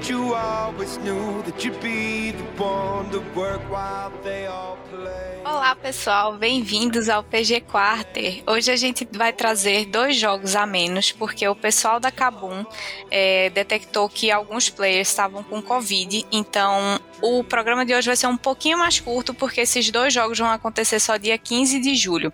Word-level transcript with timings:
But 0.00 0.08
you 0.08 0.34
always 0.34 0.96
knew 0.96 1.42
that 1.42 1.62
you'd 1.62 1.78
be 1.82 2.32
the 2.32 2.62
one 2.62 3.10
to 3.10 3.20
work 3.38 3.60
while 3.70 4.10
they 4.24 4.46
all 4.46 4.78
play. 4.90 5.42
Olá 5.44 5.76
pessoal, 5.76 6.38
bem-vindos 6.38 7.10
ao 7.10 7.22
PG 7.22 7.60
Quarter. 7.70 8.42
Hoje 8.46 8.70
a 8.70 8.76
gente 8.76 9.06
vai 9.12 9.30
trazer 9.30 9.84
dois 9.84 10.16
jogos 10.16 10.56
a 10.56 10.64
menos, 10.64 11.12
porque 11.12 11.46
o 11.46 11.54
pessoal 11.54 12.00
da 12.00 12.10
Kabum 12.10 12.64
é, 13.10 13.50
detectou 13.50 14.08
que 14.08 14.30
alguns 14.30 14.70
players 14.70 15.08
estavam 15.08 15.42
com 15.42 15.60
Covid, 15.60 16.24
então 16.32 16.98
o 17.20 17.44
programa 17.44 17.84
de 17.84 17.94
hoje 17.94 18.06
vai 18.06 18.16
ser 18.16 18.28
um 18.28 18.38
pouquinho 18.38 18.78
mais 18.78 18.98
curto, 18.98 19.34
porque 19.34 19.60
esses 19.60 19.90
dois 19.90 20.14
jogos 20.14 20.38
vão 20.38 20.48
acontecer 20.48 20.98
só 20.98 21.18
dia 21.18 21.36
15 21.36 21.78
de 21.78 21.94
julho. 21.94 22.32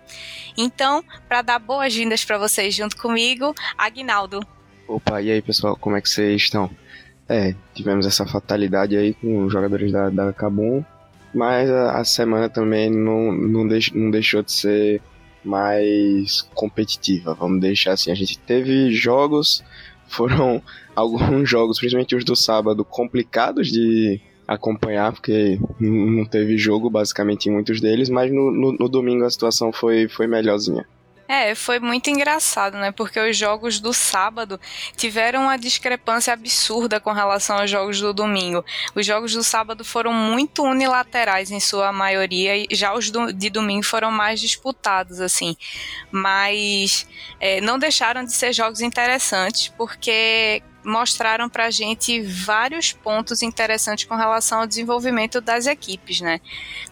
Então, 0.57 1.03
para 1.27 1.41
dar 1.41 1.59
boas-vindas 1.59 2.23
para 2.23 2.37
vocês 2.37 2.73
junto 2.73 2.95
comigo, 2.95 3.53
Agnaldo. 3.77 4.39
Opa, 4.87 5.21
e 5.21 5.31
aí 5.31 5.41
pessoal, 5.41 5.75
como 5.75 5.97
é 5.97 6.01
que 6.01 6.07
vocês 6.07 6.43
estão? 6.43 6.71
É, 7.29 7.53
tivemos 7.73 8.05
essa 8.05 8.25
fatalidade 8.25 8.95
aí 8.95 9.13
com 9.13 9.45
os 9.45 9.51
jogadores 9.51 9.91
da, 9.91 10.09
da 10.09 10.31
Kabum, 10.31 10.83
mas 11.33 11.69
a, 11.69 11.99
a, 11.99 12.05
semana 12.05 12.49
também 12.49 12.89
não, 12.89 13.31
não, 13.33 13.67
deix, 13.67 13.91
não 13.91 14.09
deixou 14.09 14.41
de 14.41 14.51
ser 14.51 15.01
mais 15.43 16.41
competitiva, 16.53 17.33
vamos 17.33 17.59
deixar 17.59 17.93
assim. 17.93 18.11
A 18.11 18.15
gente 18.15 18.39
teve 18.39 18.91
jogos, 18.91 19.63
foram 20.07 20.61
alguns 20.95 21.49
jogos, 21.49 21.79
principalmente 21.79 22.15
os 22.15 22.23
do 22.23 22.35
sábado, 22.35 22.85
complicados 22.85 23.67
de 23.67 24.21
acompanhar, 24.47 25.11
porque 25.11 25.59
não 25.79 26.23
teve 26.23 26.57
jogo 26.57 26.89
basicamente 26.89 27.47
em 27.47 27.51
muitos 27.51 27.81
deles, 27.81 28.09
mas 28.09 28.31
no, 28.31 28.49
no, 28.49 28.71
no 28.71 28.87
domingo 28.87 29.25
a 29.25 29.29
situação 29.29 29.73
foi, 29.73 30.07
foi 30.07 30.25
melhorzinha. 30.27 30.87
É, 31.27 31.53
foi 31.53 31.79
muito 31.79 32.09
engraçado, 32.09 32.77
né? 32.77 32.91
Porque 32.91 33.19
os 33.19 33.35
jogos 33.35 33.79
do 33.79 33.93
sábado 33.93 34.59
tiveram 34.95 35.43
uma 35.43 35.57
discrepância 35.57 36.31
absurda 36.33 36.99
com 36.99 37.11
relação 37.11 37.57
aos 37.57 37.69
jogos 37.69 37.99
do 37.99 38.13
domingo. 38.13 38.63
Os 38.95 39.05
jogos 39.05 39.33
do 39.33 39.43
sábado 39.43 39.83
foram 39.83 40.13
muito 40.13 40.63
unilaterais 40.63 41.51
em 41.51 41.59
sua 41.59 41.91
maioria, 41.91 42.55
e 42.55 42.67
já 42.71 42.93
os 42.93 43.11
do, 43.11 43.33
de 43.33 43.49
domingo 43.49 43.83
foram 43.83 44.09
mais 44.09 44.39
disputados, 44.39 45.19
assim. 45.19 45.57
Mas 46.09 47.07
é, 47.39 47.59
não 47.59 47.77
deixaram 47.77 48.23
de 48.23 48.31
ser 48.31 48.53
jogos 48.53 48.79
interessantes, 48.79 49.67
porque 49.77 50.63
mostraram 50.83 51.49
para 51.49 51.65
a 51.65 51.71
gente 51.71 52.21
vários 52.21 52.93
pontos 52.93 53.41
interessantes 53.41 54.05
com 54.05 54.15
relação 54.15 54.61
ao 54.61 54.67
desenvolvimento 54.67 55.41
das 55.41 55.65
equipes, 55.65 56.21
né? 56.21 56.39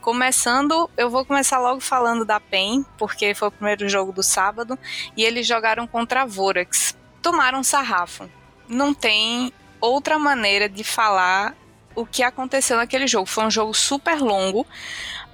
Começando, 0.02 0.90
eu 0.98 1.10
vou 1.10 1.26
começar 1.26 1.60
logo 1.60 1.80
falando 1.80 2.26
da 2.26 2.40
PEN, 2.40 2.86
porque 2.98 3.34
foi 3.34 3.48
o 3.48 3.52
primeiro 3.52 3.88
jogo 3.88 4.12
do 4.12 4.24
sábado, 4.24 4.78
e 5.16 5.24
eles 5.24 5.48
jogaram 5.48 5.88
contra 5.88 6.24
a 6.24 6.26
Vorax. 6.26 6.96
Tomaram 7.22 7.64
sarrafo. 7.64 8.30
Não 8.68 8.94
tem 8.94 9.54
outra 9.80 10.20
maneira 10.20 10.68
de 10.68 10.84
falar 10.84 11.56
o 11.96 12.06
que 12.06 12.22
aconteceu 12.22 12.78
naquele 12.78 13.08
jogo. 13.08 13.26
Foi 13.26 13.46
um 13.46 13.52
jogo 13.52 13.74
super 13.74 14.20
longo, 14.20 14.68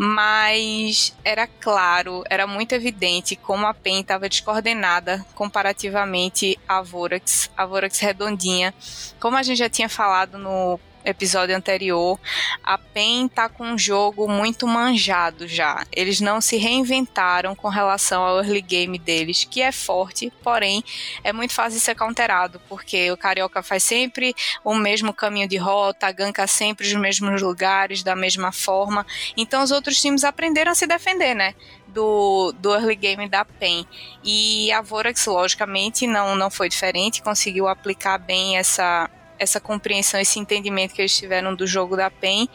mas 0.03 1.15
era 1.23 1.45
claro, 1.45 2.23
era 2.27 2.47
muito 2.47 2.73
evidente 2.73 3.35
como 3.35 3.67
a 3.67 3.73
PEN 3.73 4.01
estava 4.01 4.27
descoordenada 4.27 5.23
comparativamente 5.35 6.57
à 6.67 6.81
Vorax, 6.81 7.51
a 7.55 7.67
Vorax 7.67 7.99
redondinha. 7.99 8.73
Como 9.19 9.37
a 9.37 9.43
gente 9.43 9.59
já 9.59 9.69
tinha 9.69 9.87
falado 9.87 10.39
no 10.39 10.79
episódio 11.03 11.55
anterior, 11.55 12.19
a 12.63 12.77
PEN 12.77 13.27
tá 13.27 13.49
com 13.49 13.63
um 13.63 13.77
jogo 13.77 14.27
muito 14.27 14.67
manjado 14.67 15.47
já. 15.47 15.85
Eles 15.91 16.21
não 16.21 16.41
se 16.41 16.57
reinventaram 16.57 17.55
com 17.55 17.67
relação 17.67 18.23
ao 18.23 18.37
early 18.37 18.61
game 18.61 18.97
deles, 18.97 19.47
que 19.49 19.61
é 19.61 19.71
forte, 19.71 20.31
porém 20.43 20.83
é 21.23 21.33
muito 21.33 21.53
fácil 21.53 21.79
de 21.79 21.83
ser 21.83 21.95
counterado, 21.95 22.61
porque 22.67 23.11
o 23.11 23.17
Carioca 23.17 23.63
faz 23.63 23.83
sempre 23.83 24.35
o 24.63 24.73
mesmo 24.73 25.13
caminho 25.13 25.47
de 25.47 25.57
rota, 25.57 26.11
ganka 26.11 26.47
sempre 26.47 26.87
os 26.87 26.93
mesmos 26.93 27.41
lugares, 27.41 28.03
da 28.03 28.15
mesma 28.15 28.51
forma. 28.51 29.05
Então 29.35 29.63
os 29.63 29.71
outros 29.71 30.01
times 30.01 30.23
aprenderam 30.23 30.71
a 30.71 30.75
se 30.75 30.87
defender, 30.87 31.33
né? 31.33 31.55
do, 31.93 32.53
do 32.53 32.73
early 32.73 32.95
game 32.95 33.27
da 33.27 33.45
PEN. 33.45 33.85
E 34.23 34.71
a 34.71 34.81
Vorax, 34.81 35.25
logicamente, 35.25 36.07
não, 36.07 36.35
não 36.35 36.49
foi 36.49 36.69
diferente, 36.69 37.21
conseguiu 37.21 37.67
aplicar 37.67 38.17
bem 38.17 38.57
essa, 38.57 39.09
essa 39.41 39.59
compreensão, 39.59 40.19
esse 40.19 40.39
entendimento 40.39 40.93
que 40.93 41.01
eles 41.01 41.17
tiveram 41.17 41.55
do 41.55 41.65
jogo 41.65 41.97
da 41.97 42.11
PEN. 42.11 42.47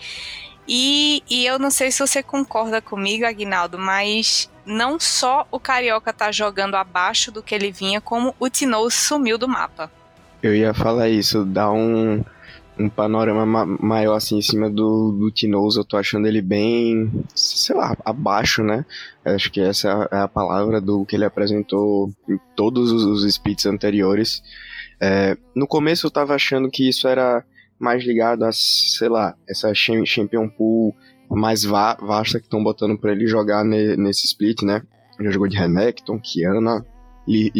E, 0.68 1.22
e 1.28 1.44
eu 1.44 1.58
não 1.58 1.70
sei 1.70 1.90
se 1.90 1.98
você 1.98 2.22
concorda 2.22 2.80
comigo, 2.80 3.26
Agnaldo, 3.26 3.76
mas 3.76 4.48
não 4.64 4.98
só 4.98 5.46
o 5.50 5.58
Carioca 5.58 6.12
tá 6.12 6.30
jogando 6.30 6.76
abaixo 6.76 7.32
do 7.32 7.42
que 7.42 7.54
ele 7.54 7.72
vinha, 7.72 8.00
como 8.00 8.34
o 8.38 8.48
Tinoz 8.48 8.94
sumiu 8.94 9.36
do 9.36 9.48
mapa. 9.48 9.90
Eu 10.42 10.54
ia 10.54 10.72
falar 10.72 11.08
isso, 11.08 11.44
dá 11.44 11.70
um, 11.72 12.24
um 12.78 12.88
panorama 12.88 13.44
ma 13.46 13.66
maior 13.66 14.14
assim 14.14 14.38
em 14.38 14.42
cima 14.42 14.70
do, 14.70 15.12
do 15.12 15.32
eu 15.76 15.84
tô 15.84 15.96
achando 15.96 16.26
ele 16.26 16.42
bem, 16.42 17.10
sei 17.34 17.74
lá, 17.74 17.96
abaixo, 18.04 18.62
né? 18.62 18.84
Acho 19.24 19.50
que 19.50 19.60
essa 19.60 20.08
é 20.12 20.18
a 20.18 20.28
palavra 20.28 20.80
do 20.80 21.04
que 21.04 21.16
ele 21.16 21.24
apresentou 21.24 22.12
em 22.28 22.38
todos 22.54 22.92
os, 22.92 23.04
os 23.04 23.24
splits 23.24 23.66
anteriores. 23.66 24.42
É, 25.00 25.36
no 25.54 25.66
começo 25.66 26.06
eu 26.06 26.10
tava 26.10 26.34
achando 26.34 26.70
que 26.70 26.88
isso 26.88 27.06
era 27.06 27.44
mais 27.78 28.04
ligado 28.04 28.44
a, 28.44 28.50
sei 28.52 29.08
lá, 29.08 29.34
essa 29.48 29.72
Champion 29.74 30.48
Pool 30.48 30.94
mais 31.28 31.64
va 31.64 31.94
vasta 32.00 32.38
que 32.38 32.46
estão 32.46 32.62
botando 32.62 32.96
para 32.98 33.12
ele 33.12 33.26
jogar 33.26 33.64
ne 33.64 33.96
nesse 33.96 34.26
split, 34.26 34.62
né? 34.62 34.82
Já 35.20 35.30
jogou 35.30 35.48
de 35.48 35.56
Renekton, 35.56 36.20
Kiana, 36.20 36.84
Lee, 37.26 37.50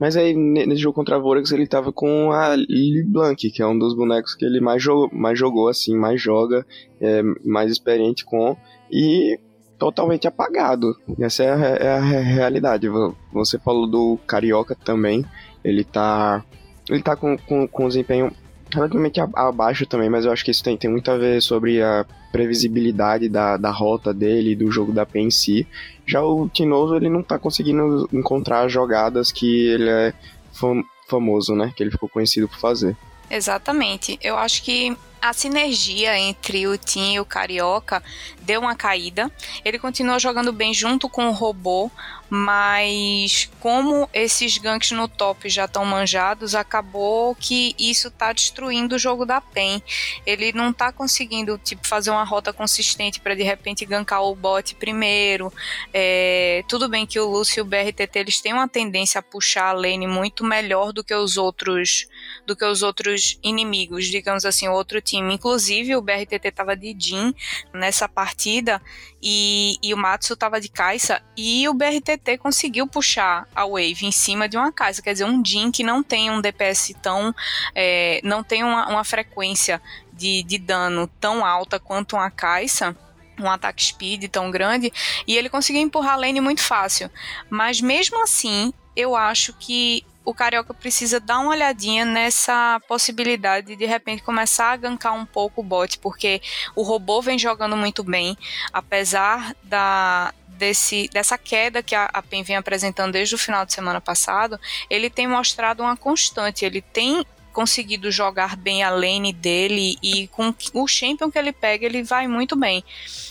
mas 0.00 0.16
aí 0.16 0.34
nesse 0.34 0.80
jogo 0.80 0.94
contra 0.94 1.16
a 1.16 1.18
Vorax 1.18 1.52
ele 1.52 1.66
tava 1.66 1.92
com 1.92 2.32
a 2.32 2.54
Lee 2.54 3.02
Blank, 3.02 3.50
que 3.50 3.60
é 3.60 3.66
um 3.66 3.78
dos 3.78 3.94
bonecos 3.94 4.34
que 4.34 4.44
ele 4.44 4.60
mais 4.60 4.82
jogou, 4.82 5.10
mais 5.12 5.38
jogou 5.38 5.68
assim, 5.68 5.94
mais 5.94 6.20
joga, 6.20 6.64
é, 7.00 7.22
mais 7.44 7.70
experiente 7.70 8.24
com, 8.24 8.56
e 8.90 9.38
totalmente 9.78 10.26
apagado. 10.26 10.96
Essa 11.20 11.44
é 11.44 11.52
a, 11.52 11.56
é 11.56 11.88
a 11.96 12.00
realidade. 12.00 12.88
Você 13.32 13.58
falou 13.58 13.86
do 13.86 14.18
Carioca 14.26 14.74
também, 14.74 15.24
ele 15.66 15.84
tá. 15.84 16.44
Ele 16.88 17.02
tá 17.02 17.16
com, 17.16 17.36
com, 17.36 17.66
com 17.66 17.88
desempenho 17.88 18.32
relativamente 18.72 19.20
abaixo 19.20 19.86
também, 19.86 20.08
mas 20.08 20.24
eu 20.24 20.32
acho 20.32 20.44
que 20.44 20.50
isso 20.50 20.62
tem, 20.62 20.76
tem 20.76 20.90
muito 20.90 21.10
a 21.10 21.16
ver 21.16 21.42
sobre 21.42 21.82
a 21.82 22.06
previsibilidade 22.30 23.28
da, 23.28 23.56
da 23.56 23.70
rota 23.70 24.14
dele, 24.14 24.54
do 24.54 24.70
jogo 24.70 24.92
da 24.92 25.04
PEN 25.04 25.26
em 25.26 25.30
si. 25.30 25.66
Já 26.06 26.22
o 26.22 26.48
Tinoso, 26.48 26.94
ele 26.94 27.08
não 27.08 27.22
tá 27.22 27.38
conseguindo 27.38 28.08
encontrar 28.12 28.68
jogadas 28.68 29.32
que 29.32 29.66
ele 29.68 29.88
é 29.88 30.12
fam 30.52 30.82
famoso, 31.08 31.54
né? 31.54 31.72
Que 31.76 31.82
ele 31.82 31.90
ficou 31.90 32.08
conhecido 32.08 32.48
por 32.48 32.58
fazer. 32.58 32.96
Exatamente. 33.30 34.18
Eu 34.22 34.36
acho 34.36 34.62
que 34.62 34.96
a 35.20 35.32
sinergia 35.32 36.18
entre 36.18 36.66
o 36.66 36.76
Tim 36.78 37.14
e 37.14 37.20
o 37.20 37.24
Carioca 37.24 38.02
deu 38.46 38.60
uma 38.60 38.76
caída. 38.76 39.30
Ele 39.64 39.78
continuou 39.78 40.18
jogando 40.18 40.52
bem 40.52 40.72
junto 40.72 41.08
com 41.08 41.28
o 41.28 41.32
robô, 41.32 41.90
mas 42.30 43.50
como 43.60 44.08
esses 44.12 44.58
ganks 44.58 44.90
no 44.92 45.08
top 45.08 45.48
já 45.48 45.64
estão 45.64 45.84
manjados, 45.84 46.54
acabou 46.54 47.34
que 47.34 47.74
isso 47.78 48.10
tá 48.10 48.32
destruindo 48.32 48.96
o 48.96 48.98
jogo 48.98 49.24
da 49.24 49.40
PEN. 49.40 49.82
Ele 50.24 50.52
não 50.52 50.72
tá 50.72 50.92
conseguindo 50.92 51.58
tipo 51.58 51.86
fazer 51.86 52.10
uma 52.10 52.24
rota 52.24 52.52
consistente 52.52 53.20
para 53.20 53.34
de 53.34 53.42
repente 53.42 53.84
gankar 53.84 54.22
o 54.22 54.34
bot 54.34 54.74
primeiro. 54.76 55.52
É, 55.92 56.64
tudo 56.68 56.88
bem 56.88 57.06
que 57.06 57.18
o 57.20 57.28
Lúcio 57.28 57.60
e 57.60 57.62
o 57.62 57.64
BRTT 57.64 58.18
eles 58.18 58.40
têm 58.40 58.52
uma 58.52 58.68
tendência 58.68 59.18
a 59.18 59.22
puxar 59.22 59.70
a 59.70 59.72
lane 59.72 60.06
muito 60.06 60.44
melhor 60.44 60.92
do 60.92 61.02
que 61.02 61.14
os 61.14 61.36
outros 61.36 62.08
do 62.46 62.54
que 62.54 62.64
os 62.64 62.82
outros 62.82 63.38
inimigos, 63.42 64.06
digamos 64.06 64.44
assim, 64.44 64.68
outro 64.68 65.00
time. 65.00 65.34
Inclusive 65.34 65.96
o 65.96 66.02
BRTT 66.02 66.50
tava 66.52 66.76
de 66.76 66.94
Jin 66.98 67.34
nessa 67.72 68.08
partida 68.36 68.80
e, 69.22 69.78
e 69.82 69.94
o 69.94 69.96
Matsu 69.96 70.36
tava 70.36 70.60
de 70.60 70.68
Kai'Sa 70.68 71.22
e 71.36 71.66
o 71.68 71.74
BRTT 71.74 72.36
conseguiu 72.38 72.86
puxar 72.86 73.48
a 73.54 73.66
wave 73.66 74.04
em 74.04 74.12
cima 74.12 74.46
de 74.48 74.56
uma 74.58 74.70
Kai'Sa, 74.70 75.02
quer 75.02 75.14
dizer, 75.14 75.24
um 75.24 75.42
Jin 75.44 75.70
que 75.70 75.82
não 75.82 76.02
tem 76.02 76.30
um 76.30 76.40
DPS 76.40 76.94
tão, 77.02 77.34
é, 77.74 78.20
não 78.22 78.44
tem 78.44 78.62
uma, 78.62 78.88
uma 78.88 79.04
frequência 79.04 79.80
de, 80.12 80.42
de 80.42 80.58
dano 80.58 81.10
tão 81.18 81.44
alta 81.44 81.80
quanto 81.80 82.16
uma 82.16 82.30
Kai'Sa, 82.30 82.94
um 83.40 83.50
ataque 83.50 83.82
speed 83.82 84.30
tão 84.30 84.50
grande, 84.50 84.92
e 85.26 85.36
ele 85.36 85.48
conseguiu 85.48 85.82
empurrar 85.82 86.14
a 86.14 86.16
lane 86.16 86.40
muito 86.40 86.62
fácil. 86.62 87.10
Mas 87.50 87.80
mesmo 87.80 88.22
assim, 88.22 88.72
eu 88.94 89.16
acho 89.16 89.52
que 89.54 90.04
o 90.26 90.34
Carioca 90.34 90.74
precisa 90.74 91.20
dar 91.20 91.38
uma 91.38 91.50
olhadinha 91.50 92.04
nessa 92.04 92.80
possibilidade 92.88 93.68
de 93.68 93.76
de 93.76 93.86
repente 93.86 94.22
começar 94.22 94.72
a 94.72 94.76
gankar 94.76 95.14
um 95.14 95.24
pouco 95.24 95.60
o 95.60 95.64
bot, 95.64 95.98
porque 96.00 96.42
o 96.74 96.82
robô 96.82 97.22
vem 97.22 97.38
jogando 97.38 97.76
muito 97.76 98.02
bem, 98.02 98.36
apesar 98.72 99.54
da, 99.62 100.34
desse, 100.48 101.08
dessa 101.12 101.38
queda 101.38 101.82
que 101.82 101.94
a, 101.94 102.10
a 102.12 102.20
PEN 102.20 102.42
vem 102.42 102.56
apresentando 102.56 103.12
desde 103.12 103.36
o 103.36 103.38
final 103.38 103.64
de 103.64 103.72
semana 103.72 104.00
passado, 104.00 104.58
ele 104.90 105.08
tem 105.08 105.28
mostrado 105.28 105.82
uma 105.82 105.96
constante, 105.96 106.64
ele 106.64 106.82
tem 106.82 107.24
conseguido 107.56 108.10
jogar 108.10 108.54
bem 108.54 108.82
a 108.82 108.90
lane 108.90 109.32
dele 109.32 109.96
e 110.02 110.28
com 110.28 110.54
o 110.74 110.86
champion 110.86 111.30
que 111.30 111.38
ele 111.38 111.54
pega, 111.54 111.86
ele 111.86 112.02
vai 112.02 112.28
muito 112.28 112.54
bem. 112.54 112.84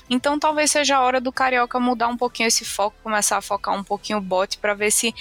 Então 0.10 0.40
talvez 0.40 0.72
seja 0.72 0.98
a 0.98 1.02
hora 1.04 1.22
do 1.22 1.32
Carioca 1.32 1.80
mudar 1.80 2.08
um 2.08 2.18
pouquinho 2.18 2.48
esse 2.48 2.66
foco, 2.66 2.98
começar 3.04 3.38
a 3.38 3.42
focar 3.42 3.76
um 3.76 3.84
pouquinho 3.84 4.18
o 4.18 4.22
bot 4.22 4.58
para 4.58 4.74
ver 4.74 4.92
se 4.92 5.14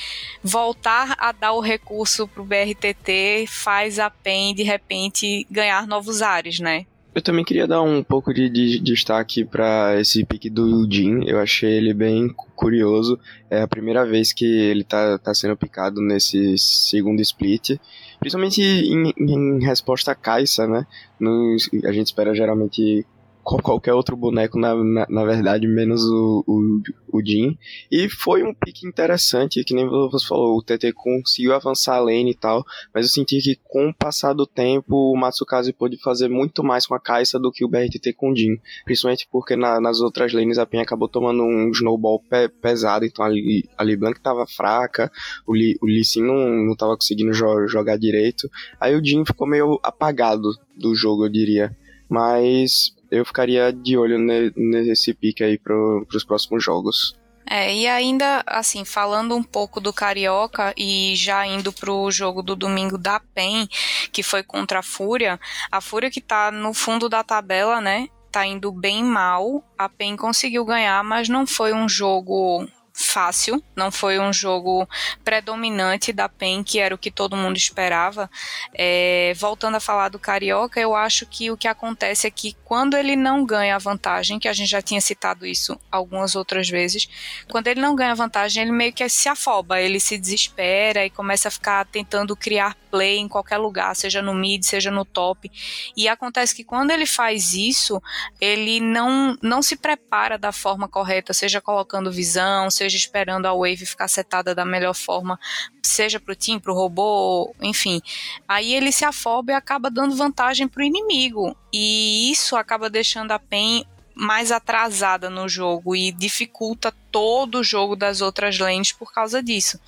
voltar 0.43 1.17
a 1.19 1.33
dar 1.33 1.53
o 1.53 1.61
recurso 1.61 2.27
pro 2.27 2.47
BRTT 2.47 3.45
faz 3.47 3.99
a 3.99 4.09
PEN 4.09 4.55
de 4.55 4.62
repente 4.62 5.47
ganhar 5.51 5.87
novos 5.87 6.23
ares, 6.23 6.59
né? 6.59 6.87
Eu 7.15 7.21
também 7.21 7.45
queria 7.45 7.67
dar 7.67 7.83
um 7.83 8.03
pouco 8.03 8.33
de, 8.33 8.49
de, 8.49 8.71
de 8.71 8.81
destaque 8.81 9.45
para 9.45 10.01
esse 10.01 10.25
pique 10.25 10.51
do 10.51 10.91
Jin. 10.91 11.25
Eu 11.27 11.39
achei 11.39 11.75
ele 11.75 11.95
bem 11.95 12.29
curioso. 12.56 13.21
É 13.49 13.61
a 13.61 13.69
primeira 13.69 14.05
vez 14.05 14.33
que 14.33 14.45
ele 14.45 14.83
tá, 14.83 15.17
tá 15.19 15.33
sendo 15.33 15.56
picado 15.56 16.01
nesse 16.01 16.59
segundo 16.59 17.21
split. 17.21 17.79
Principalmente 18.19 18.63
em, 18.63 19.13
em 19.19 19.65
resposta 19.65 20.13
a 20.13 20.15
Kaisa, 20.15 20.67
né? 20.67 20.87
No, 21.19 21.57
a 21.85 21.93
gente 21.93 22.07
espera 22.07 22.35
geralmente 22.35 23.07
qualquer 23.44 23.93
outro 23.93 24.17
boneco, 24.17 24.58
na, 24.58 24.75
na, 24.75 25.06
na 25.08 25.25
verdade, 25.25 25.67
menos 25.69 26.02
o, 26.05 26.44
o, 26.46 26.82
o 27.12 27.25
Jin. 27.25 27.56
E 27.91 28.08
foi 28.08 28.43
um 28.43 28.55
pique 28.55 28.87
interessante, 28.87 29.62
que 29.62 29.75
nem 29.75 29.87
você 29.87 30.26
falou, 30.26 30.56
o 30.56 30.62
TT 30.62 30.93
conseguiu 30.94 31.55
avançar 31.55 31.96
a 31.96 32.00
lane 32.00 32.31
e 32.31 32.35
tal, 32.35 32.64
mas 32.93 33.06
eu 33.06 33.12
senti 33.12 33.41
que 33.41 33.58
com 33.64 33.88
o 33.88 33.94
passar 33.94 34.32
do 34.32 34.46
tempo, 34.46 35.12
o 35.12 35.17
Matsukaze 35.17 35.73
pôde 35.73 36.00
fazer 36.00 36.29
muito 36.29 36.64
mais 36.64 36.87
com 36.87 36.94
a 36.94 37.00
Kaisa 37.00 37.38
do 37.38 37.52
que 37.52 37.64
o 37.64 37.69
BRTT 37.69 38.14
com 38.14 38.32
o 38.32 38.37
Jin. 38.37 38.56
Principalmente 38.85 39.29
porque 39.31 39.55
na, 39.55 39.81
nas 39.81 40.00
outras 40.00 40.32
lanes 40.32 40.58
a 40.58 40.67
Pen 40.67 40.81
acabou 40.81 41.08
tomando 41.08 41.43
um 41.43 41.70
snowball 41.70 42.20
pe, 42.20 42.49
pesado, 42.49 43.05
então 43.05 43.25
ali, 43.25 43.69
a 43.76 43.85
Blanc 43.85 44.19
tava 44.20 44.46
fraca, 44.46 45.12
o 45.46 45.52
Lee, 45.52 45.76
o 45.82 45.87
Lee 45.87 46.05
Sin 46.05 46.23
não, 46.23 46.49
não 46.67 46.75
tava 46.75 46.96
conseguindo 46.96 47.32
jo 47.32 47.67
jogar 47.69 47.99
direito, 47.99 48.50
aí 48.81 48.96
o 48.96 49.05
Jin 49.05 49.25
ficou 49.25 49.46
meio 49.46 49.79
apagado 49.82 50.50
do 50.76 50.94
jogo, 50.94 51.26
eu 51.26 51.29
diria. 51.29 51.76
Mas 52.08 52.94
eu 53.15 53.25
ficaria 53.25 53.73
de 53.73 53.97
olho 53.97 54.19
nesse 54.57 55.15
pique 55.15 55.43
aí 55.43 55.59
para 55.59 55.75
os 55.77 56.25
próximos 56.25 56.63
jogos. 56.63 57.17
É, 57.47 57.75
e 57.75 57.87
ainda, 57.87 58.43
assim, 58.47 58.85
falando 58.85 59.37
um 59.37 59.43
pouco 59.43 59.79
do 59.81 59.93
Carioca 59.93 60.73
e 60.77 61.15
já 61.15 61.47
indo 61.47 61.73
pro 61.73 62.11
jogo 62.11 62.43
do 62.43 62.57
domingo 62.57 62.97
da 62.97 63.21
PEN, 63.21 63.69
que 64.11 64.23
foi 64.23 64.43
contra 64.43 64.79
a 64.79 64.83
Fúria, 64.83 65.39
a 65.71 65.81
Fúria 65.81 66.11
que 66.11 66.23
tá 66.23 66.51
no 66.51 66.73
fundo 66.73 67.07
da 67.07 67.23
tabela, 67.23 67.83
né, 67.83 68.09
tá 68.33 68.47
indo 68.47 68.73
bem 68.73 69.05
mal, 69.05 69.63
a 69.77 69.89
PEN 69.89 70.17
conseguiu 70.17 70.65
ganhar, 70.65 71.05
mas 71.05 71.29
não 71.29 71.47
foi 71.47 71.75
um 71.75 71.89
jogo 71.89 72.67
fácil, 73.15 73.63
não 73.77 73.93
foi 73.93 74.19
um 74.19 74.33
jogo 74.33 74.89
predominante 75.23 76.13
da 76.13 76.29
PEN, 76.29 76.65
que 76.65 76.81
era 76.81 76.93
o 76.93 76.99
que 76.99 77.13
todo 77.13 77.37
mundo 77.37 77.57
esperava. 77.57 78.29
É, 78.75 79.33
voltando 79.37 79.77
a 79.77 79.81
falar 79.81 80.09
do 80.09 80.19
Carioca, 80.19 80.81
eu 80.81 80.97
acho 80.97 81.25
que 81.25 81.49
o 81.49 81.57
que 81.57 81.69
acontece 81.69 82.27
é 82.27 82.31
que 82.31 82.57
quando 82.65 82.97
ele 82.97 83.15
não 83.15 83.47
ganha 83.47 83.77
a 83.77 83.79
vantagem, 83.79 84.41
que 84.41 84.49
a 84.49 84.53
gente 84.53 84.69
já 84.69 84.83
tinha 84.83 85.01
citado 85.01 85.47
isso 85.47 85.79
algumas 85.93 86.35
outras 86.35 86.69
vezes, 86.69 87.09
quando 87.49 87.69
ele 87.69 87.81
não 87.81 87.95
ganha 87.95 88.11
a 88.11 88.17
vantagem, 88.17 88.65
ele 88.65 88.73
meio 88.73 88.93
que 88.93 89.09
se 89.09 89.29
afoba, 89.29 89.81
ele 89.81 90.01
se 90.01 90.19
desespera 90.19 91.07
e 91.07 91.11
começa 91.11 91.47
a 91.47 91.53
ficar 91.53 91.87
tentando 91.87 92.35
criar 92.35 92.77
play 92.91 93.19
em 93.19 93.29
qualquer 93.29 93.59
lugar, 93.59 93.95
seja 93.95 94.21
no 94.21 94.35
mid, 94.35 94.65
seja 94.65 94.91
no 94.91 95.05
top. 95.05 95.51
E 95.97 96.09
acontece 96.09 96.55
que 96.55 96.65
quando 96.65 96.91
ele 96.91 97.07
faz 97.07 97.55
isso, 97.55 98.03
ele 98.41 98.81
não, 98.81 99.37
não 99.41 99.63
se 99.63 99.77
prepara 99.77 100.37
da 100.37 100.51
forma 100.51 100.89
correta, 100.89 101.33
seja 101.33 101.61
colocando 101.61 102.11
visão, 102.11 102.71
seja 102.71 103.04
esperando 103.05 103.47
a 103.47 103.55
wave 103.55 103.87
ficar 103.87 104.09
setada 104.09 104.55
da 104.55 104.65
melhor 104.65 104.95
forma, 104.95 105.39
seja 105.83 106.19
pro 106.19 106.35
team, 106.35 106.59
pro 106.59 106.75
robô, 106.75 107.55
enfim. 107.61 108.01
Aí 108.49 108.75
ele 108.75 108.91
se 108.93 109.05
afoba 109.05 109.53
e 109.53 109.55
acaba 109.55 109.91
dando 109.91 110.17
vantagem 110.17 110.67
pro 110.67 110.83
inimigo. 110.83 111.56
E 111.73 112.31
isso 112.31 112.56
acaba 112.56 112.91
deixando 112.91 113.33
a 113.33 113.39
PEN 113.39 113.87
mais 114.15 114.53
atrasada 114.53 115.29
no 115.29 115.49
jogo 115.49 115.97
e 115.97 116.12
dificulta 116.12 116.95
todo 117.11 117.59
o 117.59 117.65
jogo 117.65 117.97
das 117.97 118.21
outras 118.21 118.59
lanes 118.59 118.93
por 118.93 119.12
causa 119.12 119.43
disso. 119.43 119.79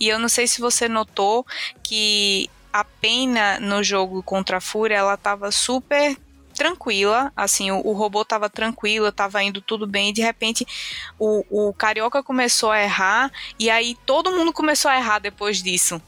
E 0.00 0.08
eu 0.08 0.18
não 0.18 0.28
sei 0.28 0.46
se 0.48 0.60
você 0.60 0.88
notou 0.88 1.46
que 1.82 2.50
a 2.72 2.84
pena 2.84 3.58
no 3.60 3.82
jogo 3.82 4.22
contra 4.22 4.58
a 4.58 4.60
Fúria, 4.60 4.96
ela 4.96 5.16
tava 5.16 5.50
super 5.50 6.16
tranquila, 6.58 7.32
assim, 7.36 7.70
o, 7.70 7.80
o 7.86 7.92
robô 7.92 8.24
tava 8.24 8.50
tranquilo, 8.50 9.12
tava 9.12 9.42
indo 9.42 9.62
tudo 9.62 9.86
bem, 9.86 10.10
e 10.10 10.12
de 10.12 10.20
repente 10.20 10.66
o, 11.18 11.44
o 11.48 11.72
Carioca 11.72 12.22
começou 12.22 12.70
a 12.72 12.82
errar, 12.82 13.32
e 13.58 13.70
aí 13.70 13.96
todo 14.04 14.32
mundo 14.32 14.52
começou 14.52 14.90
a 14.90 14.96
errar 14.96 15.20
depois 15.20 15.62
disso. 15.62 16.02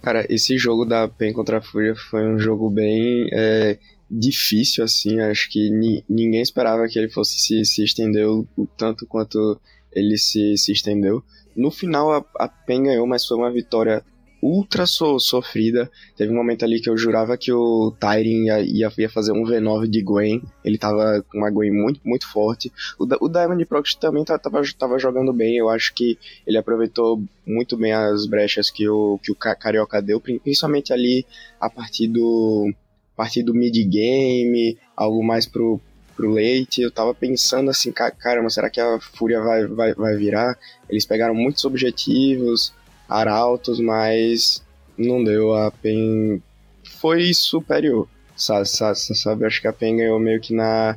Cara, 0.00 0.24
esse 0.32 0.56
jogo 0.56 0.84
da 0.84 1.08
PEN 1.08 1.32
contra 1.32 1.58
a 1.58 1.62
Fúria 1.62 1.96
foi 1.96 2.24
um 2.24 2.38
jogo 2.38 2.70
bem 2.70 3.28
é, 3.32 3.76
difícil, 4.08 4.84
assim, 4.84 5.18
acho 5.20 5.50
que 5.50 5.68
ni 5.68 6.04
ninguém 6.08 6.40
esperava 6.40 6.86
que 6.86 6.96
ele 6.96 7.10
fosse 7.10 7.40
se, 7.40 7.64
se 7.64 7.82
estender 7.82 8.28
o 8.28 8.46
tanto 8.76 9.04
quanto 9.06 9.60
ele 9.92 10.16
se, 10.16 10.56
se 10.56 10.70
estendeu. 10.70 11.24
No 11.56 11.70
final 11.70 12.12
a, 12.12 12.24
a 12.38 12.48
PEN 12.48 12.84
ganhou, 12.84 13.06
mas 13.06 13.26
foi 13.26 13.36
uma 13.36 13.50
vitória 13.50 14.04
ultra 14.46 14.86
so, 14.86 15.18
sofrida. 15.18 15.90
Teve 16.16 16.32
um 16.32 16.36
momento 16.36 16.64
ali 16.64 16.80
que 16.80 16.88
eu 16.88 16.96
jurava 16.96 17.36
que 17.36 17.52
o 17.52 17.92
Tyrion 17.98 18.44
ia, 18.44 18.60
ia, 18.60 18.92
ia, 18.96 19.10
fazer 19.10 19.32
um 19.32 19.44
V9 19.44 19.88
de 19.88 20.02
Gwen. 20.02 20.42
Ele 20.64 20.78
tava 20.78 21.24
com 21.28 21.38
uma 21.38 21.50
Gwen 21.50 21.72
muito, 21.72 22.00
muito 22.04 22.30
forte. 22.30 22.72
O, 22.98 23.04
o 23.24 23.28
Diamond 23.28 23.64
Prox 23.66 23.94
também 23.96 24.24
tava, 24.24 24.62
tava 24.78 24.98
jogando 24.98 25.32
bem. 25.32 25.56
Eu 25.56 25.68
acho 25.68 25.92
que 25.94 26.16
ele 26.46 26.56
aproveitou 26.56 27.20
muito 27.44 27.76
bem 27.76 27.92
as 27.92 28.26
brechas 28.26 28.70
que 28.70 28.88
o, 28.88 29.18
que 29.22 29.32
o 29.32 29.34
Carioca 29.34 30.00
deu, 30.00 30.20
principalmente 30.20 30.92
ali 30.92 31.26
a 31.60 31.68
partir 31.68 32.06
do, 32.06 32.72
a 33.14 33.16
partir 33.16 33.42
do 33.42 33.54
mid-game, 33.54 34.78
algo 34.96 35.24
mais 35.24 35.46
pro, 35.46 35.80
pro 36.14 36.30
late. 36.30 36.82
Eu 36.82 36.90
tava 36.92 37.12
pensando 37.12 37.70
assim, 37.70 37.90
caramba, 37.90 38.48
será 38.48 38.70
que 38.70 38.80
a 38.80 39.00
Fúria 39.00 39.40
vai, 39.40 39.66
vai, 39.66 39.94
vai 39.94 40.16
virar? 40.16 40.56
Eles 40.88 41.04
pegaram 41.04 41.34
muitos 41.34 41.64
objetivos, 41.64 42.72
arautos, 43.08 43.80
mas 43.80 44.62
não 44.96 45.22
deu. 45.22 45.54
A 45.54 45.70
PEN 45.70 46.42
foi 46.84 47.32
superior, 47.34 48.08
sabe? 48.36 48.66
sabe? 48.68 49.44
Acho 49.44 49.60
que 49.60 49.68
a 49.68 49.72
PEN 49.72 49.96
ganhou 49.96 50.18
meio 50.18 50.40
que 50.40 50.54
na, 50.54 50.96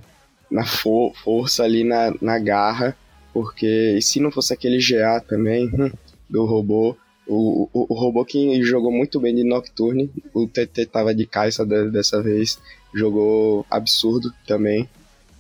na 0.50 0.66
for, 0.66 1.14
força 1.16 1.64
ali, 1.64 1.84
na, 1.84 2.14
na 2.22 2.40
garra, 2.40 2.96
porque 3.34 4.00
se 4.02 4.20
não 4.20 4.32
fosse 4.32 4.54
aquele 4.54 4.80
GA 4.80 5.20
também 5.20 5.70
do 6.30 6.46
robô, 6.46 6.96
o, 7.28 7.70
o, 7.72 7.86
o, 7.90 7.94
robô 7.94 8.26
que 8.26 8.62
jogou 8.64 8.92
muito 8.92 9.20
bem 9.20 9.36
de 9.36 9.44
Nocturne, 9.44 10.10
o 10.34 10.48
TT 10.48 10.88
tava 10.88 11.14
de 11.14 11.28
caixa 11.28 11.64
dessa 11.64 12.24
vez, 12.24 12.60
jogou 12.94 13.66
absurdo 13.70 14.34
também, 14.48 14.90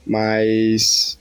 mas 0.05 1.18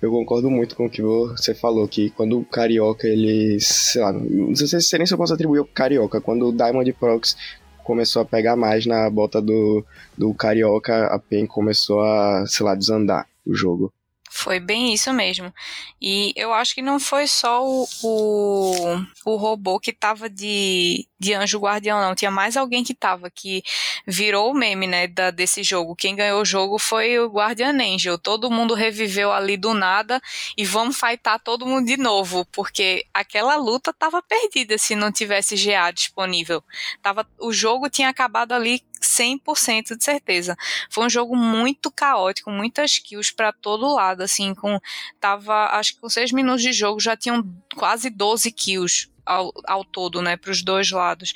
eu 0.00 0.10
concordo 0.10 0.50
muito 0.50 0.74
com 0.74 0.86
o 0.86 0.90
que 0.90 1.02
você 1.02 1.54
falou, 1.54 1.86
que 1.86 2.10
quando 2.10 2.38
o 2.38 2.44
Carioca, 2.44 3.06
ele, 3.06 3.58
sei 3.60 4.00
lá, 4.00 4.12
não 4.12 4.54
sei 4.54 4.80
se 4.80 4.98
nem 4.98 5.06
se 5.06 5.12
eu 5.12 5.18
posso 5.18 5.34
atribuir 5.34 5.60
o 5.60 5.66
Carioca, 5.66 6.20
quando 6.20 6.48
o 6.48 6.52
Diamond 6.52 6.92
Prox 6.94 7.36
começou 7.84 8.22
a 8.22 8.24
pegar 8.24 8.56
mais 8.56 8.86
na 8.86 9.10
bota 9.10 9.42
do, 9.42 9.84
do 10.16 10.32
Carioca, 10.32 11.06
a 11.06 11.18
PEN 11.18 11.46
começou 11.46 12.00
a, 12.00 12.44
sei 12.46 12.64
lá, 12.64 12.74
desandar 12.74 13.26
o 13.46 13.54
jogo. 13.54 13.92
Foi 14.32 14.60
bem 14.60 14.94
isso 14.94 15.12
mesmo. 15.12 15.52
E 16.00 16.32
eu 16.36 16.54
acho 16.54 16.72
que 16.72 16.80
não 16.80 17.00
foi 17.00 17.26
só 17.26 17.66
o, 17.66 17.84
o, 18.02 19.04
o 19.26 19.36
robô 19.36 19.80
que 19.80 19.92
tava 19.92 20.30
de, 20.30 21.04
de 21.18 21.34
anjo 21.34 21.58
guardião, 21.58 22.00
não. 22.00 22.14
Tinha 22.14 22.30
mais 22.30 22.56
alguém 22.56 22.84
que 22.84 22.94
tava, 22.94 23.28
que 23.28 23.60
virou 24.06 24.52
o 24.52 24.54
meme, 24.54 24.86
né, 24.86 25.08
da, 25.08 25.32
desse 25.32 25.64
jogo. 25.64 25.96
Quem 25.96 26.14
ganhou 26.14 26.40
o 26.40 26.44
jogo 26.44 26.78
foi 26.78 27.18
o 27.18 27.26
Guardian 27.26 27.72
Angel. 27.72 28.16
Todo 28.16 28.50
mundo 28.50 28.72
reviveu 28.72 29.32
ali 29.32 29.56
do 29.56 29.74
nada 29.74 30.22
e 30.56 30.64
vamos 30.64 30.96
fightar 30.96 31.40
todo 31.40 31.66
mundo 31.66 31.86
de 31.86 31.96
novo, 31.96 32.46
porque 32.52 33.04
aquela 33.12 33.56
luta 33.56 33.92
tava 33.92 34.22
perdida 34.22 34.78
se 34.78 34.94
não 34.94 35.10
tivesse 35.10 35.56
GA 35.56 35.90
disponível. 35.90 36.62
Tava, 37.02 37.26
o 37.40 37.52
jogo 37.52 37.90
tinha 37.90 38.08
acabado 38.08 38.52
ali 38.52 38.80
100% 39.00 39.96
de 39.96 40.04
certeza. 40.04 40.56
Foi 40.90 41.06
um 41.06 41.10
jogo 41.10 41.36
muito 41.36 41.90
caótico, 41.90 42.50
muitas 42.50 42.98
kills 42.98 43.32
para 43.34 43.52
todo 43.52 43.94
lado, 43.94 44.22
assim, 44.22 44.54
com 44.54 44.78
tava, 45.18 45.66
acho 45.76 45.94
que 45.94 46.00
com 46.00 46.08
6 46.08 46.32
minutos 46.32 46.62
de 46.62 46.72
jogo 46.72 47.00
já 47.00 47.16
tinham 47.16 47.44
quase 47.74 48.10
12 48.10 48.50
kills 48.52 49.10
ao, 49.24 49.52
ao 49.66 49.84
todo, 49.84 50.20
né, 50.20 50.36
para 50.36 50.50
os 50.50 50.62
dois 50.62 50.90
lados. 50.90 51.32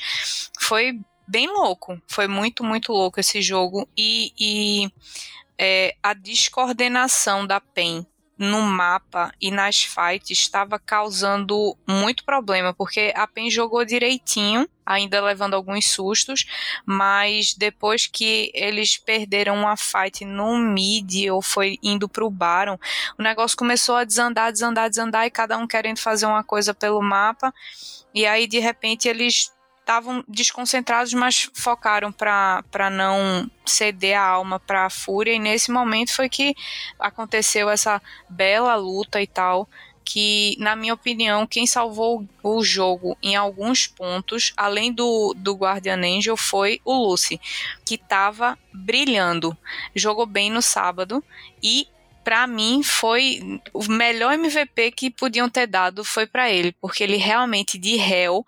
Foi 0.58 1.00
bem 1.26 1.46
louco, 1.46 2.00
foi 2.06 2.26
muito, 2.26 2.62
muito 2.62 2.92
louco 2.92 3.18
esse 3.18 3.40
jogo 3.40 3.88
e, 3.96 4.32
e 4.38 4.90
é, 5.58 5.96
a 6.02 6.12
descoordenação 6.12 7.46
da 7.46 7.60
PEN 7.60 8.06
no 8.36 8.62
mapa 8.62 9.32
e 9.40 9.50
nas 9.50 9.84
fights 9.84 10.30
estava 10.30 10.78
causando 10.78 11.76
muito 11.86 12.24
problema, 12.24 12.74
porque 12.74 13.12
a 13.14 13.26
PEN 13.26 13.50
jogou 13.50 13.84
direitinho, 13.84 14.68
ainda 14.84 15.20
levando 15.20 15.54
alguns 15.54 15.90
sustos, 15.90 16.46
mas 16.84 17.54
depois 17.54 18.06
que 18.06 18.50
eles 18.54 18.96
perderam 18.96 19.56
uma 19.56 19.76
fight 19.76 20.24
no 20.24 20.58
mid 20.58 21.28
ou 21.30 21.40
foi 21.40 21.78
indo 21.82 22.08
pro 22.08 22.30
Baron, 22.30 22.78
o 23.18 23.22
negócio 23.22 23.56
começou 23.56 23.96
a 23.96 24.04
desandar, 24.04 24.52
desandar, 24.52 24.88
desandar 24.88 25.26
e 25.26 25.30
cada 25.30 25.56
um 25.56 25.66
querendo 25.66 25.98
fazer 25.98 26.26
uma 26.26 26.44
coisa 26.44 26.74
pelo 26.74 27.02
mapa, 27.02 27.52
e 28.14 28.26
aí 28.26 28.46
de 28.46 28.58
repente 28.58 29.08
eles 29.08 29.52
estavam 29.84 30.24
desconcentrados, 30.26 31.12
mas 31.12 31.50
focaram 31.52 32.10
para 32.10 32.90
não 32.90 33.48
ceder 33.66 34.18
a 34.18 34.24
alma 34.24 34.58
para 34.58 34.86
a 34.86 34.90
fúria. 34.90 35.34
E 35.34 35.38
nesse 35.38 35.70
momento 35.70 36.14
foi 36.14 36.28
que 36.28 36.54
aconteceu 36.98 37.68
essa 37.68 38.00
bela 38.28 38.74
luta 38.76 39.20
e 39.20 39.26
tal. 39.26 39.68
Que, 40.04 40.54
na 40.58 40.76
minha 40.76 40.92
opinião, 40.92 41.46
quem 41.46 41.66
salvou 41.66 42.28
o 42.42 42.62
jogo 42.62 43.16
em 43.22 43.36
alguns 43.36 43.86
pontos, 43.86 44.52
além 44.56 44.92
do, 44.92 45.34
do 45.36 45.54
Guardian 45.54 45.96
Angel, 45.96 46.36
foi 46.36 46.80
o 46.84 46.92
Lucy, 46.92 47.40
que 47.84 47.94
estava 47.94 48.58
brilhando. 48.72 49.56
Jogou 49.94 50.26
bem 50.26 50.50
no 50.50 50.60
sábado 50.60 51.24
e 51.62 51.88
para 52.22 52.46
mim 52.46 52.82
foi 52.82 53.60
o 53.72 53.84
melhor 53.84 54.32
MVP 54.32 54.92
que 54.92 55.10
podiam 55.10 55.48
ter 55.48 55.66
dado 55.66 56.02
foi 56.02 56.26
para 56.26 56.50
ele, 56.50 56.72
porque 56.80 57.04
ele 57.04 57.16
realmente 57.16 57.78
de 57.78 57.96
réu 57.96 58.44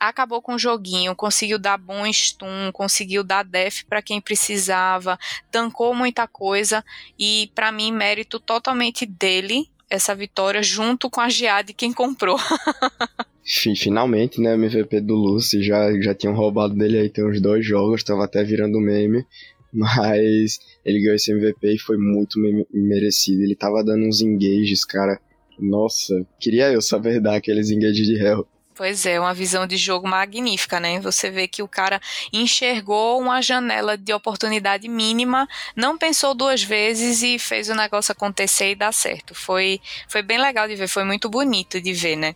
acabou 0.00 0.42
com 0.42 0.54
o 0.54 0.58
joguinho, 0.58 1.14
conseguiu 1.14 1.58
dar 1.58 1.78
bom 1.78 2.10
stun, 2.12 2.72
conseguiu 2.72 3.22
dar 3.22 3.44
def 3.44 3.84
para 3.84 4.02
quem 4.02 4.20
precisava, 4.20 5.18
tancou 5.50 5.94
muita 5.94 6.26
coisa 6.26 6.84
e 7.16 7.50
para 7.54 7.70
mim 7.70 7.92
mérito 7.92 8.40
totalmente 8.40 9.06
dele 9.06 9.70
essa 9.92 10.14
vitória 10.14 10.62
junto 10.62 11.10
com 11.10 11.20
a 11.20 11.28
GA 11.28 11.60
de 11.60 11.74
quem 11.74 11.92
comprou. 11.92 12.38
Finalmente, 13.76 14.40
né, 14.40 14.54
MVP 14.54 15.02
do 15.02 15.14
Lucy, 15.14 15.62
já, 15.62 15.92
já 16.00 16.14
tinham 16.14 16.34
roubado 16.34 16.74
dele 16.74 16.96
aí 16.96 17.10
tem 17.10 17.28
uns 17.28 17.42
dois 17.42 17.66
jogos, 17.66 18.02
tava 18.02 18.24
até 18.24 18.42
virando 18.42 18.80
meme. 18.80 19.26
Mas 19.70 20.58
ele 20.84 21.00
ganhou 21.00 21.14
esse 21.14 21.32
MVP 21.32 21.74
e 21.74 21.78
foi 21.78 21.96
muito 21.98 22.38
merecido. 22.72 23.42
Ele 23.42 23.54
tava 23.54 23.84
dando 23.84 24.06
uns 24.06 24.20
engages, 24.20 24.84
cara. 24.84 25.20
Nossa, 25.58 26.26
queria 26.40 26.72
eu 26.72 26.80
saber 26.80 27.20
dar 27.20 27.36
aqueles 27.36 27.70
engages 27.70 28.06
de 28.06 28.16
Hell. 28.16 28.46
Pois 28.82 29.06
é, 29.06 29.20
uma 29.20 29.32
visão 29.32 29.64
de 29.64 29.76
jogo 29.76 30.08
magnífica, 30.08 30.80
né? 30.80 30.98
Você 30.98 31.30
vê 31.30 31.46
que 31.46 31.62
o 31.62 31.68
cara 31.68 32.00
enxergou 32.32 33.20
uma 33.20 33.40
janela 33.40 33.96
de 33.96 34.12
oportunidade 34.12 34.88
mínima, 34.88 35.48
não 35.76 35.96
pensou 35.96 36.34
duas 36.34 36.64
vezes 36.64 37.22
e 37.22 37.38
fez 37.38 37.68
o 37.68 37.76
negócio 37.76 38.10
acontecer 38.10 38.72
e 38.72 38.74
dar 38.74 38.90
certo. 38.90 39.36
Foi, 39.36 39.80
foi 40.08 40.20
bem 40.20 40.36
legal 40.36 40.66
de 40.66 40.74
ver, 40.74 40.88
foi 40.88 41.04
muito 41.04 41.30
bonito 41.30 41.80
de 41.80 41.92
ver, 41.92 42.16
né? 42.16 42.34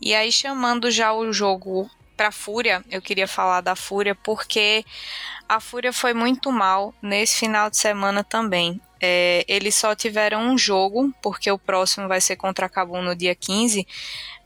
E 0.00 0.12
aí, 0.12 0.32
chamando 0.32 0.90
já 0.90 1.12
o 1.12 1.32
jogo 1.32 1.88
pra 2.16 2.32
Fúria, 2.32 2.84
eu 2.90 3.02
queria 3.02 3.28
falar 3.28 3.60
da 3.60 3.76
Fúria 3.76 4.14
porque 4.14 4.84
a 5.48 5.60
Fúria 5.60 5.92
foi 5.92 6.14
muito 6.14 6.50
mal 6.50 6.94
nesse 7.02 7.38
final 7.38 7.70
de 7.70 7.76
semana 7.76 8.24
também. 8.24 8.80
É, 9.00 9.44
eles 9.46 9.74
só 9.74 9.94
tiveram 9.94 10.40
um 10.40 10.56
jogo, 10.56 11.12
porque 11.22 11.50
o 11.50 11.58
próximo 11.58 12.08
vai 12.08 12.20
ser 12.20 12.36
contra 12.36 12.66
a 12.66 12.68
Kabum 12.68 13.02
no 13.02 13.14
dia 13.14 13.34
15, 13.34 13.86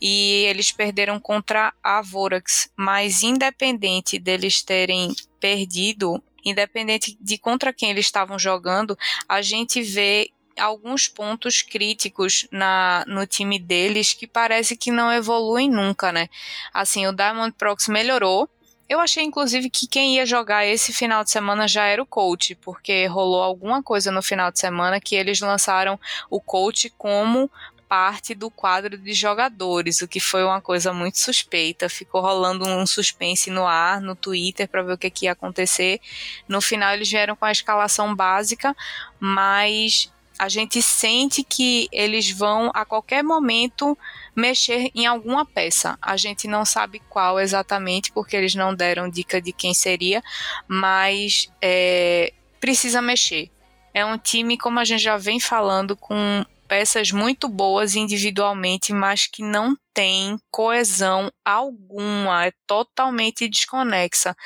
e 0.00 0.44
eles 0.48 0.72
perderam 0.72 1.20
contra 1.20 1.72
a 1.82 2.02
Vorax. 2.02 2.70
Mas 2.76 3.22
independente 3.22 4.18
deles 4.18 4.62
terem 4.62 5.14
perdido, 5.38 6.22
independente 6.44 7.16
de 7.20 7.38
contra 7.38 7.72
quem 7.72 7.90
eles 7.90 8.06
estavam 8.06 8.38
jogando, 8.38 8.98
a 9.28 9.40
gente 9.40 9.80
vê 9.82 10.30
alguns 10.60 11.08
pontos 11.08 11.62
críticos 11.62 12.46
na, 12.50 13.04
no 13.06 13.26
time 13.26 13.58
deles 13.58 14.12
que 14.12 14.26
parece 14.26 14.76
que 14.76 14.90
não 14.90 15.12
evoluem 15.12 15.68
nunca, 15.68 16.12
né? 16.12 16.28
Assim, 16.72 17.06
o 17.06 17.12
Diamond 17.12 17.52
Prox 17.56 17.88
melhorou, 17.88 18.48
eu 18.90 18.98
achei, 18.98 19.22
inclusive, 19.22 19.70
que 19.70 19.86
quem 19.86 20.16
ia 20.16 20.26
jogar 20.26 20.66
esse 20.66 20.92
final 20.92 21.22
de 21.22 21.30
semana 21.30 21.68
já 21.68 21.84
era 21.84 22.02
o 22.02 22.06
coach, 22.06 22.56
porque 22.56 23.06
rolou 23.06 23.40
alguma 23.40 23.80
coisa 23.84 24.10
no 24.10 24.20
final 24.20 24.50
de 24.50 24.58
semana 24.58 25.00
que 25.00 25.14
eles 25.14 25.40
lançaram 25.40 25.96
o 26.28 26.40
coach 26.40 26.92
como 26.98 27.48
parte 27.88 28.34
do 28.34 28.50
quadro 28.50 28.98
de 28.98 29.12
jogadores, 29.12 30.02
o 30.02 30.08
que 30.08 30.18
foi 30.18 30.42
uma 30.42 30.60
coisa 30.60 30.92
muito 30.92 31.18
suspeita. 31.18 31.88
Ficou 31.88 32.20
rolando 32.20 32.66
um 32.66 32.84
suspense 32.84 33.48
no 33.48 33.64
ar, 33.64 34.00
no 34.00 34.16
Twitter, 34.16 34.68
para 34.68 34.82
ver 34.82 34.94
o 34.94 34.98
que, 34.98 35.08
que 35.08 35.26
ia 35.26 35.32
acontecer. 35.32 36.00
No 36.48 36.60
final, 36.60 36.92
eles 36.92 37.08
vieram 37.08 37.36
com 37.36 37.44
a 37.44 37.52
escalação 37.52 38.12
básica, 38.12 38.76
mas 39.20 40.10
a 40.40 40.48
gente 40.48 40.80
sente 40.80 41.44
que 41.44 41.86
eles 41.92 42.30
vão 42.30 42.70
a 42.72 42.82
qualquer 42.82 43.22
momento 43.22 43.96
mexer 44.34 44.90
em 44.94 45.04
alguma 45.04 45.44
peça. 45.44 45.98
A 46.00 46.16
gente 46.16 46.48
não 46.48 46.64
sabe 46.64 46.98
qual 47.10 47.38
exatamente, 47.38 48.10
porque 48.10 48.34
eles 48.34 48.54
não 48.54 48.74
deram 48.74 49.10
dica 49.10 49.38
de 49.38 49.52
quem 49.52 49.74
seria, 49.74 50.22
mas 50.66 51.52
é, 51.60 52.32
precisa 52.58 53.02
mexer. 53.02 53.50
É 53.92 54.02
um 54.02 54.16
time, 54.16 54.56
como 54.56 54.80
a 54.80 54.84
gente 54.84 55.02
já 55.02 55.18
vem 55.18 55.38
falando, 55.38 55.94
com 55.94 56.42
peças 56.70 57.10
muito 57.10 57.48
boas 57.48 57.96
individualmente, 57.96 58.92
mas 58.92 59.26
que 59.26 59.42
não 59.42 59.76
tem 59.92 60.38
coesão 60.52 61.28
alguma, 61.44 62.46
é 62.46 62.52
totalmente 62.64 63.48
desconexa. 63.48 64.36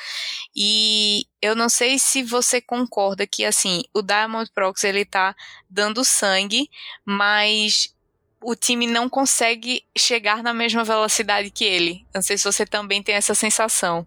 E 0.55 1.27
eu 1.39 1.55
não 1.55 1.69
sei 1.69 1.99
se 1.99 2.23
você 2.23 2.59
concorda 2.59 3.27
que 3.27 3.45
assim, 3.45 3.83
o 3.93 4.01
Diamond 4.01 4.49
Prox 4.55 4.83
ele 4.83 5.05
tá 5.05 5.35
dando 5.69 6.03
sangue, 6.03 6.67
mas 7.05 7.93
o 8.41 8.55
time 8.55 8.87
não 8.87 9.07
consegue 9.07 9.83
chegar 9.95 10.41
na 10.41 10.51
mesma 10.51 10.83
velocidade 10.83 11.51
que 11.51 11.63
ele. 11.63 12.07
Não 12.11 12.23
sei 12.23 12.39
se 12.39 12.43
você 12.43 12.65
também 12.65 13.03
tem 13.03 13.13
essa 13.13 13.35
sensação. 13.35 14.05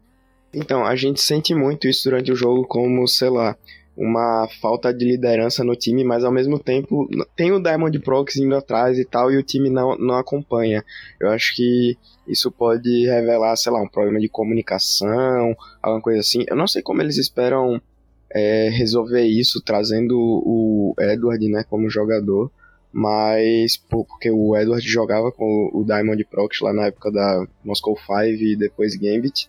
Então, 0.52 0.84
a 0.84 0.96
gente 0.96 1.20
sente 1.20 1.54
muito 1.54 1.86
isso 1.86 2.10
durante 2.10 2.32
o 2.32 2.36
jogo 2.36 2.66
como, 2.66 3.06
sei 3.06 3.28
lá, 3.28 3.56
uma 3.98 4.48
falta 4.60 4.94
de 4.94 5.04
liderança 5.04 5.64
no 5.64 5.74
time, 5.74 6.04
mas 6.04 6.22
ao 6.22 6.30
mesmo 6.30 6.56
tempo 6.56 7.08
tem 7.34 7.50
o 7.50 7.60
Diamond 7.60 7.98
Prox 7.98 8.36
indo 8.36 8.54
atrás 8.54 8.96
e 8.96 9.04
tal, 9.04 9.32
e 9.32 9.36
o 9.36 9.42
time 9.42 9.68
não, 9.68 9.98
não 9.98 10.14
acompanha. 10.14 10.84
Eu 11.18 11.30
acho 11.30 11.56
que 11.56 11.98
isso 12.26 12.48
pode 12.48 13.06
revelar, 13.06 13.56
sei 13.56 13.72
lá, 13.72 13.82
um 13.82 13.88
problema 13.88 14.20
de 14.20 14.28
comunicação, 14.28 15.56
alguma 15.82 16.00
coisa 16.00 16.20
assim. 16.20 16.44
Eu 16.46 16.54
não 16.54 16.68
sei 16.68 16.80
como 16.80 17.02
eles 17.02 17.16
esperam 17.18 17.82
é, 18.32 18.68
resolver 18.68 19.24
isso 19.24 19.60
trazendo 19.60 20.16
o 20.16 20.94
Edward 21.00 21.48
né, 21.48 21.64
como 21.68 21.90
jogador, 21.90 22.52
mas 22.92 23.76
porque 23.76 24.30
o 24.30 24.56
Edward 24.56 24.86
jogava 24.88 25.32
com 25.32 25.70
o 25.72 25.84
Diamond 25.84 26.24
Prox 26.26 26.60
lá 26.60 26.72
na 26.72 26.86
época 26.86 27.10
da 27.10 27.44
Moscow 27.64 27.98
5 27.98 28.12
e 28.22 28.56
depois 28.56 28.94
Gambit. 28.94 29.48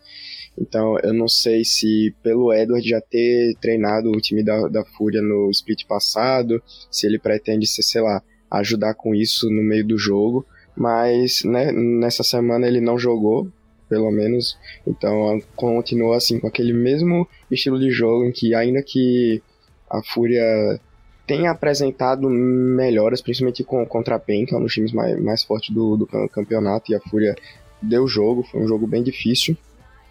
Então 0.59 0.97
eu 0.99 1.13
não 1.13 1.27
sei 1.27 1.63
se 1.63 2.13
pelo 2.21 2.53
Edward 2.53 2.87
já 2.87 2.99
ter 2.99 3.55
treinado 3.61 4.11
o 4.11 4.19
time 4.19 4.43
da, 4.43 4.67
da 4.67 4.83
Fúria 4.83 5.21
no 5.21 5.49
split 5.51 5.85
passado, 5.85 6.61
se 6.91 7.07
ele 7.07 7.17
pretende, 7.17 7.65
ser, 7.65 7.81
sei 7.81 8.01
lá, 8.01 8.21
ajudar 8.51 8.93
com 8.93 9.15
isso 9.15 9.49
no 9.49 9.63
meio 9.63 9.85
do 9.85 9.97
jogo. 9.97 10.45
Mas 10.75 11.43
né, 11.43 11.71
nessa 11.71 12.23
semana 12.23 12.67
ele 12.67 12.81
não 12.81 12.99
jogou, 12.99 13.47
pelo 13.87 14.11
menos. 14.11 14.57
Então 14.85 15.41
continua 15.55 16.17
assim, 16.17 16.39
com 16.39 16.47
aquele 16.47 16.73
mesmo 16.73 17.27
estilo 17.49 17.79
de 17.79 17.89
jogo 17.89 18.25
em 18.25 18.31
que 18.31 18.53
ainda 18.53 18.83
que 18.83 19.41
a 19.89 20.03
Fúria 20.03 20.79
tenha 21.25 21.51
apresentado 21.51 22.29
melhoras, 22.29 23.21
principalmente 23.21 23.63
com, 23.63 23.85
contra 23.85 24.15
a 24.15 24.19
PEN, 24.19 24.45
que 24.45 24.53
é 24.53 24.57
um 24.57 24.63
dos 24.63 24.73
times 24.73 24.91
mais, 24.91 25.21
mais 25.21 25.43
fortes 25.43 25.73
do, 25.73 25.95
do 25.95 26.07
campeonato, 26.29 26.91
e 26.91 26.95
a 26.95 26.99
Fúria 26.99 27.35
deu 27.81 28.07
jogo, 28.07 28.43
foi 28.43 28.61
um 28.61 28.67
jogo 28.67 28.87
bem 28.87 29.03
difícil 29.03 29.55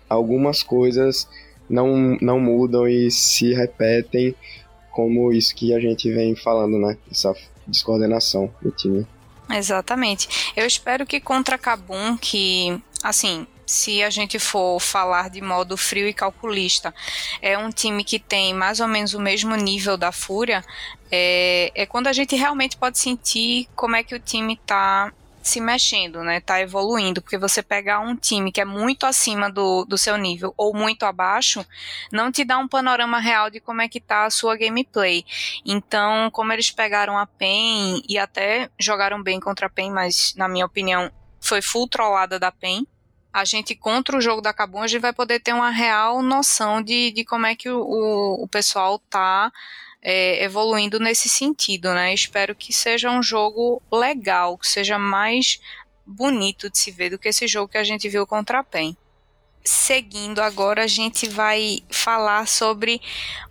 algumas 0.08 0.62
coisas 0.62 1.28
não, 1.68 2.16
não 2.20 2.40
mudam 2.40 2.88
e 2.88 3.10
se 3.10 3.52
repetem, 3.52 4.34
como 4.90 5.32
isso 5.32 5.54
que 5.54 5.74
a 5.74 5.80
gente 5.80 6.10
vem 6.10 6.34
falando, 6.34 6.78
né? 6.78 6.96
Essa 7.10 7.34
descoordenação 7.66 8.52
do 8.60 8.70
time. 8.70 9.06
Exatamente. 9.50 10.52
Eu 10.56 10.66
espero 10.66 11.06
que 11.06 11.20
contra 11.20 11.56
Cabum, 11.56 12.16
que, 12.16 12.80
assim, 13.02 13.46
se 13.68 14.02
a 14.02 14.10
gente 14.10 14.38
for 14.38 14.80
falar 14.80 15.30
de 15.30 15.40
modo 15.40 15.76
frio 15.76 16.08
e 16.08 16.12
calculista, 16.12 16.94
é 17.40 17.56
um 17.56 17.70
time 17.70 18.02
que 18.02 18.18
tem 18.18 18.54
mais 18.54 18.80
ou 18.80 18.88
menos 18.88 19.14
o 19.14 19.20
mesmo 19.20 19.54
nível 19.54 19.96
da 19.96 20.10
Fúria, 20.10 20.64
é, 21.10 21.70
é 21.74 21.86
quando 21.86 22.06
a 22.06 22.12
gente 22.12 22.34
realmente 22.34 22.76
pode 22.76 22.98
sentir 22.98 23.68
como 23.76 23.94
é 23.94 24.02
que 24.02 24.14
o 24.14 24.18
time 24.18 24.58
tá 24.66 25.12
se 25.42 25.60
mexendo, 25.60 26.22
né? 26.22 26.40
Tá 26.40 26.60
evoluindo, 26.60 27.22
porque 27.22 27.38
você 27.38 27.62
pegar 27.62 28.00
um 28.00 28.16
time 28.16 28.52
que 28.52 28.60
é 28.60 28.64
muito 28.64 29.06
acima 29.06 29.50
do, 29.50 29.84
do 29.84 29.96
seu 29.96 30.16
nível 30.16 30.52
ou 30.56 30.74
muito 30.74 31.04
abaixo, 31.04 31.64
não 32.12 32.30
te 32.30 32.44
dá 32.44 32.58
um 32.58 32.68
panorama 32.68 33.18
real 33.18 33.50
de 33.50 33.60
como 33.60 33.80
é 33.80 33.88
que 33.88 34.00
tá 34.00 34.24
a 34.24 34.30
sua 34.30 34.56
gameplay. 34.56 35.24
Então, 35.64 36.30
como 36.30 36.52
eles 36.52 36.70
pegaram 36.70 37.16
a 37.16 37.26
PEN 37.26 38.02
e 38.08 38.18
até 38.18 38.70
jogaram 38.78 39.22
bem 39.22 39.40
contra 39.40 39.66
a 39.66 39.70
PEN, 39.70 39.90
mas 39.90 40.34
na 40.36 40.48
minha 40.48 40.66
opinião 40.66 41.10
foi 41.40 41.62
full 41.62 41.88
trollada 41.88 42.38
da 42.38 42.52
PEN, 42.52 42.86
a 43.32 43.44
gente 43.44 43.74
contra 43.74 44.16
o 44.16 44.20
jogo 44.20 44.40
da 44.40 44.52
Kabum, 44.52 44.82
a 44.82 44.86
gente 44.86 45.00
vai 45.00 45.12
poder 45.12 45.40
ter 45.40 45.52
uma 45.52 45.70
real 45.70 46.22
noção 46.22 46.82
de, 46.82 47.12
de 47.12 47.24
como 47.24 47.46
é 47.46 47.54
que 47.54 47.70
o, 47.70 47.80
o, 47.80 48.44
o 48.44 48.48
pessoal 48.48 48.98
tá 48.98 49.52
é, 50.10 50.42
evoluindo 50.42 50.98
nesse 50.98 51.28
sentido, 51.28 51.92
né? 51.92 52.14
Espero 52.14 52.54
que 52.54 52.72
seja 52.72 53.10
um 53.10 53.22
jogo 53.22 53.82
legal, 53.92 54.56
que 54.56 54.66
seja 54.66 54.98
mais 54.98 55.60
bonito 56.06 56.70
de 56.70 56.78
se 56.78 56.90
ver 56.90 57.10
do 57.10 57.18
que 57.18 57.28
esse 57.28 57.46
jogo 57.46 57.70
que 57.70 57.76
a 57.76 57.84
gente 57.84 58.08
viu 58.08 58.26
contra 58.26 58.60
a 58.60 58.64
PEN. 58.64 58.96
Seguindo 59.62 60.40
agora, 60.40 60.84
a 60.84 60.86
gente 60.86 61.28
vai 61.28 61.80
falar 61.90 62.48
sobre 62.48 63.02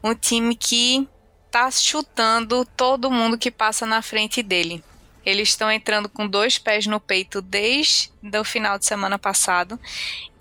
um 0.03 0.15
time 0.15 0.55
que 0.55 1.07
tá 1.51 1.69
chutando 1.69 2.65
todo 2.75 3.11
mundo 3.11 3.37
que 3.37 3.51
passa 3.51 3.85
na 3.85 4.01
frente 4.01 4.41
dele. 4.41 4.83
Eles 5.23 5.49
estão 5.49 5.71
entrando 5.71 6.09
com 6.09 6.27
dois 6.27 6.57
pés 6.57 6.87
no 6.87 6.99
peito 6.99 7.39
desde 7.39 8.09
o 8.35 8.43
final 8.43 8.79
de 8.79 8.85
semana 8.87 9.19
passado 9.19 9.79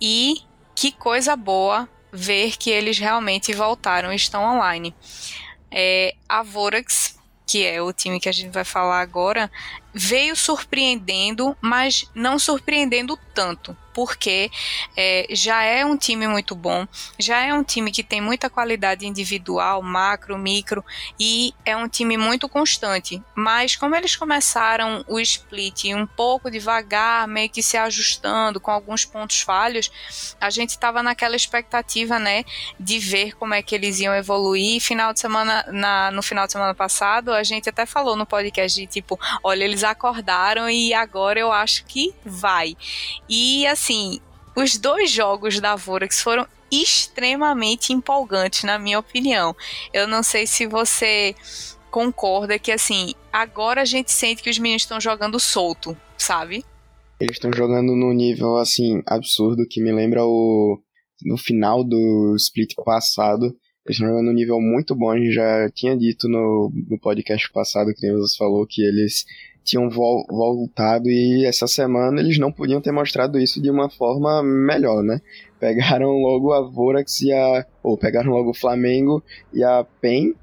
e 0.00 0.40
que 0.74 0.92
coisa 0.92 1.36
boa 1.36 1.86
ver 2.10 2.56
que 2.56 2.70
eles 2.70 2.98
realmente 2.98 3.52
voltaram 3.52 4.10
estão 4.10 4.42
online. 4.42 4.94
É, 5.78 6.14
a 6.26 6.42
Vorax, 6.42 7.18
que 7.46 7.66
é 7.66 7.82
o 7.82 7.92
time 7.92 8.18
que 8.18 8.30
a 8.30 8.32
gente 8.32 8.50
vai 8.50 8.64
falar 8.64 8.98
agora, 8.98 9.50
veio 9.96 10.36
surpreendendo, 10.36 11.56
mas 11.58 12.10
não 12.14 12.38
surpreendendo 12.38 13.18
tanto 13.34 13.74
porque 13.96 14.50
é, 14.94 15.26
já 15.30 15.62
é 15.62 15.82
um 15.82 15.96
time 15.96 16.28
muito 16.28 16.54
bom, 16.54 16.86
já 17.18 17.46
é 17.46 17.54
um 17.54 17.64
time 17.64 17.90
que 17.90 18.02
tem 18.02 18.20
muita 18.20 18.50
qualidade 18.50 19.06
individual, 19.06 19.80
macro, 19.80 20.36
micro, 20.36 20.84
e 21.18 21.54
é 21.64 21.74
um 21.74 21.88
time 21.88 22.18
muito 22.18 22.46
constante. 22.46 23.22
Mas 23.34 23.74
como 23.74 23.96
eles 23.96 24.14
começaram 24.14 25.02
o 25.08 25.18
split 25.18 25.86
um 25.94 26.06
pouco 26.06 26.50
devagar, 26.50 27.26
meio 27.26 27.48
que 27.48 27.62
se 27.62 27.78
ajustando 27.78 28.60
com 28.60 28.70
alguns 28.70 29.06
pontos 29.06 29.40
falhos, 29.40 29.90
a 30.38 30.50
gente 30.50 30.70
estava 30.70 31.02
naquela 31.02 31.34
expectativa, 31.34 32.18
né, 32.18 32.44
de 32.78 32.98
ver 32.98 33.34
como 33.36 33.54
é 33.54 33.62
que 33.62 33.74
eles 33.74 33.98
iam 33.98 34.14
evoluir. 34.14 34.78
Final 34.78 35.14
de 35.14 35.20
semana, 35.20 35.64
na, 35.72 36.10
no 36.10 36.22
final 36.22 36.44
de 36.44 36.52
semana 36.52 36.74
passado, 36.74 37.32
a 37.32 37.42
gente 37.42 37.70
até 37.70 37.86
falou 37.86 38.14
no 38.14 38.26
podcast 38.26 38.78
de 38.78 38.86
tipo, 38.86 39.18
olha, 39.42 39.64
eles 39.64 39.82
acordaram 39.90 40.68
e 40.68 40.92
agora 40.92 41.40
eu 41.40 41.50
acho 41.52 41.84
que 41.86 42.14
vai. 42.24 42.76
E 43.28 43.66
assim, 43.66 44.20
os 44.56 44.78
dois 44.78 45.10
jogos 45.10 45.60
da 45.60 45.76
Vorax 45.76 46.20
foram 46.20 46.46
extremamente 46.70 47.92
empolgantes, 47.92 48.64
na 48.64 48.78
minha 48.78 48.98
opinião. 48.98 49.54
Eu 49.92 50.08
não 50.08 50.22
sei 50.22 50.46
se 50.46 50.66
você 50.66 51.34
concorda 51.90 52.58
que, 52.58 52.72
assim, 52.72 53.14
agora 53.32 53.82
a 53.82 53.84
gente 53.84 54.10
sente 54.10 54.42
que 54.42 54.50
os 54.50 54.58
meninos 54.58 54.82
estão 54.82 55.00
jogando 55.00 55.38
solto, 55.38 55.96
sabe? 56.18 56.64
Eles 57.20 57.36
estão 57.36 57.52
jogando 57.52 57.94
num 57.94 58.12
nível, 58.12 58.56
assim, 58.56 59.02
absurdo, 59.06 59.66
que 59.68 59.82
me 59.82 59.92
lembra 59.92 60.24
o. 60.24 60.80
No 61.22 61.38
final 61.38 61.82
do 61.82 62.34
split 62.36 62.74
passado, 62.84 63.46
eles 63.86 63.96
estão 63.96 64.08
jogando 64.08 64.26
num 64.26 64.34
nível 64.34 64.60
muito 64.60 64.94
bom. 64.94 65.10
A 65.10 65.16
gente 65.16 65.32
já 65.32 65.70
tinha 65.74 65.96
dito 65.96 66.28
no, 66.28 66.70
no 66.90 66.98
podcast 66.98 67.50
passado 67.52 67.94
que 67.96 68.12
você 68.12 68.36
falou 68.36 68.66
que 68.68 68.82
eles 68.82 69.24
tinham 69.66 69.90
vol 69.90 70.24
voltado 70.28 71.10
e 71.10 71.44
essa 71.44 71.66
semana 71.66 72.20
eles 72.20 72.38
não 72.38 72.52
podiam 72.52 72.80
ter 72.80 72.92
mostrado 72.92 73.36
isso 73.36 73.60
de 73.60 73.68
uma 73.68 73.90
forma 73.90 74.40
melhor, 74.40 75.02
né? 75.02 75.20
Pegaram 75.58 76.12
logo 76.22 76.52
a 76.52 76.62
Vorax 76.62 77.20
e 77.22 77.32
a. 77.32 77.66
ou 77.82 77.98
pegaram 77.98 78.30
logo 78.30 78.50
o 78.50 78.54
Flamengo 78.54 79.22
e 79.52 79.64
a 79.64 79.84
PEN, 80.00 80.34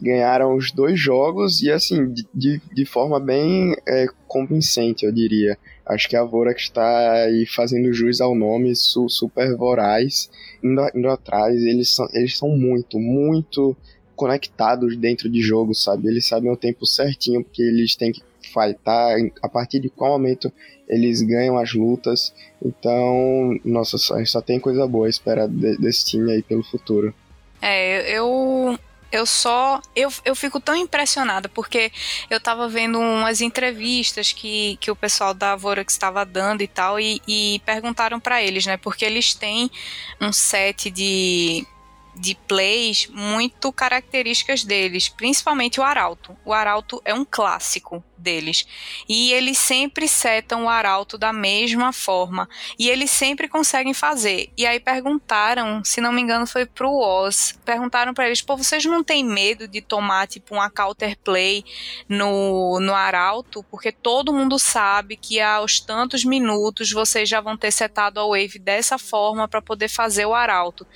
ganharam 0.00 0.56
os 0.56 0.72
dois 0.72 0.98
jogos 0.98 1.62
e 1.62 1.70
assim, 1.70 2.12
de, 2.34 2.60
de 2.74 2.84
forma 2.84 3.20
bem 3.20 3.72
é, 3.86 4.06
convincente, 4.26 5.06
eu 5.06 5.12
diria. 5.12 5.56
Acho 5.86 6.08
que 6.08 6.16
a 6.16 6.24
Vorax 6.24 6.62
está 6.62 7.24
aí 7.24 7.46
fazendo 7.46 7.92
jus 7.92 8.20
ao 8.20 8.34
nome, 8.34 8.74
su 8.74 9.08
super 9.08 9.56
voraz, 9.56 10.28
indo, 10.62 10.82
indo 10.94 11.08
atrás. 11.08 11.54
Eles 11.56 11.94
são, 11.94 12.08
eles 12.12 12.36
são 12.36 12.48
muito, 12.48 12.98
muito 12.98 13.76
conectados 14.16 14.96
dentro 14.96 15.28
de 15.28 15.40
jogo, 15.40 15.74
sabe? 15.74 16.08
Eles 16.08 16.26
sabem 16.26 16.50
o 16.50 16.56
tempo 16.56 16.86
certinho, 16.86 17.42
porque 17.42 17.62
eles 17.62 17.96
têm 17.96 18.12
que 18.12 18.22
fightar, 18.48 19.16
a 19.42 19.48
partir 19.48 19.80
de 19.80 19.88
qual 19.88 20.12
momento 20.12 20.52
eles 20.88 21.22
ganham 21.22 21.58
as 21.58 21.72
lutas. 21.72 22.34
Então, 22.64 23.58
nossa, 23.64 23.98
só, 23.98 24.22
só 24.24 24.40
tem 24.40 24.60
coisa 24.60 24.86
boa 24.86 25.06
a 25.06 25.10
esperar 25.10 25.48
de, 25.48 25.76
desse 25.78 26.04
time 26.06 26.32
aí 26.32 26.42
pelo 26.42 26.62
futuro. 26.62 27.14
É, 27.60 28.10
eu 28.16 28.78
eu 29.12 29.26
só 29.26 29.80
eu, 29.94 30.10
eu 30.24 30.34
fico 30.34 30.58
tão 30.58 30.74
impressionada 30.74 31.46
porque 31.46 31.92
eu 32.30 32.40
tava 32.40 32.66
vendo 32.66 32.98
umas 32.98 33.42
entrevistas 33.42 34.32
que, 34.32 34.78
que 34.80 34.90
o 34.90 34.96
pessoal 34.96 35.34
da 35.34 35.54
Vorax 35.54 35.92
estava 35.92 36.24
dando 36.24 36.62
e 36.62 36.66
tal 36.66 36.98
e, 36.98 37.20
e 37.28 37.60
perguntaram 37.66 38.18
para 38.18 38.42
eles, 38.42 38.64
né? 38.64 38.78
Porque 38.78 39.04
eles 39.04 39.34
têm 39.34 39.70
um 40.18 40.32
set 40.32 40.90
de 40.90 41.66
de 42.14 42.34
plays 42.34 43.06
muito 43.08 43.72
características 43.72 44.64
deles, 44.64 45.08
principalmente 45.08 45.80
o 45.80 45.82
Arauto. 45.82 46.36
O 46.44 46.52
Arauto 46.52 47.00
é 47.04 47.14
um 47.14 47.24
clássico 47.24 48.04
deles. 48.22 48.66
E 49.08 49.32
eles 49.32 49.58
sempre 49.58 50.06
setam 50.06 50.64
o 50.64 50.68
Arauto 50.68 51.18
da 51.18 51.32
mesma 51.32 51.92
forma. 51.92 52.48
E 52.78 52.88
eles 52.88 53.10
sempre 53.10 53.48
conseguem 53.48 53.92
fazer. 53.92 54.50
E 54.56 54.64
aí 54.64 54.78
perguntaram, 54.78 55.82
se 55.84 56.00
não 56.00 56.12
me 56.12 56.22
engano 56.22 56.46
foi 56.46 56.64
pro 56.64 56.92
Oz, 56.92 57.58
perguntaram 57.64 58.14
para 58.14 58.26
eles, 58.26 58.40
pô, 58.40 58.56
vocês 58.56 58.84
não 58.84 59.02
têm 59.02 59.24
medo 59.24 59.66
de 59.66 59.80
tomar 59.80 60.28
tipo 60.28 60.54
uma 60.54 60.70
counter 60.70 61.18
play 61.18 61.64
no, 62.08 62.78
no 62.80 62.94
Arauto? 62.94 63.64
Porque 63.64 63.90
todo 63.90 64.32
mundo 64.32 64.58
sabe 64.58 65.16
que 65.16 65.40
aos 65.40 65.80
tantos 65.80 66.24
minutos 66.24 66.92
vocês 66.92 67.28
já 67.28 67.40
vão 67.40 67.56
ter 67.56 67.72
setado 67.72 68.20
a 68.20 68.26
wave 68.26 68.58
dessa 68.58 68.96
forma 68.98 69.48
para 69.48 69.60
poder 69.60 69.88
fazer 69.88 70.26
o 70.26 70.34
Arauto. 70.34 70.86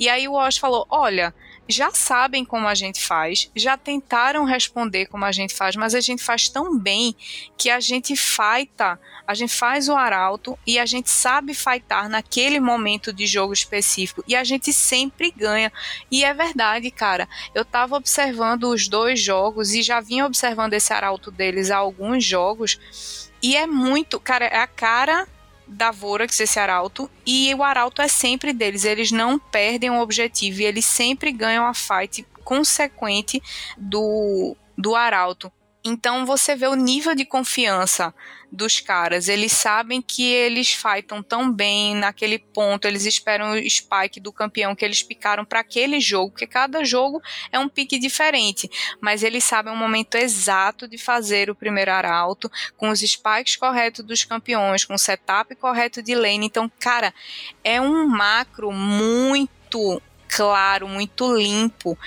E 0.00 0.08
aí 0.08 0.26
o 0.26 0.38
Osh 0.40 0.58
falou: 0.58 0.86
olha, 0.90 1.34
já 1.70 1.90
sabem 1.90 2.44
como 2.44 2.66
a 2.66 2.74
gente 2.74 3.00
faz, 3.00 3.50
já 3.54 3.76
tentaram 3.76 4.44
responder 4.44 5.06
como 5.06 5.24
a 5.24 5.32
gente 5.32 5.54
faz, 5.54 5.76
mas 5.76 5.94
a 5.94 6.00
gente 6.00 6.22
faz 6.22 6.48
tão 6.48 6.76
bem 6.76 7.14
que 7.56 7.70
a 7.70 7.78
gente 7.78 8.16
fighta, 8.16 8.98
a 9.26 9.34
gente 9.34 9.54
faz 9.54 9.88
o 9.88 9.94
arauto 9.94 10.58
e 10.66 10.78
a 10.78 10.86
gente 10.86 11.08
sabe 11.08 11.54
fightar 11.54 12.08
naquele 12.08 12.58
momento 12.58 13.12
de 13.12 13.26
jogo 13.26 13.52
específico 13.52 14.24
e 14.26 14.34
a 14.34 14.42
gente 14.42 14.72
sempre 14.72 15.30
ganha. 15.30 15.72
E 16.10 16.24
é 16.24 16.34
verdade, 16.34 16.90
cara. 16.90 17.28
Eu 17.54 17.64
tava 17.64 17.96
observando 17.96 18.64
os 18.64 18.88
dois 18.88 19.20
jogos 19.20 19.72
e 19.72 19.82
já 19.82 20.00
vinha 20.00 20.26
observando 20.26 20.74
esse 20.74 20.92
arauto 20.92 21.30
deles 21.30 21.70
há 21.70 21.76
alguns 21.76 22.24
jogos. 22.24 23.30
E 23.42 23.56
é 23.56 23.66
muito, 23.66 24.18
cara, 24.18 24.46
é 24.46 24.58
a 24.58 24.66
cara 24.66 25.26
da 25.70 25.90
Vorax, 25.90 26.40
esse 26.40 26.58
arauto, 26.58 27.08
e 27.24 27.54
o 27.54 27.62
arauto 27.62 28.02
é 28.02 28.08
sempre 28.08 28.52
deles, 28.52 28.84
eles 28.84 29.12
não 29.12 29.38
perdem 29.38 29.90
o 29.90 30.00
objetivo 30.00 30.60
e 30.60 30.64
eles 30.64 30.84
sempre 30.84 31.30
ganham 31.30 31.64
a 31.64 31.72
fight 31.72 32.26
consequente 32.44 33.40
do, 33.78 34.56
do 34.76 34.96
arauto. 34.96 35.52
Então 35.82 36.26
você 36.26 36.54
vê 36.54 36.66
o 36.66 36.74
nível 36.74 37.14
de 37.14 37.24
confiança 37.24 38.14
dos 38.52 38.80
caras. 38.80 39.28
Eles 39.28 39.52
sabem 39.52 40.02
que 40.02 40.24
eles 40.24 40.72
fightam 40.72 41.22
tão 41.22 41.50
bem 41.50 41.94
naquele 41.94 42.38
ponto, 42.38 42.86
eles 42.86 43.06
esperam 43.06 43.52
o 43.52 43.70
spike 43.70 44.20
do 44.20 44.32
campeão 44.32 44.74
que 44.74 44.84
eles 44.84 45.02
picaram 45.02 45.44
para 45.44 45.60
aquele 45.60 46.00
jogo, 46.00 46.32
porque 46.32 46.46
cada 46.46 46.84
jogo 46.84 47.22
é 47.52 47.58
um 47.58 47.68
pique 47.68 47.98
diferente, 47.98 48.68
mas 49.00 49.22
eles 49.22 49.44
sabem 49.44 49.72
o 49.72 49.76
momento 49.76 50.16
exato 50.16 50.88
de 50.88 50.98
fazer 50.98 51.48
o 51.48 51.54
primeiro 51.54 51.92
arauto 51.92 52.50
com 52.76 52.90
os 52.90 53.00
spikes 53.00 53.56
corretos 53.56 54.04
dos 54.04 54.24
campeões, 54.24 54.84
com 54.84 54.94
o 54.94 54.98
setup 54.98 55.54
correto 55.54 56.02
de 56.02 56.14
lane. 56.14 56.46
Então, 56.46 56.70
cara, 56.78 57.14
é 57.62 57.80
um 57.80 58.06
macro 58.06 58.72
muito 58.72 60.02
claro, 60.28 60.88
muito 60.88 61.34
limpo. 61.34 61.98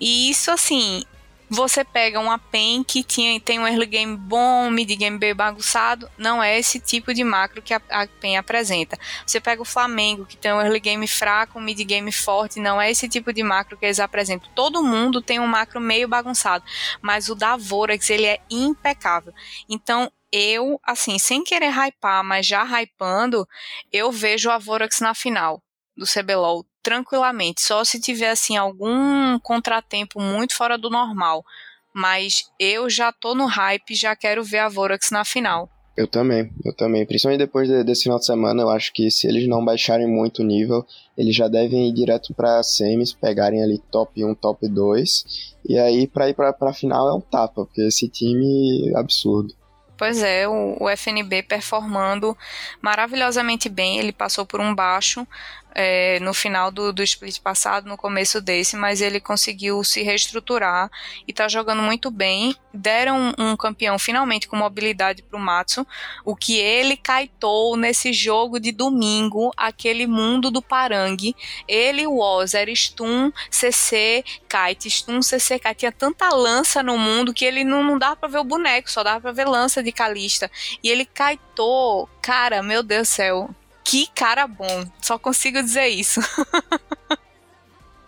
E 0.00 0.30
isso 0.30 0.50
assim, 0.50 1.04
você 1.50 1.84
pega 1.84 2.20
uma 2.20 2.38
PEN 2.38 2.84
que 2.84 3.02
tinha, 3.02 3.38
tem 3.40 3.58
um 3.58 3.66
early 3.66 3.86
game 3.86 4.16
bom, 4.16 4.70
mid 4.70 4.88
game 4.96 5.18
bem 5.18 5.34
bagunçado, 5.34 6.08
não 6.16 6.40
é 6.40 6.56
esse 6.56 6.78
tipo 6.78 7.12
de 7.12 7.24
macro 7.24 7.60
que 7.60 7.74
a, 7.74 7.82
a 7.90 8.06
PEN 8.06 8.36
apresenta. 8.36 8.96
Você 9.26 9.40
pega 9.40 9.60
o 9.60 9.64
Flamengo, 9.64 10.24
que 10.24 10.36
tem 10.36 10.52
um 10.52 10.60
early 10.60 10.78
game 10.78 11.08
fraco, 11.08 11.58
um 11.58 11.62
mid 11.62 11.80
game 11.84 12.12
forte, 12.12 12.60
não 12.60 12.80
é 12.80 12.88
esse 12.88 13.08
tipo 13.08 13.32
de 13.32 13.42
macro 13.42 13.76
que 13.76 13.84
eles 13.84 13.98
apresentam. 13.98 14.48
Todo 14.54 14.84
mundo 14.84 15.20
tem 15.20 15.40
um 15.40 15.46
macro 15.46 15.80
meio 15.80 16.06
bagunçado, 16.06 16.64
mas 17.02 17.28
o 17.28 17.34
da 17.34 17.56
Vorax, 17.56 18.08
ele 18.10 18.26
é 18.26 18.38
impecável. 18.48 19.34
Então, 19.68 20.10
eu, 20.32 20.80
assim, 20.84 21.18
sem 21.18 21.42
querer 21.42 21.72
hypar, 21.72 22.22
mas 22.22 22.46
já 22.46 22.62
hypando, 22.62 23.44
eu 23.92 24.12
vejo 24.12 24.50
a 24.50 24.58
Vorax 24.58 25.00
na 25.00 25.14
final 25.14 25.60
do 25.96 26.06
CBLOL 26.06 26.64
tranquilamente, 26.82 27.60
só 27.60 27.84
se 27.84 28.00
tiver 28.00 28.30
assim 28.30 28.56
algum 28.56 29.38
contratempo 29.40 30.20
muito 30.20 30.54
fora 30.56 30.76
do 30.76 30.90
normal. 30.90 31.44
Mas 31.92 32.44
eu 32.58 32.88
já 32.88 33.12
tô 33.12 33.34
no 33.34 33.46
hype, 33.46 33.94
já 33.94 34.14
quero 34.14 34.44
ver 34.44 34.58
a 34.58 34.68
Vorax 34.68 35.10
na 35.10 35.24
final. 35.24 35.68
Eu 35.96 36.06
também, 36.06 36.50
eu 36.64 36.72
também. 36.72 37.04
Principalmente 37.04 37.40
depois 37.40 37.68
de, 37.68 37.84
desse 37.84 38.04
final 38.04 38.18
de 38.18 38.24
semana, 38.24 38.62
eu 38.62 38.70
acho 38.70 38.92
que 38.92 39.10
se 39.10 39.26
eles 39.26 39.46
não 39.48 39.64
baixarem 39.64 40.06
muito 40.06 40.40
o 40.40 40.44
nível, 40.44 40.86
eles 41.16 41.34
já 41.34 41.48
devem 41.48 41.88
ir 41.88 41.92
direto 41.92 42.32
pra 42.32 42.62
semis, 42.62 43.12
pegarem 43.12 43.62
ali 43.62 43.78
top 43.90 44.24
1, 44.24 44.34
top 44.36 44.68
2. 44.68 45.24
E 45.68 45.78
aí, 45.78 46.06
pra 46.06 46.28
ir 46.28 46.34
pra, 46.34 46.52
pra 46.52 46.72
final 46.72 47.08
é 47.08 47.14
um 47.14 47.20
tapa, 47.20 47.66
porque 47.66 47.82
esse 47.82 48.08
time 48.08 48.90
é 48.94 48.98
absurdo. 48.98 49.54
Pois 49.98 50.22
é, 50.22 50.48
o, 50.48 50.78
o 50.80 50.88
FNB 50.88 51.42
performando 51.42 52.34
maravilhosamente 52.80 53.68
bem. 53.68 53.98
Ele 53.98 54.12
passou 54.12 54.46
por 54.46 54.58
um 54.58 54.74
baixo 54.74 55.26
é, 55.74 56.18
no 56.20 56.34
final 56.34 56.70
do, 56.70 56.92
do 56.92 57.02
split 57.02 57.38
passado, 57.40 57.88
no 57.88 57.96
começo 57.96 58.40
desse, 58.40 58.76
mas 58.76 59.00
ele 59.00 59.20
conseguiu 59.20 59.82
se 59.84 60.02
reestruturar 60.02 60.90
e 61.26 61.32
tá 61.32 61.48
jogando 61.48 61.82
muito 61.82 62.10
bem. 62.10 62.54
Deram 62.72 63.34
um, 63.36 63.56
campeão 63.56 63.98
finalmente 63.98 64.46
com 64.46 64.56
mobilidade 64.56 65.22
pro 65.22 65.38
Matsu, 65.38 65.86
o 66.24 66.36
que 66.36 66.56
ele 66.56 66.96
caitou 66.96 67.76
nesse 67.76 68.12
jogo 68.12 68.60
de 68.60 68.70
domingo, 68.70 69.50
aquele 69.56 70.06
mundo 70.06 70.50
do 70.50 70.62
Parangue. 70.62 71.34
Ele, 71.66 72.06
o 72.06 72.18
Oz, 72.18 72.54
era 72.54 72.72
stun, 72.74 73.32
CC, 73.50 74.24
kite, 74.48 74.88
stun, 74.88 75.20
CC, 75.20 75.58
kite. 75.58 75.80
Tinha 75.80 75.92
tanta 75.92 76.28
lança 76.28 76.82
no 76.82 76.96
mundo 76.96 77.34
que 77.34 77.44
ele 77.44 77.64
não, 77.64 77.82
não 77.82 77.98
dava 77.98 78.16
pra 78.16 78.28
ver 78.28 78.38
o 78.38 78.44
boneco, 78.44 78.90
só 78.90 79.02
dava 79.02 79.20
pra 79.20 79.32
ver 79.32 79.46
lança 79.46 79.82
de 79.82 79.90
Calista. 79.90 80.50
E 80.82 80.90
ele 80.90 81.04
caitou, 81.04 82.08
cara, 82.22 82.62
meu 82.62 82.82
Deus 82.82 83.00
do 83.00 83.06
céu 83.06 83.50
Que 83.84 84.06
cara 84.08 84.46
bom, 84.46 84.90
só 85.00 85.18
consigo 85.18 85.62
dizer 85.62 85.88
isso. 85.88 86.20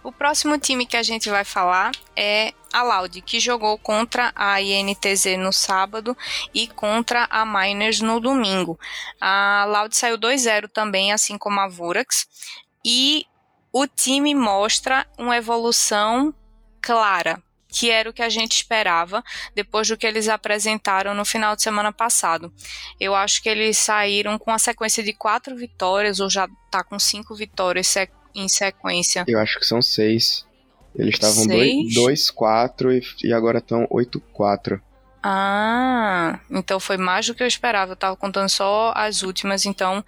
O 0.04 0.10
próximo 0.10 0.58
time 0.58 0.84
que 0.84 0.96
a 0.96 1.02
gente 1.02 1.30
vai 1.30 1.44
falar 1.44 1.92
é 2.16 2.52
a 2.72 2.82
Loud, 2.82 3.22
que 3.22 3.38
jogou 3.38 3.78
contra 3.78 4.32
a 4.34 4.60
INTZ 4.60 5.38
no 5.38 5.52
sábado 5.52 6.16
e 6.52 6.66
contra 6.66 7.28
a 7.30 7.46
Miners 7.46 8.00
no 8.00 8.18
domingo. 8.18 8.78
A 9.20 9.64
Loud 9.68 9.96
saiu 9.96 10.18
2-0 10.18 10.68
também, 10.68 11.12
assim 11.12 11.38
como 11.38 11.60
a 11.60 11.68
Vurax, 11.68 12.26
e 12.84 13.26
o 13.72 13.86
time 13.86 14.34
mostra 14.34 15.06
uma 15.16 15.36
evolução 15.36 16.34
clara, 16.80 17.40
que 17.72 17.90
era 17.90 18.08
o 18.08 18.12
que 18.12 18.22
a 18.22 18.28
gente 18.28 18.52
esperava 18.52 19.24
depois 19.54 19.88
do 19.88 19.96
que 19.96 20.06
eles 20.06 20.28
apresentaram 20.28 21.14
no 21.14 21.24
final 21.24 21.56
de 21.56 21.62
semana 21.62 21.90
passado. 21.90 22.52
Eu 23.00 23.14
acho 23.14 23.42
que 23.42 23.48
eles 23.48 23.78
saíram 23.78 24.38
com 24.38 24.50
a 24.50 24.58
sequência 24.58 25.02
de 25.02 25.14
quatro 25.14 25.56
vitórias, 25.56 26.20
ou 26.20 26.28
já 26.28 26.46
tá 26.70 26.84
com 26.84 26.98
cinco 26.98 27.34
vitórias 27.34 27.96
em 28.34 28.46
sequência? 28.48 29.24
Eu 29.26 29.38
acho 29.38 29.58
que 29.58 29.66
são 29.66 29.80
seis. 29.80 30.46
Eles 30.94 31.14
estavam 31.14 31.46
2-4 31.46 32.92
e, 32.92 33.28
e 33.28 33.32
agora 33.32 33.58
estão 33.58 33.86
8-4. 33.86 34.78
Ah, 35.22 36.40
então 36.50 36.78
foi 36.78 36.98
mais 36.98 37.26
do 37.26 37.34
que 37.34 37.42
eu 37.42 37.46
esperava. 37.46 37.92
Eu 37.92 37.96
tava 37.96 38.16
contando 38.16 38.50
só 38.50 38.92
as 38.94 39.22
últimas, 39.22 39.64
então 39.64 40.04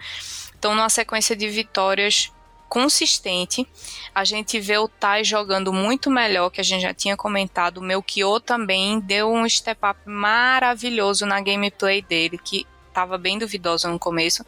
estão 0.53 0.75
numa 0.75 0.91
sequência 0.91 1.35
de 1.35 1.49
vitórias 1.49 2.31
consistente. 2.69 3.67
A 4.15 4.25
gente 4.25 4.59
vê 4.61 4.79
o 4.79 4.89
Tai 4.89 5.25
jogando 5.25 5.73
muito 5.73 6.11
melhor, 6.11 6.51
que 6.51 6.61
a 6.61 6.65
gente 6.65 6.83
já 6.83 6.95
tinha 6.95 7.17
comentado. 7.17 7.79
O 7.79 7.83
Melchior 7.83 8.41
também 8.41 9.01
deu 9.01 9.33
um 9.33 9.49
step 9.49 9.81
up 9.85 10.01
maravilhoso 10.05 11.27
na 11.27 11.41
gameplay 11.41 12.03
dele, 12.03 12.39
que 12.39 12.67
estava 12.89 13.19
bem 13.19 13.39
duvidosa 13.39 13.89
no 13.89 13.99
começo. 13.99 14.45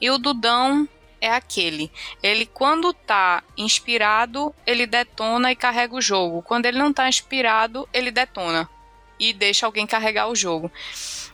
E 0.00 0.10
o 0.10 0.18
Dudão 0.18 0.88
é 1.20 1.30
aquele. 1.30 1.90
Ele, 2.22 2.46
quando 2.46 2.92
tá 2.92 3.42
inspirado, 3.56 4.54
ele 4.66 4.86
detona 4.86 5.50
e 5.50 5.56
carrega 5.56 5.94
o 5.94 6.00
jogo. 6.00 6.42
Quando 6.42 6.66
ele 6.66 6.78
não 6.78 6.92
tá 6.92 7.08
inspirado, 7.08 7.88
ele 7.92 8.10
detona 8.10 8.68
e 9.18 9.32
deixa 9.32 9.66
alguém 9.66 9.86
carregar 9.86 10.28
o 10.28 10.36
jogo. 10.36 10.70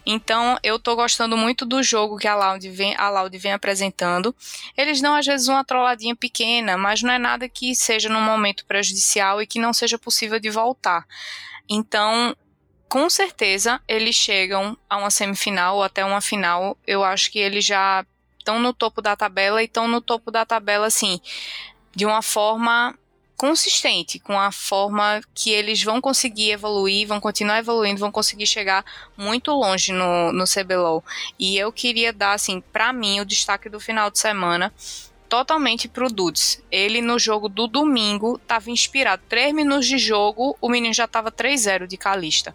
Então, 0.07 0.59
eu 0.62 0.79
tô 0.79 0.94
gostando 0.94 1.37
muito 1.37 1.64
do 1.64 1.83
jogo 1.83 2.18
que 2.18 2.29
a 2.29 2.37
Loud 2.37 2.68
vem, 2.70 2.94
a 2.97 3.09
Loud 3.09 3.37
vem 3.38 3.53
apresentando. 3.53 4.35
Eles 4.77 5.01
dão, 5.01 5.14
às 5.14 5.25
vezes, 5.25 5.49
uma 5.49 5.64
trolladinha 5.64 6.14
pequena, 6.14 6.77
mas 6.77 7.03
não 7.03 7.12
é 7.12 7.18
nada 7.18 7.49
que 7.49 7.75
seja 7.75 8.09
num 8.09 8.20
momento 8.20 8.66
prejudicial 8.66 9.40
e 9.40 9.47
que 9.47 9.59
não 9.59 9.73
seja 9.73 9.99
possível 9.99 10.38
de 10.38 10.51
voltar. 10.51 11.07
Então, 11.68 12.37
com 12.87 13.09
certeza, 13.09 13.81
eles 13.88 14.14
chegam 14.14 14.77
a 14.88 14.99
uma 14.99 15.11
semifinal 15.11 15.77
ou 15.77 15.83
até 15.83 16.05
uma 16.05 16.20
final. 16.20 16.77
Eu 16.87 17.03
acho 17.03 17.31
que 17.31 17.38
eles 17.38 17.64
já 17.64 18.05
estão 18.38 18.61
no 18.61 18.75
topo 18.75 19.01
da 19.01 19.16
tabela 19.16 19.62
e 19.62 19.64
estão 19.64 19.88
no 19.88 20.03
topo 20.03 20.31
da 20.31 20.44
tabela, 20.44 20.87
assim, 20.87 21.18
de 21.97 22.05
uma 22.05 22.20
forma 22.20 22.94
consistente, 23.37 24.18
com 24.18 24.38
a 24.38 24.51
forma 24.53 25.20
que 25.35 25.51
eles 25.51 25.83
vão 25.83 26.01
conseguir 26.01 26.51
evoluir, 26.51 27.07
vão 27.07 27.20
continuar 27.20 27.59
evoluindo, 27.59 28.01
vão 28.01 28.12
conseguir 28.12 28.47
chegar 28.47 28.85
muito 29.16 29.51
longe 29.53 29.92
no, 29.92 30.33
no 30.33 30.44
CBLOL. 30.44 31.05
E 31.38 31.57
eu 31.57 31.73
queria 31.73 32.12
dar, 32.12 32.35
assim, 32.35 32.61
para 32.73 32.92
mim, 32.92 33.20
o 33.20 33.25
destaque 33.25 33.68
do 33.68 33.81
final 33.81 34.11
de 34.11 34.18
semana 34.18 34.73
totalmente 35.29 35.88
pro 35.88 36.09
Dudes. 36.09 36.62
Ele 36.70 37.01
no 37.01 37.18
jogo 37.18 37.49
do 37.49 37.66
domingo 37.66 38.38
tava 38.47 38.70
inspirado. 38.70 39.23
Três 39.29 39.53
minutos 39.53 39.87
de 39.87 39.99
jogo, 39.99 40.57
o 40.61 40.68
menino 40.68 40.94
já 40.94 41.09
tava 41.09 41.33
3-0 41.33 41.87
de 41.87 41.97
Calista 41.97 42.55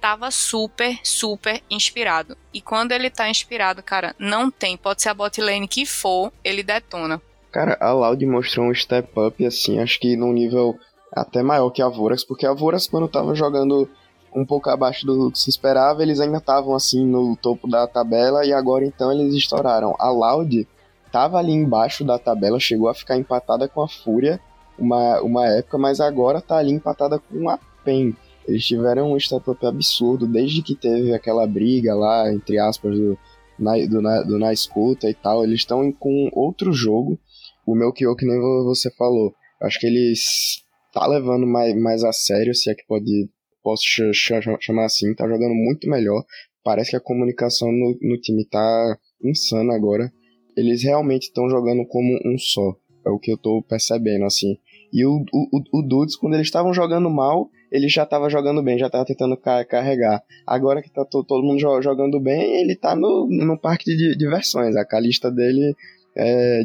tava 0.00 0.30
super, 0.30 0.98
super 1.02 1.62
inspirado. 1.68 2.36
E 2.52 2.60
quando 2.60 2.92
ele 2.92 3.10
tá 3.10 3.28
inspirado, 3.28 3.82
cara, 3.82 4.14
não 4.18 4.50
tem. 4.50 4.76
Pode 4.76 5.02
ser 5.02 5.08
a 5.08 5.14
bot 5.14 5.40
lane 5.40 5.66
que 5.66 5.84
for, 5.84 6.32
ele 6.44 6.62
detona. 6.62 7.20
Cara, 7.56 7.74
a 7.80 7.90
Loud 7.90 8.26
mostrou 8.26 8.66
um 8.66 8.74
step 8.74 9.18
up, 9.18 9.46
assim, 9.46 9.78
acho 9.78 9.98
que 9.98 10.14
num 10.14 10.30
nível 10.30 10.78
até 11.10 11.42
maior 11.42 11.70
que 11.70 11.80
a 11.80 11.88
Vorax, 11.88 12.22
porque 12.22 12.44
a 12.44 12.52
Vorax, 12.52 12.86
quando 12.86 13.08
tava 13.08 13.34
jogando 13.34 13.88
um 14.34 14.44
pouco 14.44 14.68
abaixo 14.68 15.06
do 15.06 15.32
que 15.32 15.38
se 15.38 15.48
esperava, 15.48 16.02
eles 16.02 16.20
ainda 16.20 16.36
estavam, 16.36 16.74
assim, 16.74 17.02
no 17.06 17.34
topo 17.34 17.66
da 17.66 17.86
tabela, 17.86 18.44
e 18.44 18.52
agora 18.52 18.84
então 18.84 19.10
eles 19.10 19.32
estouraram. 19.32 19.96
A 19.98 20.10
Loud 20.10 20.68
tava 21.10 21.38
ali 21.38 21.52
embaixo 21.52 22.04
da 22.04 22.18
tabela, 22.18 22.60
chegou 22.60 22.90
a 22.90 22.94
ficar 22.94 23.16
empatada 23.16 23.66
com 23.66 23.80
a 23.80 23.88
Fúria 23.88 24.38
uma, 24.78 25.22
uma 25.22 25.46
época, 25.46 25.78
mas 25.78 25.98
agora 25.98 26.42
tá 26.42 26.58
ali 26.58 26.72
empatada 26.72 27.18
com 27.18 27.48
a 27.48 27.58
PEN. 27.82 28.14
Eles 28.46 28.66
tiveram 28.66 29.14
um 29.14 29.18
step-up 29.18 29.64
absurdo 29.64 30.26
desde 30.26 30.60
que 30.60 30.74
teve 30.74 31.14
aquela 31.14 31.46
briga 31.46 31.94
lá, 31.94 32.30
entre 32.30 32.58
aspas, 32.58 32.94
do, 32.98 33.18
na, 33.58 33.78
do, 33.86 34.02
na, 34.02 34.20
do 34.20 34.38
na 34.38 34.52
escuta 34.52 35.08
e 35.08 35.14
tal. 35.14 35.42
Eles 35.42 35.60
estão 35.60 35.90
com 35.90 36.28
outro 36.34 36.70
jogo. 36.70 37.18
O 37.66 37.74
meu 37.74 37.92
que 37.92 38.04
que 38.14 38.26
nem 38.26 38.38
você 38.64 38.90
falou. 38.94 39.34
Acho 39.60 39.80
que 39.80 39.86
eles 39.86 40.64
tá 40.92 41.06
levando 41.06 41.46
mais, 41.46 41.74
mais 41.74 42.04
a 42.04 42.12
sério, 42.12 42.54
se 42.54 42.70
é 42.70 42.74
que 42.74 42.86
pode 42.86 43.28
posso 43.62 43.82
ch 43.82 44.12
ch 44.12 44.32
chamar 44.60 44.84
assim, 44.84 45.12
tá 45.14 45.26
jogando 45.28 45.54
muito 45.54 45.88
melhor. 45.88 46.24
Parece 46.62 46.90
que 46.90 46.96
a 46.96 47.00
comunicação 47.00 47.70
no, 47.72 47.98
no 48.00 48.20
time 48.20 48.44
tá 48.46 48.98
insana 49.22 49.74
agora. 49.74 50.12
Eles 50.56 50.82
realmente 50.82 51.24
estão 51.24 51.50
jogando 51.50 51.84
como 51.86 52.18
um 52.24 52.38
só. 52.38 52.76
É 53.04 53.10
o 53.10 53.18
que 53.18 53.32
eu 53.32 53.36
tô 53.36 53.62
percebendo, 53.62 54.24
assim. 54.24 54.56
E 54.92 55.04
o, 55.04 55.24
o, 55.32 55.78
o 55.78 55.82
Dudes, 55.82 56.16
quando 56.16 56.34
eles 56.34 56.46
estavam 56.46 56.72
jogando 56.72 57.10
mal, 57.10 57.50
ele 57.70 57.88
já 57.88 58.04
estava 58.04 58.30
jogando 58.30 58.62
bem, 58.62 58.78
já 58.78 58.86
estava 58.86 59.04
tentando 59.04 59.36
carregar. 59.36 60.22
Agora 60.46 60.82
que 60.82 60.90
tá 60.90 61.04
todo 61.04 61.42
mundo 61.42 61.58
jogando 61.58 62.20
bem, 62.20 62.60
ele 62.60 62.72
está 62.72 62.96
no, 62.96 63.28
no 63.28 63.58
parque 63.58 63.96
de 63.96 64.16
diversões. 64.16 64.76
A 64.76 64.84
calista 64.84 65.30
dele 65.30 65.74
é, 66.16 66.62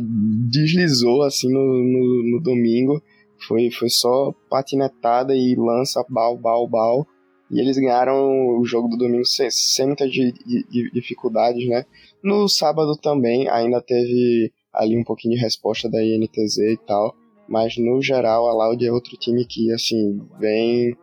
deslizou 0.50 1.24
assim 1.24 1.52
no, 1.52 1.60
no, 1.60 2.32
no, 2.32 2.42
domingo. 2.42 3.02
Foi, 3.48 3.70
foi 3.72 3.90
só 3.90 4.34
patinetada 4.50 5.36
e 5.36 5.56
lança 5.56 6.04
bal, 6.10 6.38
bal, 6.38 6.68
bal. 6.68 7.06
E 7.50 7.60
eles 7.60 7.78
ganharam 7.78 8.60
o 8.60 8.66
jogo 8.66 8.88
do 8.88 8.98
domingo 8.98 9.26
sem, 9.26 9.50
sem 9.52 9.88
muitas 9.88 10.12
de, 10.12 10.32
de, 10.32 10.64
de 10.70 10.92
dificuldades, 10.92 11.68
né? 11.68 11.86
No 12.24 12.48
sábado 12.48 12.96
também 12.96 13.50
ainda 13.50 13.82
teve 13.82 14.52
ali 14.74 14.98
um 14.98 15.04
pouquinho 15.04 15.36
de 15.36 15.42
resposta 15.42 15.90
da 15.90 16.02
INTZ 16.04 16.58
e 16.60 16.78
tal 16.88 17.16
mas 17.52 17.76
no 17.78 18.02
geral 18.02 18.48
a 18.48 18.54
Loud 18.54 18.86
é 18.86 18.90
outro 18.90 19.18
time 19.18 19.44
que 19.44 19.74
assim 19.74 20.22
vem 20.40 20.96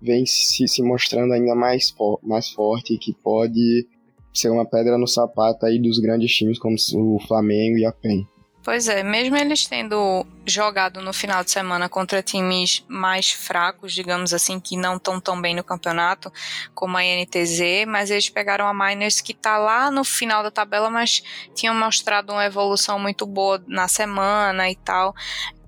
vem 0.00 0.26
se, 0.26 0.66
se 0.66 0.82
mostrando 0.82 1.32
ainda 1.32 1.54
mais, 1.54 1.94
mais 2.24 2.50
forte 2.50 2.98
que 2.98 3.14
pode 3.14 3.86
ser 4.32 4.50
uma 4.50 4.64
pedra 4.64 4.96
no 4.98 5.06
sapato 5.06 5.66
aí 5.66 5.78
dos 5.78 5.98
grandes 5.98 6.32
times 6.32 6.58
como 6.58 6.76
o 6.94 7.18
Flamengo 7.26 7.78
e 7.78 7.84
a 7.84 7.92
PEN. 7.92 8.26
Pois 8.64 8.86
é, 8.86 9.02
mesmo 9.02 9.36
eles 9.36 9.66
tendo 9.66 10.24
jogado 10.46 11.00
no 11.02 11.12
final 11.12 11.42
de 11.42 11.50
semana 11.50 11.88
contra 11.88 12.22
times 12.22 12.84
mais 12.86 13.32
fracos, 13.32 13.92
digamos 13.92 14.32
assim, 14.32 14.60
que 14.60 14.76
não 14.76 14.96
estão 14.96 15.20
tão 15.20 15.40
bem 15.40 15.52
no 15.52 15.64
campeonato, 15.64 16.32
como 16.72 16.96
a 16.96 17.02
NTZ, 17.02 17.86
mas 17.88 18.08
eles 18.08 18.28
pegaram 18.28 18.68
a 18.68 18.72
Miners 18.72 19.20
que 19.20 19.32
está 19.32 19.58
lá 19.58 19.90
no 19.90 20.04
final 20.04 20.44
da 20.44 20.50
tabela, 20.50 20.88
mas 20.88 21.24
tinham 21.56 21.74
mostrado 21.74 22.32
uma 22.32 22.44
evolução 22.44 23.00
muito 23.00 23.26
boa 23.26 23.60
na 23.66 23.88
semana 23.88 24.70
e 24.70 24.76
tal 24.76 25.12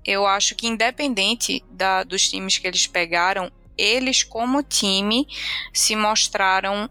eu 0.04 0.26
acho 0.26 0.54
que 0.54 0.66
independente 0.66 1.64
da, 1.70 2.04
dos 2.04 2.28
times 2.28 2.58
que 2.58 2.66
eles 2.66 2.86
pegaram, 2.86 3.50
eles 3.76 4.22
como 4.22 4.62
time 4.62 5.26
se 5.72 5.96
mostraram 5.96 6.88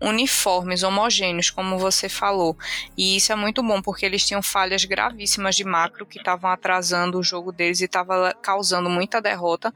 uniformes, 0.00 0.82
homogêneos, 0.82 1.50
como 1.50 1.78
você 1.78 2.08
falou. 2.08 2.56
E 2.96 3.16
isso 3.16 3.32
é 3.32 3.36
muito 3.36 3.62
bom, 3.62 3.80
porque 3.80 4.04
eles 4.04 4.26
tinham 4.26 4.42
falhas 4.42 4.84
gravíssimas 4.84 5.56
de 5.56 5.64
macro 5.64 6.06
que 6.06 6.18
estavam 6.18 6.50
atrasando 6.50 7.18
o 7.18 7.22
jogo 7.22 7.52
deles 7.52 7.80
e 7.80 7.84
estava 7.84 8.34
causando 8.42 8.90
muita 8.90 9.20
derrota, 9.20 9.72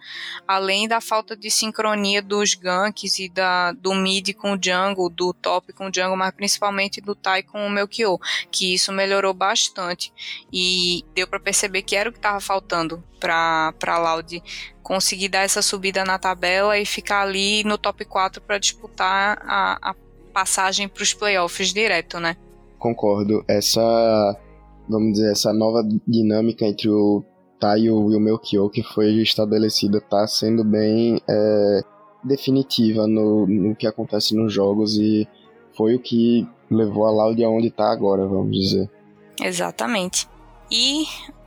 além 0.46 0.86
da 0.86 1.00
falta 1.00 1.36
de 1.36 1.50
sincronia 1.50 2.22
dos 2.22 2.54
ganks 2.54 3.18
e 3.18 3.28
da, 3.28 3.72
do 3.72 3.94
mid 3.94 4.34
com 4.34 4.52
o 4.52 4.58
jungle, 4.62 5.08
do 5.08 5.32
top 5.32 5.72
com 5.72 5.88
o 5.88 5.94
jungle, 5.94 6.16
mas 6.16 6.34
principalmente 6.34 7.00
do 7.00 7.14
Tai 7.14 7.42
com 7.42 7.66
o 7.66 7.70
Melchior, 7.70 8.18
que 8.50 8.74
isso 8.74 8.92
melhorou 8.92 9.32
bastante. 9.32 10.12
E 10.52 11.04
deu 11.14 11.26
para 11.26 11.40
perceber 11.40 11.82
que 11.82 11.96
era 11.96 12.08
o 12.08 12.12
que 12.12 12.18
estava 12.18 12.40
faltando 12.40 13.02
para 13.20 13.98
Loud 13.98 14.42
conseguir 14.90 15.28
dar 15.28 15.44
essa 15.44 15.62
subida 15.62 16.04
na 16.04 16.18
tabela 16.18 16.76
e 16.76 16.84
ficar 16.84 17.22
ali 17.22 17.62
no 17.62 17.78
top 17.78 18.04
4 18.04 18.42
para 18.42 18.58
disputar 18.58 19.40
a, 19.46 19.90
a 19.90 19.94
passagem 20.34 20.88
para 20.88 21.04
os 21.04 21.14
playoffs 21.14 21.72
direto, 21.72 22.18
né? 22.18 22.36
Concordo. 22.76 23.44
Essa, 23.46 24.36
vamos 24.88 25.12
dizer, 25.12 25.30
essa 25.30 25.52
nova 25.52 25.86
dinâmica 26.04 26.64
entre 26.64 26.88
o 26.88 27.22
Tai 27.60 27.78
e 27.78 27.88
o 27.88 28.18
Melchior 28.18 28.68
que 28.68 28.82
foi 28.82 29.12
estabelecida 29.22 29.98
está 29.98 30.26
sendo 30.26 30.64
bem 30.64 31.22
é, 31.30 31.80
definitiva 32.24 33.06
no, 33.06 33.46
no 33.46 33.76
que 33.76 33.86
acontece 33.86 34.34
nos 34.34 34.52
jogos 34.52 34.96
e 34.96 35.28
foi 35.76 35.94
o 35.94 36.00
que 36.00 36.44
levou 36.68 37.06
a 37.06 37.12
Loud 37.12 37.44
aonde 37.44 37.68
está 37.68 37.92
agora, 37.92 38.26
vamos 38.26 38.58
dizer. 38.58 38.90
Exatamente. 39.40 40.28
E 40.68 41.04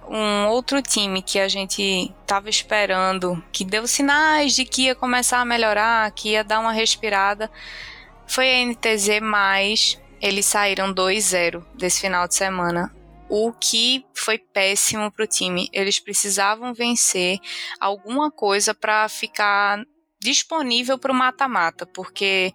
um 0.09 0.47
outro 0.47 0.81
time 0.81 1.21
que 1.21 1.39
a 1.39 1.47
gente 1.47 2.13
estava 2.21 2.49
esperando, 2.49 3.43
que 3.51 3.63
deu 3.63 3.87
sinais 3.87 4.53
de 4.53 4.65
que 4.65 4.83
ia 4.83 4.95
começar 4.95 5.39
a 5.39 5.45
melhorar, 5.45 6.11
que 6.11 6.29
ia 6.29 6.43
dar 6.43 6.59
uma 6.59 6.71
respirada, 6.71 7.49
foi 8.27 8.49
a 8.49 8.65
NTZ, 8.65 9.19
mas 9.21 9.99
eles 10.21 10.45
saíram 10.45 10.93
2-0 10.93 11.63
desse 11.75 12.01
final 12.01 12.27
de 12.27 12.35
semana. 12.35 12.91
o 13.29 13.51
que 13.51 14.05
foi 14.13 14.37
péssimo 14.37 15.11
para 15.11 15.23
o 15.23 15.27
time. 15.27 15.67
Eles 15.73 15.99
precisavam 15.99 16.71
vencer 16.71 17.39
alguma 17.79 18.29
coisa 18.29 18.75
para 18.75 19.09
ficar 19.09 19.83
disponível 20.23 20.97
para 20.97 21.11
o 21.11 21.15
mata-mata, 21.15 21.85
porque 21.85 22.53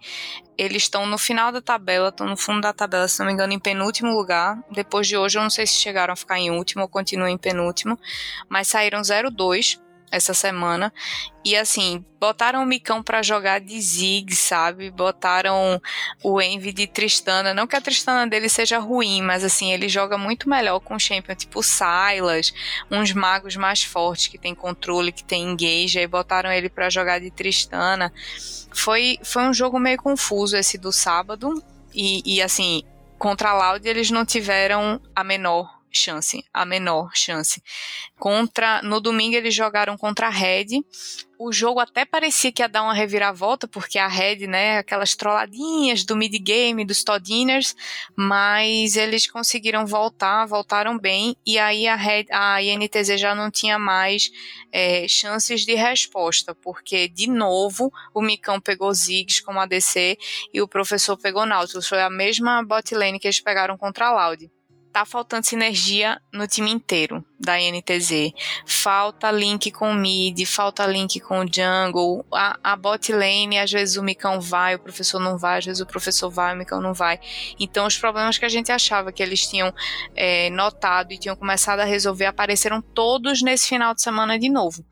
eles 0.57 0.83
estão 0.83 1.05
no 1.05 1.17
final 1.17 1.51
da 1.51 1.61
tabela, 1.61 2.09
estão 2.09 2.27
no 2.27 2.35
fundo 2.35 2.61
da 2.61 2.73
tabela, 2.73 3.07
se 3.07 3.19
não 3.19 3.27
me 3.27 3.33
engano, 3.33 3.53
em 3.53 3.59
penúltimo 3.59 4.11
lugar. 4.11 4.61
Depois 4.71 5.07
de 5.07 5.15
hoje, 5.15 5.37
eu 5.37 5.43
não 5.43 5.49
sei 5.49 5.65
se 5.65 5.75
chegaram 5.75 6.13
a 6.13 6.17
ficar 6.17 6.37
em 6.39 6.51
último 6.51 6.81
ou 6.81 6.89
continuam 6.89 7.29
em 7.29 7.37
penúltimo, 7.37 7.97
mas 8.49 8.67
saíram 8.67 9.01
0-2 9.01 9.79
essa 10.11 10.33
semana. 10.33 10.93
E 11.43 11.55
assim, 11.55 12.03
botaram 12.19 12.61
o 12.61 12.65
Micão 12.65 13.01
para 13.01 13.23
jogar 13.23 13.59
de 13.59 13.79
Zig, 13.79 14.35
sabe? 14.35 14.91
Botaram 14.91 15.81
o 16.23 16.41
Envy 16.41 16.73
de 16.73 16.85
Tristana. 16.85 17.53
Não 17.53 17.65
que 17.65 17.75
a 17.75 17.81
Tristana 17.81 18.27
dele 18.27 18.49
seja 18.49 18.77
ruim, 18.77 19.21
mas 19.21 19.43
assim, 19.43 19.71
ele 19.71 19.87
joga 19.87 20.17
muito 20.17 20.49
melhor 20.49 20.79
com 20.79 20.95
o 20.95 20.99
Champion, 20.99 21.35
tipo 21.35 21.63
Silas, 21.63 22.53
uns 22.91 23.13
magos 23.13 23.55
mais 23.55 23.83
fortes 23.83 24.27
que 24.27 24.37
tem 24.37 24.53
controle, 24.53 25.11
que 25.11 25.23
tem 25.23 25.43
engage. 25.43 25.99
Aí 25.99 26.07
botaram 26.07 26.51
ele 26.51 26.69
para 26.69 26.89
jogar 26.89 27.19
de 27.19 27.31
Tristana. 27.31 28.11
Foi, 28.73 29.17
foi 29.23 29.43
um 29.43 29.53
jogo 29.53 29.79
meio 29.79 29.97
confuso 29.97 30.57
esse 30.57 30.77
do 30.77 30.91
sábado. 30.91 31.63
E, 31.93 32.21
e 32.35 32.41
assim, 32.41 32.83
contra 33.17 33.51
a 33.51 33.53
Loud 33.53 33.87
eles 33.87 34.11
não 34.11 34.25
tiveram 34.25 35.01
a 35.15 35.23
menor 35.23 35.78
chance, 35.91 36.43
a 36.53 36.65
menor 36.65 37.11
chance. 37.13 37.61
Contra 38.17 38.81
no 38.81 38.99
domingo 38.99 39.35
eles 39.35 39.53
jogaram 39.53 39.97
contra 39.97 40.27
a 40.27 40.29
Red. 40.29 40.83
O 41.37 41.53
jogo 41.53 41.79
até 41.79 42.03
parecia 42.03 42.51
que 42.51 42.61
ia 42.61 42.67
dar 42.67 42.83
uma 42.83 42.93
reviravolta, 42.93 43.65
porque 43.65 43.97
a 43.97 44.07
Red, 44.07 44.45
né, 44.45 44.79
aquelas 44.79 45.15
trolladinhas 45.15 46.03
do 46.03 46.15
mid 46.15 46.33
game, 46.43 46.83
dos 46.83 47.01
Todiners, 47.01 47.73
mas 48.13 48.97
eles 48.97 49.25
conseguiram 49.25 49.85
voltar, 49.85 50.45
voltaram 50.45 50.99
bem, 50.99 51.37
e 51.45 51.57
aí 51.57 51.87
a, 51.87 51.95
Red, 51.95 52.25
a 52.29 52.61
INTZ 52.61 53.17
já 53.17 53.33
não 53.33 53.49
tinha 53.49 53.79
mais 53.79 54.29
é, 54.69 55.07
chances 55.07 55.61
de 55.61 55.75
resposta, 55.75 56.53
porque 56.53 57.07
de 57.07 57.27
novo 57.27 57.89
o 58.13 58.21
Micão 58.21 58.59
pegou 58.59 58.93
Ziggs 58.93 59.41
como 59.41 59.61
ADC 59.61 60.17
e 60.53 60.61
o 60.61 60.67
professor 60.67 61.17
pegou 61.17 61.45
Nautilus. 61.45 61.87
Foi 61.87 62.01
a 62.01 62.09
mesma 62.09 62.61
bot 62.63 62.93
lane 62.93 63.17
que 63.17 63.27
eles 63.27 63.39
pegaram 63.39 63.77
contra 63.77 64.07
a 64.07 64.11
Loud 64.11 64.51
tá 64.91 65.05
faltando 65.05 65.45
sinergia 65.45 66.21
no 66.33 66.47
time 66.47 66.71
inteiro 66.71 67.23
da 67.39 67.59
INTZ. 67.59 68.33
Falta 68.65 69.31
link 69.31 69.71
com 69.71 69.91
o 69.91 69.95
mid, 69.95 70.45
falta 70.45 70.85
link 70.85 71.19
com 71.19 71.39
o 71.39 71.47
jungle, 71.47 72.25
a, 72.33 72.57
a 72.63 72.75
bot 72.75 73.11
lane, 73.11 73.59
às 73.59 73.71
vezes 73.71 73.97
o 73.97 74.03
Micão 74.03 74.41
vai, 74.41 74.75
o 74.75 74.79
professor 74.79 75.19
não 75.19 75.37
vai, 75.37 75.59
às 75.59 75.65
vezes 75.65 75.81
o 75.81 75.85
professor 75.85 76.29
vai, 76.29 76.53
o 76.53 76.57
Micão 76.57 76.81
não 76.81 76.93
vai. 76.93 77.19
Então 77.59 77.85
os 77.85 77.97
problemas 77.97 78.37
que 78.37 78.45
a 78.45 78.49
gente 78.49 78.71
achava 78.71 79.11
que 79.11 79.23
eles 79.23 79.47
tinham 79.47 79.73
é, 80.15 80.49
notado 80.49 81.13
e 81.13 81.17
tinham 81.17 81.35
começado 81.35 81.79
a 81.79 81.85
resolver 81.85 82.25
apareceram 82.25 82.81
todos 82.81 83.41
nesse 83.41 83.67
final 83.67 83.93
de 83.93 84.01
semana 84.01 84.37
de 84.37 84.49
novo. 84.49 84.83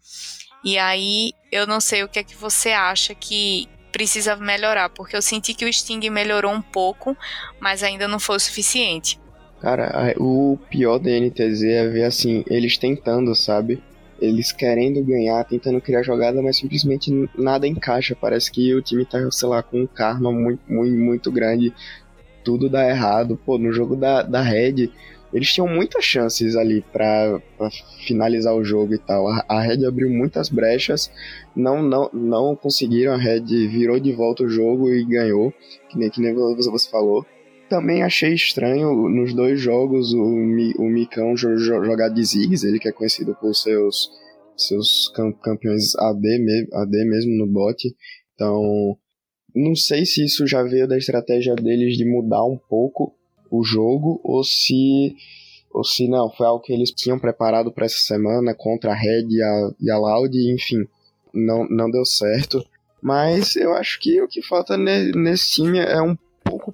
E 0.63 0.77
aí 0.77 1.33
eu 1.51 1.65
não 1.65 1.79
sei 1.79 2.03
o 2.03 2.09
que 2.09 2.19
é 2.19 2.23
que 2.23 2.35
você 2.35 2.71
acha 2.71 3.15
que 3.15 3.67
precisa 3.91 4.35
melhorar, 4.35 4.89
porque 4.89 5.15
eu 5.15 5.21
senti 5.21 5.53
que 5.53 5.65
o 5.65 5.73
Sting 5.73 6.07
melhorou 6.09 6.51
um 6.51 6.61
pouco, 6.61 7.17
mas 7.59 7.81
ainda 7.81 8.07
não 8.07 8.19
foi 8.19 8.35
o 8.35 8.39
suficiente. 8.39 9.19
Cara, 9.59 10.13
o 10.19 10.57
pior 10.69 10.99
da 10.99 11.09
NTZ 11.09 11.63
é 11.63 11.87
ver 11.87 12.03
assim, 12.03 12.43
eles 12.47 12.77
tentando, 12.77 13.33
sabe? 13.33 13.81
Eles 14.19 14.51
querendo 14.51 15.03
ganhar, 15.03 15.43
tentando 15.45 15.81
criar 15.81 16.03
jogada, 16.03 16.41
mas 16.41 16.57
simplesmente 16.57 17.11
nada 17.35 17.67
encaixa. 17.67 18.15
Parece 18.19 18.51
que 18.51 18.73
o 18.73 18.81
time 18.81 19.05
tá, 19.05 19.19
sei 19.31 19.49
lá, 19.49 19.63
com 19.63 19.81
um 19.81 19.87
karma 19.87 20.31
muito, 20.31 20.61
muito, 20.67 20.95
muito 20.95 21.31
grande. 21.31 21.73
Tudo 22.43 22.69
dá 22.69 22.87
errado. 22.87 23.39
Pô, 23.45 23.57
no 23.57 23.71
jogo 23.71 23.95
da, 23.95 24.21
da 24.21 24.41
Red, 24.41 24.91
eles 25.33 25.51
tinham 25.51 25.67
muitas 25.67 26.05
chances 26.05 26.55
ali 26.55 26.83
para 26.93 27.41
finalizar 28.05 28.55
o 28.55 28.63
jogo 28.63 28.93
e 28.93 28.97
tal. 28.97 29.27
A, 29.27 29.43
a 29.47 29.59
Red 29.59 29.85
abriu 29.85 30.09
muitas 30.09 30.49
brechas, 30.49 31.11
não, 31.55 31.81
não, 31.81 32.09
não 32.13 32.55
conseguiram. 32.55 33.13
A 33.13 33.17
Red 33.17 33.45
virou 33.67 33.99
de 33.99 34.11
volta 34.13 34.43
o 34.43 34.49
jogo 34.49 34.91
e 34.91 35.03
ganhou, 35.03 35.53
que 35.89 35.97
nem, 35.97 36.09
que 36.09 36.21
nem 36.21 36.33
você 36.33 36.89
falou. 36.89 37.25
Também 37.69 38.01
achei 38.01 38.33
estranho 38.33 39.09
nos 39.09 39.33
dois 39.33 39.59
jogos 39.59 40.13
o, 40.13 40.23
o 40.23 40.89
Micão 40.89 41.35
jogar 41.35 42.09
de 42.09 42.23
Ziggs, 42.23 42.65
ele 42.65 42.79
que 42.79 42.87
é 42.87 42.91
conhecido 42.91 43.35
por 43.35 43.53
seus, 43.53 44.09
seus 44.55 45.11
campeões 45.43 45.95
AD, 45.95 46.67
AD 46.73 47.05
mesmo 47.05 47.33
no 47.37 47.47
bot. 47.47 47.93
Então, 48.33 48.97
não 49.53 49.75
sei 49.75 50.05
se 50.05 50.23
isso 50.23 50.47
já 50.47 50.63
veio 50.63 50.87
da 50.87 50.97
estratégia 50.97 51.55
deles 51.55 51.97
de 51.97 52.05
mudar 52.05 52.45
um 52.45 52.57
pouco 52.57 53.13
o 53.51 53.63
jogo 53.63 54.19
ou 54.23 54.43
se 54.43 55.15
ou 55.71 55.83
se 55.83 56.07
não, 56.07 56.31
foi 56.31 56.47
algo 56.47 56.63
que 56.63 56.73
eles 56.73 56.91
tinham 56.91 57.19
preparado 57.19 57.71
para 57.71 57.85
essa 57.85 57.99
semana 57.99 58.55
contra 58.55 58.91
a 58.91 58.95
Red 58.95 59.27
e 59.29 59.43
a, 59.43 59.71
e 59.79 59.91
a 59.91 59.97
Loud, 59.97 60.35
enfim, 60.51 60.87
não, 61.31 61.67
não 61.67 61.91
deu 61.91 62.03
certo. 62.03 62.65
Mas 63.01 63.55
eu 63.55 63.73
acho 63.73 63.99
que 63.99 64.19
o 64.21 64.27
que 64.27 64.41
falta 64.41 64.75
ne, 64.75 65.11
nesse 65.11 65.51
time 65.51 65.77
é 65.77 66.01
um 66.01 66.17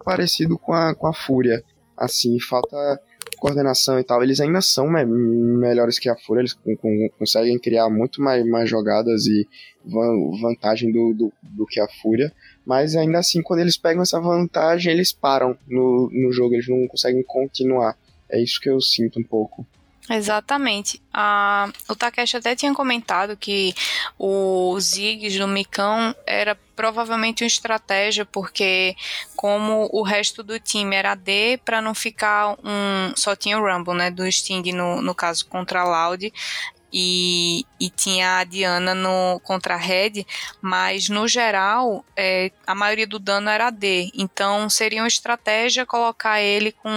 parecido 0.04 0.58
com 0.58 0.74
a, 0.74 0.94
com 0.94 1.08
a 1.08 1.13
Fúria. 1.13 1.63
Assim, 1.98 2.39
falta 2.39 3.00
coordenação 3.38 4.00
e 4.00 4.04
tal. 4.04 4.24
Eles 4.24 4.39
ainda 4.39 4.62
são 4.62 4.89
me 4.89 5.06
melhores 5.06 6.00
que 6.00 6.10
a 6.10 6.16
Fúria, 6.16 6.42
eles 6.42 6.58
conseguem 7.18 7.60
criar 7.60 7.89
muito 7.89 8.22
mais, 8.22 8.46
mais 8.46 8.70
jogadas 8.70 9.26
e 9.26 9.48
vantagem 10.42 10.92
do, 10.92 11.13
do, 11.13 11.34
do, 11.42 11.66
que 11.66 11.80
a 11.80 11.88
Fúria. 12.02 12.32
Mas 12.66 12.96
ainda 12.96 13.20
assim, 13.20 13.42
quando 13.42 13.60
eles 13.60 13.78
pegam 13.78 14.02
essa 14.02 14.20
vantagem, 14.20 14.94
eles 14.94 15.12
param 15.12 15.58
no, 15.68 16.10
no 16.12 16.32
jogo, 16.32 16.54
eles 16.54 16.68
não 16.68 16.88
conseguem 16.88 17.24
continuar. 17.24 17.98
É 18.30 18.42
isso 18.42 18.62
que 18.62 18.70
eu 18.70 18.80
sinto 18.80 19.20
um 19.20 19.24
pouco. 19.24 19.66
Exatamente. 20.10 21.02
Ah, 21.13 21.72
o 21.89 21.96
Takeshi 21.96 22.38
até 22.38 22.56
tinha 22.56 22.74
comentado 22.74 23.38
que 23.38 23.74
o 24.18 24.78
Ziggs 24.80 25.38
do 25.38 25.48
Micão 25.48 26.16
era 26.26 26.58
provavelmente 26.76 27.44
uma 27.44 27.48
estratégia, 27.48 28.26
porque 28.26 28.96
como 29.36 29.90
o 29.92 30.02
resto 30.02 30.44
do 30.44 30.60
time 30.60 30.96
era 30.96 31.16
D, 31.16 31.60
para 31.64 31.82
não 31.82 31.94
ficar 31.94 32.58
um. 32.64 33.14
Só 33.16 33.36
tinha 33.36 33.60
o 33.60 33.66
Rumble, 33.66 33.96
né? 33.96 34.12
Do 34.12 34.30
Sting 34.32 34.72
no, 34.72 35.02
no 35.02 35.16
caso 35.16 35.46
contra 35.48 35.82
a 35.82 35.84
Loud 35.84 36.32
e, 36.93 37.65
e 37.79 37.89
tinha 37.89 38.38
a 38.38 38.43
Diana 38.43 38.93
no, 38.93 39.39
contra 39.43 39.73
a 39.73 39.77
Red, 39.77 40.25
mas 40.62 41.10
no 41.10 41.27
geral 41.27 42.06
é, 42.15 42.51
a 42.67 42.75
maioria 42.75 43.08
do 43.08 43.17
dano 43.17 43.49
era 43.49 43.71
D. 43.71 44.12
Então 44.13 44.69
seria 44.69 45.01
uma 45.01 45.08
estratégia 45.08 45.86
colocar 45.86 46.39
ele 46.39 46.71
com 46.71 46.89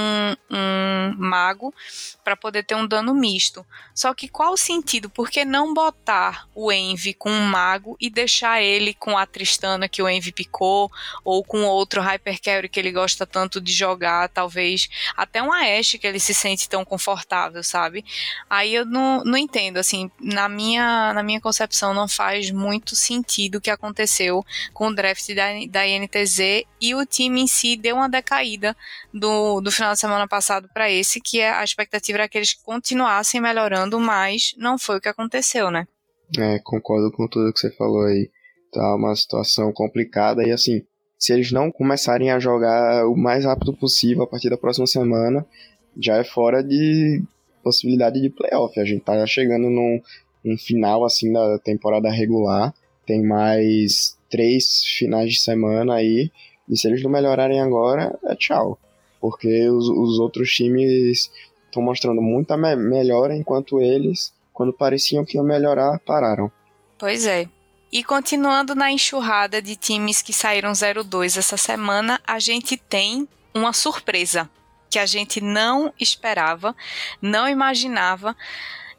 um 0.50 1.14
mago 1.16 1.74
para 2.22 2.36
poder 2.36 2.64
ter 2.64 2.74
um 2.74 2.86
dano 2.86 3.14
misto. 3.14 3.64
Só 3.94 4.12
que 4.12 4.28
qual 4.28 4.52
o 4.52 4.56
sentido? 4.56 5.08
Por 5.08 5.30
que 5.30 5.44
não 5.44 5.72
botar 5.72 6.46
o 6.54 6.70
Envy 6.70 7.14
com 7.14 7.30
um 7.30 7.46
mago 7.46 7.96
e 7.98 8.10
deixar 8.10 8.60
ele 8.60 8.92
com 8.92 9.16
a 9.16 9.24
Tristana 9.24 9.88
que 9.88 10.02
o 10.02 10.08
Envy 10.08 10.32
picou, 10.32 10.90
ou 11.24 11.42
com 11.42 11.64
outro 11.64 12.02
Hyper 12.02 12.40
Carry 12.42 12.68
que 12.68 12.78
ele 12.78 12.92
gosta 12.92 13.26
tanto 13.26 13.60
de 13.60 13.72
jogar, 13.72 14.28
talvez 14.28 14.88
até 15.16 15.42
um 15.42 15.52
Ashe 15.52 15.98
que 15.98 16.06
ele 16.06 16.20
se 16.20 16.34
sente 16.34 16.68
tão 16.68 16.84
confortável, 16.84 17.62
sabe? 17.62 18.04
Aí 18.50 18.74
eu 18.74 18.84
não, 18.84 19.22
não 19.24 19.38
entendo 19.38 19.78
assim, 19.86 20.10
na 20.20 20.48
minha, 20.48 21.12
na 21.14 21.22
minha 21.22 21.40
concepção, 21.40 21.94
não 21.94 22.08
faz 22.08 22.50
muito 22.50 22.96
sentido 22.96 23.56
o 23.56 23.60
que 23.60 23.70
aconteceu 23.70 24.44
com 24.74 24.88
o 24.88 24.94
draft 24.94 25.32
da, 25.34 25.46
da 25.70 25.86
INTZ 25.86 26.64
e 26.80 26.94
o 26.94 27.06
time 27.06 27.42
em 27.42 27.46
si 27.46 27.76
deu 27.76 27.96
uma 27.96 28.08
decaída 28.08 28.76
do, 29.14 29.60
do 29.60 29.70
final 29.70 29.92
de 29.92 30.00
semana 30.00 30.26
passado 30.26 30.68
para 30.74 30.90
esse, 30.90 31.20
que 31.20 31.40
é, 31.40 31.52
a 31.52 31.62
expectativa 31.62 32.18
era 32.18 32.28
que 32.28 32.36
eles 32.36 32.52
continuassem 32.52 33.40
melhorando, 33.40 34.00
mas 34.00 34.54
não 34.58 34.78
foi 34.78 34.96
o 34.96 35.00
que 35.00 35.08
aconteceu, 35.08 35.70
né? 35.70 35.86
É, 36.36 36.58
concordo 36.64 37.12
com 37.12 37.28
tudo 37.28 37.52
que 37.52 37.60
você 37.60 37.70
falou 37.70 38.04
aí. 38.04 38.28
Tá 38.72 38.96
uma 38.96 39.14
situação 39.14 39.72
complicada 39.72 40.42
e 40.42 40.50
assim, 40.50 40.82
se 41.18 41.32
eles 41.32 41.52
não 41.52 41.70
começarem 41.70 42.30
a 42.30 42.40
jogar 42.40 43.06
o 43.06 43.16
mais 43.16 43.44
rápido 43.44 43.72
possível 43.72 44.24
a 44.24 44.26
partir 44.26 44.50
da 44.50 44.58
próxima 44.58 44.86
semana, 44.86 45.46
já 45.98 46.16
é 46.16 46.24
fora 46.24 46.62
de, 46.62 47.22
possibilidade 47.66 48.20
de 48.20 48.30
playoff. 48.30 48.78
A 48.78 48.84
gente 48.84 49.00
tá 49.00 49.26
chegando 49.26 49.68
num, 49.68 50.00
num 50.44 50.56
final 50.56 51.04
assim 51.04 51.32
da 51.32 51.58
temporada 51.58 52.08
regular. 52.08 52.72
Tem 53.04 53.20
mais 53.20 54.16
três 54.30 54.84
finais 54.84 55.32
de 55.32 55.40
semana 55.40 55.94
aí. 55.94 56.30
E 56.68 56.76
se 56.76 56.86
eles 56.86 57.02
não 57.02 57.10
melhorarem 57.10 57.60
agora, 57.60 58.16
é 58.24 58.36
tchau. 58.36 58.78
Porque 59.20 59.68
os, 59.68 59.88
os 59.88 60.20
outros 60.20 60.54
times 60.54 61.28
estão 61.64 61.82
mostrando 61.82 62.22
muita 62.22 62.56
me 62.56 62.76
melhora, 62.76 63.36
enquanto 63.36 63.80
eles, 63.80 64.32
quando 64.52 64.72
pareciam 64.72 65.24
que 65.24 65.36
iam 65.36 65.44
melhorar, 65.44 65.98
pararam. 66.06 66.50
Pois 66.96 67.26
é. 67.26 67.48
E 67.92 68.04
continuando 68.04 68.76
na 68.76 68.92
enxurrada 68.92 69.60
de 69.60 69.74
times 69.74 70.22
que 70.22 70.32
saíram 70.32 70.70
0-2 70.70 71.36
essa 71.36 71.56
semana, 71.56 72.20
a 72.24 72.38
gente 72.38 72.76
tem 72.76 73.28
uma 73.52 73.72
surpresa 73.72 74.48
que 74.90 74.98
a 74.98 75.06
gente 75.06 75.40
não 75.40 75.92
esperava, 75.98 76.74
não 77.20 77.48
imaginava, 77.48 78.36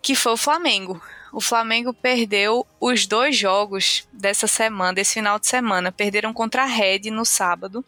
que 0.02 0.16
foi 0.16 0.34
o 0.34 0.38
Flamengo. 0.38 1.02
o 1.34 1.42
Flamengo 1.42 1.94
perdeu 1.94 2.66
os 2.80 3.06
dois 3.06 3.36
jogos 3.36 4.08
dessa 4.12 4.48
semana, 4.48 4.94
desse 4.94 5.16
final 5.16 5.38
de 5.38 5.46
semana. 5.46 5.92
Perderam 5.92 6.34
contra 6.34 6.64
a 6.64 6.66
Red 6.66 7.12
no 7.12 7.26
sábado 7.26 7.84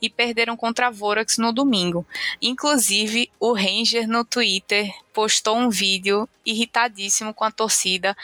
e 0.00 0.08
perderam 0.08 0.56
contra 0.56 0.86
a 0.86 0.90
Vorax 0.90 1.36
no 1.36 1.52
domingo. 1.52 2.06
Inclusive, 2.40 3.30
o 3.38 3.52
Ranger 3.52 4.08
no 4.08 4.24
Twitter 4.24 4.90
postou 5.12 5.58
um 5.58 5.68
vídeo 5.68 6.28
irritadíssimo 6.46 7.34
com 7.34 7.44
a 7.44 7.50
torcida, 7.50 8.16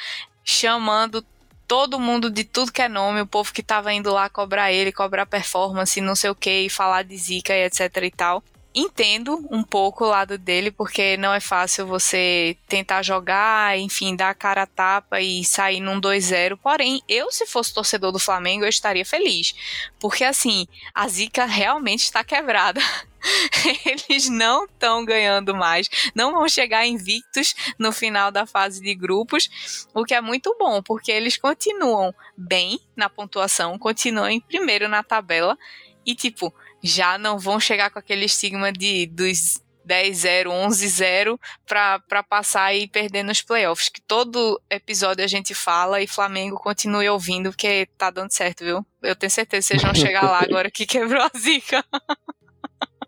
chamando 0.45 1.27
todo 1.67 1.99
mundo 1.99 2.31
de 2.31 2.45
tudo 2.45 2.73
que 2.73 2.81
é 2.81 2.89
nome, 2.89 3.21
o 3.21 3.27
povo 3.27 3.53
que 3.53 3.63
tava 3.63 3.93
indo 3.93 4.13
lá 4.13 4.29
cobrar 4.31 4.73
ele, 4.73 4.93
cobrar 4.93 5.27
performance, 5.27 6.01
não 6.01 6.15
sei 6.15 6.31
o 6.31 6.35
que, 6.35 6.69
falar 6.71 7.03
de 7.03 7.17
zica 7.17 7.53
e 7.53 7.65
etc 7.65 7.91
e 8.05 8.11
tal 8.11 8.43
entendo 8.77 9.43
um 9.51 9.63
pouco 9.63 10.05
o 10.05 10.09
lado 10.09 10.37
dele, 10.37 10.71
porque 10.71 11.17
não 11.17 11.33
é 11.33 11.41
fácil 11.41 11.87
você 11.87 12.59
tentar 12.69 13.03
jogar, 13.03 13.79
enfim, 13.79 14.15
dar 14.15 14.29
a 14.29 14.35
cara 14.35 14.65
a 14.65 14.67
tapa 14.67 15.19
e 15.19 15.43
sair 15.47 15.81
num 15.81 15.99
2-0. 15.99 16.59
Porém, 16.63 17.01
eu, 17.09 17.33
se 17.33 17.47
fosse 17.47 17.73
torcedor 17.73 18.13
do 18.13 18.19
Flamengo, 18.19 18.67
eu 18.67 18.69
estaria 18.69 19.05
feliz. 19.05 19.55
Porque, 19.99 20.25
assim, 20.25 20.69
a 20.95 21.09
zica 21.09 21.47
realmente 21.47 22.03
está 22.03 22.23
quebrada. 22.23 22.79
Eles 24.11 24.29
não 24.29 24.67
estão 24.67 25.03
ganhando 25.07 25.55
mais, 25.55 25.89
não 26.15 26.33
vão 26.33 26.47
chegar 26.47 26.87
invictos 26.87 27.55
no 27.79 27.91
final 27.93 28.31
da 28.31 28.45
fase 28.45 28.81
de 28.83 28.95
grupos, 28.95 29.87
o 29.95 30.05
que 30.05 30.15
é 30.15 30.21
muito 30.21 30.55
bom, 30.59 30.83
porque 30.83 31.11
eles 31.11 31.37
continuam 31.37 32.15
bem 32.37 32.79
na 32.95 33.09
pontuação, 33.09 33.79
continuam 33.79 34.29
em 34.29 34.39
primeiro 34.39 34.87
na 34.87 35.03
tabela 35.03 35.59
e, 36.05 36.15
tipo, 36.15 36.55
já 36.83 37.19
não 37.19 37.39
vão 37.39 37.59
chegar 37.59 37.91
com 37.91 37.99
aquele 37.99 38.25
estigma 38.25 38.73
de 38.73 39.07
dos 39.07 39.61
10-0, 39.87 40.47
11-0 40.47 41.39
para 41.65 42.23
passar 42.23 42.75
e 42.75 42.89
perder 42.89 43.23
nos 43.23 43.41
playoffs. 43.41 43.89
Que 43.89 44.01
todo 44.03 44.61
episódio 44.69 45.25
a 45.25 45.29
gente 45.29 45.55
fala 45.55 46.03
e 46.03 46.07
Flamengo 46.07 46.57
continue 46.57 47.09
ouvindo, 47.09 47.51
porque 47.51 47.87
tá 47.97 48.11
dando 48.11 48.33
certo, 48.33 48.65
viu? 48.65 48.85
Eu 49.03 49.15
tenho 49.15 49.31
certeza 49.31 49.69
que 49.69 49.79
vocês 49.79 49.83
vão 49.83 49.95
chegar 49.95 50.25
lá 50.25 50.41
agora 50.45 50.71
que 50.71 50.85
quebrou 50.85 51.23
a 51.23 51.31
zica. 51.39 51.85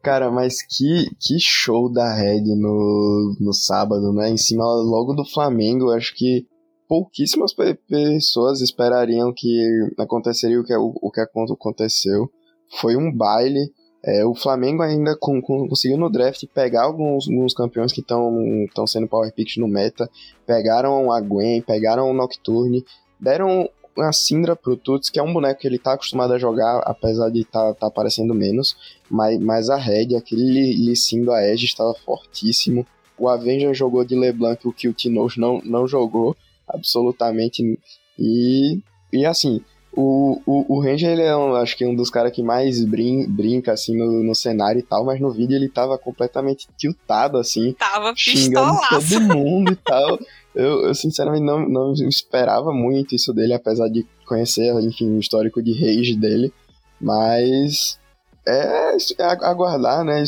Cara, 0.03 0.31
mas 0.31 0.63
que, 0.63 1.11
que 1.21 1.39
show 1.41 1.93
da 1.93 2.15
Red 2.15 2.45
no, 2.45 3.37
no 3.41 3.53
sábado, 3.53 4.13
né? 4.13 4.31
Em 4.31 4.37
cima 4.37 4.65
logo 4.65 5.13
do 5.13 5.25
Flamengo, 5.25 5.91
acho 5.91 6.15
que 6.15 6.47
pouquíssimas 6.89 7.53
pessoas 7.87 8.63
esperariam 8.63 9.33
que 9.37 9.61
aconteceria 9.99 10.59
o 10.59 10.65
que, 10.65 10.75
o, 10.75 10.95
o 11.03 11.11
que 11.11 11.21
aconteceu 11.21 12.31
foi 12.81 12.97
um 12.97 13.11
baile. 13.13 13.73
É, 14.05 14.25
o 14.25 14.35
Flamengo 14.35 14.83
ainda 14.83 15.17
com, 15.17 15.43
com, 15.43 15.69
conseguiu 15.69 15.99
no 15.99 16.09
draft 16.09 16.45
pegar 16.55 16.85
alguns, 16.85 17.29
alguns 17.29 17.53
campeões 17.53 17.93
que 17.93 18.01
estão 18.01 18.87
sendo 18.87 19.09
power 19.09 19.33
picks 19.33 19.57
no 19.57 19.67
meta. 19.67 20.09
Pegaram 20.47 21.13
a 21.13 21.21
Gwen, 21.21 21.61
pegaram 21.63 22.11
o 22.11 22.15
Nocturne, 22.15 22.85
deram 23.19 23.69
a 23.99 24.13
Syndra 24.13 24.55
pro 24.55 24.77
Tuts, 24.77 25.11
que 25.11 25.19
é 25.19 25.23
um 25.23 25.33
boneco 25.33 25.61
que 25.61 25.67
ele 25.67 25.79
tá 25.79 25.95
acostumado 25.95 26.33
a 26.33 26.39
jogar, 26.39 26.79
apesar 26.85 27.31
de 27.31 27.45
tá, 27.45 27.75
tá 27.75 27.89
aparecendo 27.89 28.35
menos. 28.35 28.77
Mas, 29.11 29.39
mas 29.41 29.71
a 29.71 29.77
Red, 29.77 30.15
aquele 30.17 30.75
Lissin 30.75 31.25
do 31.25 31.33
Aegis 31.33 31.71
estava 31.71 31.95
fortíssimo. 32.05 32.87
O 33.19 33.29
Avenger 33.29 33.75
jogou 33.75 34.05
de 34.05 34.15
LeBlanc, 34.15 34.67
o 34.67 34.73
que 34.73 34.89
o 34.89 34.95
não, 35.37 35.61
não 35.65 35.89
jogou, 35.89 36.37
absolutamente. 36.69 37.79
E, 38.17 38.81
e 39.13 39.27
assim, 39.27 39.61
o, 39.93 40.41
o, 40.47 40.77
o 40.77 40.81
Ranger, 40.81 41.11
ele 41.11 41.23
é, 41.23 41.37
um, 41.37 41.55
acho 41.55 41.77
que 41.77 41.85
um 41.85 41.95
dos 41.95 42.11
caras 42.11 42.33
que 42.33 42.43
mais 42.43 42.85
brin, 42.85 43.27
brinca, 43.27 43.73
assim, 43.73 43.97
no, 43.97 44.23
no 44.23 44.35
cenário 44.35 44.79
e 44.79 44.83
tal, 44.83 45.05
mas 45.05 45.21
no 45.21 45.31
vídeo 45.31 45.57
ele 45.57 45.69
tava 45.69 45.99
completamente 45.99 46.69
tiltado, 46.77 47.39
assim. 47.39 47.73
Tava 47.73 48.13
xingando 48.15 48.79
todo 48.89 49.21
mundo 49.21 49.73
e 49.73 49.77
tal. 49.77 50.19
Eu, 50.55 50.87
eu, 50.87 50.95
sinceramente, 50.95 51.45
não, 51.45 51.69
não 51.69 51.93
esperava 51.93 52.73
muito 52.73 53.15
isso 53.15 53.33
dele, 53.33 53.55
apesar 53.55 53.89
de 53.89 54.07
conhecer, 54.27 54.73
enfim, 54.83 55.17
o 55.17 55.21
histórico 55.21 55.63
de 55.63 55.73
rage 55.73 56.17
dele. 56.17 56.53
Mas 57.01 57.99
é, 58.47 58.97
é 59.19 59.25
aguardar, 59.25 60.05
né? 60.05 60.23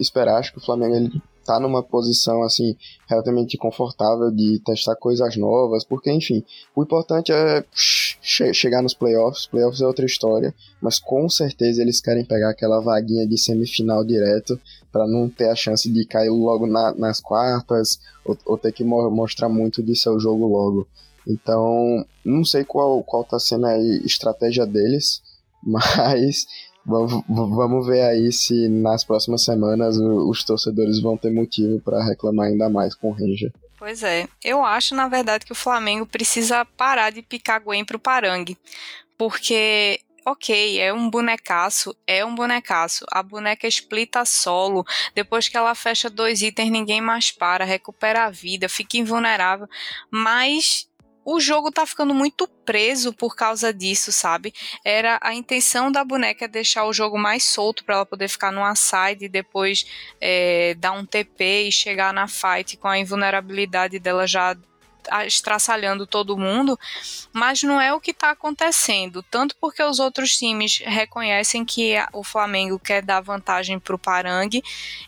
Esperar. 0.00 0.38
Acho 0.38 0.52
que 0.52 0.58
o 0.58 0.64
Flamengo 0.64 0.94
ele 0.94 1.22
tá 1.44 1.60
numa 1.60 1.82
posição 1.82 2.42
assim 2.42 2.76
relativamente 3.06 3.56
confortável 3.56 4.30
de 4.30 4.60
testar 4.64 4.96
coisas 4.96 5.36
novas, 5.36 5.84
porque 5.84 6.10
enfim, 6.10 6.44
o 6.74 6.82
importante 6.82 7.32
é 7.32 7.64
che 7.74 8.54
chegar 8.54 8.82
nos 8.82 8.94
playoffs, 8.94 9.46
playoffs 9.46 9.80
é 9.80 9.86
outra 9.86 10.06
história, 10.06 10.54
mas 10.80 10.98
com 10.98 11.28
certeza 11.28 11.82
eles 11.82 12.00
querem 12.00 12.24
pegar 12.24 12.50
aquela 12.50 12.80
vaguinha 12.80 13.26
de 13.26 13.36
semifinal 13.36 14.04
direto 14.04 14.58
para 14.92 15.06
não 15.06 15.28
ter 15.28 15.48
a 15.48 15.56
chance 15.56 15.90
de 15.90 16.04
cair 16.04 16.30
logo 16.30 16.66
na, 16.66 16.94
nas 16.94 17.20
quartas 17.20 17.98
ou, 18.24 18.36
ou, 18.44 18.58
ter 18.58 18.72
que 18.72 18.84
mo 18.84 19.10
mostrar 19.10 19.48
muito 19.48 19.82
de 19.82 19.96
seu 19.96 20.20
jogo 20.20 20.46
logo. 20.46 20.86
Então, 21.26 22.04
não 22.24 22.44
sei 22.44 22.64
qual 22.64 23.02
qual 23.02 23.24
tá 23.24 23.38
sendo 23.38 23.66
a 23.66 23.78
estratégia 23.78 24.66
deles, 24.66 25.22
mas 25.62 26.46
Vamos 26.84 27.86
ver 27.86 28.02
aí 28.02 28.32
se 28.32 28.68
nas 28.68 29.04
próximas 29.04 29.44
semanas 29.44 29.96
os 29.96 30.44
torcedores 30.44 31.00
vão 31.00 31.16
ter 31.16 31.32
motivo 31.32 31.80
para 31.80 32.04
reclamar 32.04 32.48
ainda 32.48 32.68
mais 32.68 32.94
com 32.94 33.10
o 33.10 33.12
Ranger. 33.12 33.52
Pois 33.78 34.02
é, 34.02 34.28
eu 34.44 34.64
acho 34.64 34.94
na 34.94 35.08
verdade 35.08 35.44
que 35.44 35.52
o 35.52 35.56
Flamengo 35.56 36.06
precisa 36.06 36.64
parar 36.64 37.10
de 37.10 37.22
picar 37.22 37.60
Gwen 37.60 37.84
pro 37.84 37.98
Parangue, 37.98 38.56
porque 39.18 40.00
ok, 40.24 40.80
é 40.80 40.92
um 40.92 41.10
bonecaço, 41.10 41.94
é 42.06 42.24
um 42.24 42.34
bonecaço. 42.34 43.04
A 43.10 43.22
boneca 43.22 43.66
explita 43.66 44.24
solo. 44.24 44.84
Depois 45.14 45.48
que 45.48 45.56
ela 45.56 45.74
fecha 45.74 46.08
dois 46.08 46.42
itens, 46.42 46.70
ninguém 46.70 47.00
mais 47.00 47.30
para, 47.30 47.64
recupera 47.64 48.24
a 48.24 48.30
vida, 48.30 48.68
fica 48.68 48.96
invulnerável. 48.96 49.68
Mas 50.10 50.88
o 51.24 51.40
jogo 51.40 51.70
tá 51.70 51.86
ficando 51.86 52.14
muito 52.14 52.48
preso 52.64 53.12
por 53.12 53.34
causa 53.34 53.72
disso, 53.72 54.12
sabe? 54.12 54.52
Era 54.84 55.18
a 55.22 55.34
intenção 55.34 55.90
da 55.90 56.04
boneca 56.04 56.48
deixar 56.48 56.84
o 56.84 56.92
jogo 56.92 57.18
mais 57.18 57.44
solto 57.44 57.84
para 57.84 57.96
ela 57.96 58.06
poder 58.06 58.28
ficar 58.28 58.50
numa 58.50 58.74
side 58.74 59.24
e 59.26 59.28
depois 59.28 59.86
é, 60.20 60.74
dar 60.78 60.92
um 60.92 61.04
TP 61.04 61.68
e 61.68 61.72
chegar 61.72 62.12
na 62.12 62.28
fight 62.28 62.76
com 62.76 62.88
a 62.88 62.98
invulnerabilidade 62.98 63.98
dela 63.98 64.26
já 64.26 64.56
estraçalhando 65.26 66.06
todo 66.06 66.36
mundo, 66.36 66.78
mas 67.32 67.62
não 67.62 67.80
é 67.80 67.92
o 67.92 68.00
que 68.00 68.10
está 68.10 68.30
acontecendo. 68.30 69.22
Tanto 69.22 69.56
porque 69.56 69.82
os 69.82 69.98
outros 69.98 70.36
times 70.36 70.82
reconhecem 70.84 71.64
que 71.64 71.94
o 72.12 72.22
Flamengo 72.22 72.78
quer 72.78 73.02
dar 73.02 73.20
vantagem 73.20 73.78
para 73.78 73.94
o 73.94 73.98
Parangue 73.98 74.62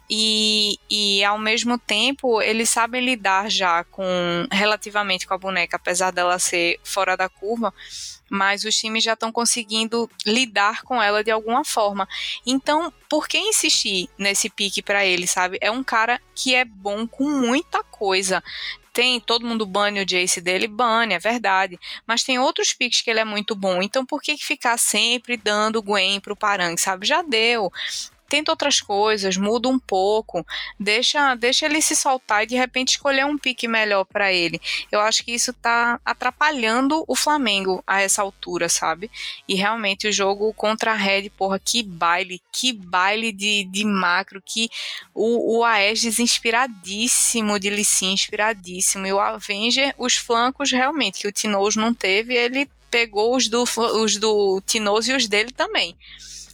e, 0.09 0.78
e 0.90 1.24
ao 1.24 1.38
mesmo 1.38 1.78
tempo 1.78 2.40
eles 2.40 2.70
sabem 2.70 3.04
lidar 3.04 3.50
já 3.50 3.85
com 3.85 4.04
relativamente 4.50 5.26
com 5.26 5.35
a 5.35 5.38
boneca, 5.38 5.76
apesar 5.76 6.11
dela 6.11 6.38
ser 6.38 6.80
fora 6.83 7.16
da 7.16 7.28
curva 7.28 7.72
mas 8.35 8.64
os 8.64 8.74
times 8.74 9.04
já 9.04 9.12
estão 9.12 9.30
conseguindo 9.30 10.11
lidar 10.26 10.83
com 10.83 11.00
ela 11.00 11.22
de 11.22 11.30
alguma 11.30 11.64
forma. 11.64 12.09
Então, 12.44 12.92
por 13.09 13.28
que 13.28 13.38
insistir 13.38 14.09
nesse 14.18 14.48
pique 14.50 14.83
para 14.83 15.04
ele, 15.04 15.26
sabe? 15.26 15.59
É 15.61 15.70
um 15.70 15.85
cara 15.85 16.20
que 16.35 16.54
é 16.54 16.64
bom 16.64 17.07
com 17.07 17.28
muita 17.28 17.85
coisa 17.85 18.42
tem, 18.94 19.18
todo 19.18 19.46
mundo 19.46 19.66
bane 19.66 20.00
o 20.00 20.07
Jace 20.07 20.40
dele, 20.40 20.68
bane, 20.68 21.14
é 21.14 21.18
verdade. 21.18 21.78
Mas 22.07 22.22
tem 22.22 22.38
outros 22.38 22.72
picks 22.72 23.02
que 23.02 23.11
ele 23.11 23.20
é 23.20 23.24
muito 23.24 23.57
bom. 23.57 23.83
Então 23.83 24.07
por 24.07 24.22
que 24.22 24.37
ficar 24.38 24.78
sempre 24.78 25.37
dando 25.37 25.83
Gwen 25.83 26.20
pro 26.20 26.37
Parang, 26.37 26.76
sabe? 26.78 27.07
Já 27.07 27.20
deu 27.20 27.70
tenta 28.28 28.50
outras 28.50 28.80
coisas, 28.80 29.37
muda 29.37 29.68
um 29.68 29.78
pouco, 29.78 30.44
deixa, 30.78 31.34
deixa 31.34 31.66
ele 31.66 31.80
se 31.80 31.94
soltar 31.94 32.42
e 32.42 32.46
de 32.46 32.56
repente 32.56 32.90
escolher 32.90 33.24
um 33.24 33.38
pique 33.38 33.68
melhor 33.68 34.04
para 34.04 34.32
ele. 34.32 34.60
Eu 34.90 35.00
acho 35.00 35.24
que 35.24 35.32
isso 35.32 35.52
tá 35.52 36.00
atrapalhando 36.04 37.04
o 37.06 37.14
Flamengo 37.14 37.82
a 37.87 38.00
essa 38.00 38.22
altura, 38.22 38.68
sabe? 38.68 39.10
E 39.48 39.54
realmente 39.54 40.08
o 40.08 40.12
jogo 40.12 40.52
contra 40.54 40.92
a 40.92 40.96
Red, 40.96 41.30
porra, 41.30 41.58
que 41.58 41.82
baile, 41.82 42.40
que 42.52 42.72
baile 42.72 43.32
de, 43.32 43.64
de 43.64 43.84
macro, 43.84 44.42
que 44.44 44.68
o, 45.14 45.58
o 45.58 45.64
Aegis 45.64 46.18
inspiradíssimo, 46.18 47.58
de 47.58 47.70
Lissin 47.70 48.12
inspiradíssimo, 48.12 49.06
e 49.06 49.12
o 49.12 49.20
Avenger, 49.20 49.94
os 49.98 50.16
flancos 50.16 50.70
realmente, 50.70 51.20
que 51.20 51.28
o 51.28 51.32
Tinoz 51.32 51.76
não 51.76 51.92
teve, 51.92 52.34
ele 52.34 52.68
pegou 52.90 53.37
os 53.37 53.48
do, 53.48 53.64
os 54.02 54.16
do 54.16 54.62
Tinoz 54.64 55.08
e 55.08 55.12
os 55.12 55.26
dele 55.26 55.50
também 55.50 55.96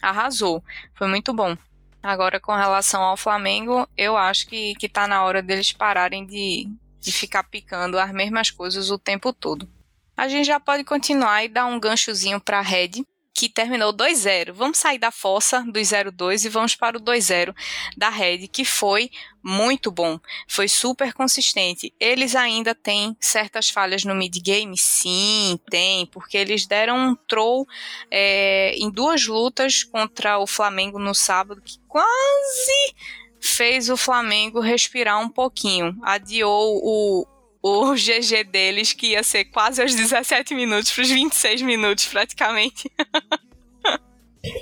arrasou. 0.00 0.62
Foi 0.94 1.08
muito 1.08 1.32
bom. 1.32 1.56
Agora, 2.02 2.40
com 2.40 2.54
relação 2.54 3.02
ao 3.02 3.16
Flamengo, 3.16 3.86
eu 3.96 4.16
acho 4.16 4.46
que, 4.46 4.74
que 4.76 4.88
tá 4.88 5.06
na 5.06 5.22
hora 5.22 5.42
deles 5.42 5.72
pararem 5.72 6.24
de, 6.24 6.66
de 6.98 7.12
ficar 7.12 7.44
picando 7.44 7.98
as 7.98 8.10
mesmas 8.12 8.50
coisas 8.50 8.90
o 8.90 8.98
tempo 8.98 9.32
todo. 9.32 9.68
A 10.16 10.28
gente 10.28 10.46
já 10.46 10.58
pode 10.58 10.84
continuar 10.84 11.44
e 11.44 11.48
dar 11.48 11.66
um 11.66 11.78
ganchozinho 11.78 12.40
para 12.40 12.58
a 12.58 12.62
Red, 12.62 13.04
que 13.34 13.48
terminou 13.48 13.92
2-0. 13.92 14.52
Vamos 14.52 14.78
sair 14.78 14.98
da 14.98 15.10
fossa 15.10 15.62
do 15.62 15.80
0-2 15.80 16.44
e 16.44 16.48
vamos 16.48 16.74
para 16.74 16.98
o 16.98 17.00
2-0 17.00 17.54
da 17.96 18.08
Red, 18.08 18.48
que 18.48 18.64
foi 18.64 19.10
muito 19.42 19.90
bom, 19.90 20.20
foi 20.46 20.68
super 20.68 21.14
consistente. 21.14 21.94
Eles 21.98 22.36
ainda 22.36 22.74
têm 22.74 23.16
certas 23.18 23.70
falhas 23.70 24.04
no 24.04 24.14
mid-game? 24.14 24.76
Sim, 24.76 25.58
tem, 25.70 26.06
porque 26.06 26.36
eles 26.36 26.66
deram 26.66 26.98
um 26.98 27.14
troll 27.14 27.66
é, 28.10 28.74
em 28.76 28.90
duas 28.90 29.26
lutas 29.26 29.82
contra 29.82 30.38
o 30.38 30.46
Flamengo 30.46 30.98
no 30.98 31.14
sábado, 31.14 31.62
que 31.62 31.78
quase 31.88 32.94
fez 33.40 33.88
o 33.88 33.96
Flamengo 33.96 34.60
respirar 34.60 35.18
um 35.18 35.28
pouquinho. 35.28 35.98
Adiou 36.02 36.78
o, 36.82 37.26
o 37.62 37.94
GG 37.94 38.44
deles, 38.44 38.92
que 38.92 39.08
ia 39.08 39.22
ser 39.22 39.44
quase 39.46 39.82
aos 39.82 39.94
17 39.94 40.54
minutos, 40.54 40.90
para 40.92 41.02
os 41.02 41.10
26 41.10 41.62
minutos 41.62 42.06
praticamente. 42.06 42.90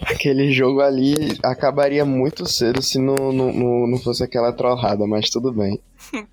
Aquele 0.03 0.53
jogo 0.53 0.81
ali 0.81 1.39
acabaria 1.43 2.05
muito 2.05 2.45
cedo 2.47 2.83
se 2.83 2.99
não, 2.99 3.33
não, 3.33 3.87
não 3.87 3.99
fosse 3.99 4.25
aquela 4.25 4.53
trollada, 4.53 5.07
mas 5.07 5.31
tudo 5.31 5.53
bem. 5.53 5.81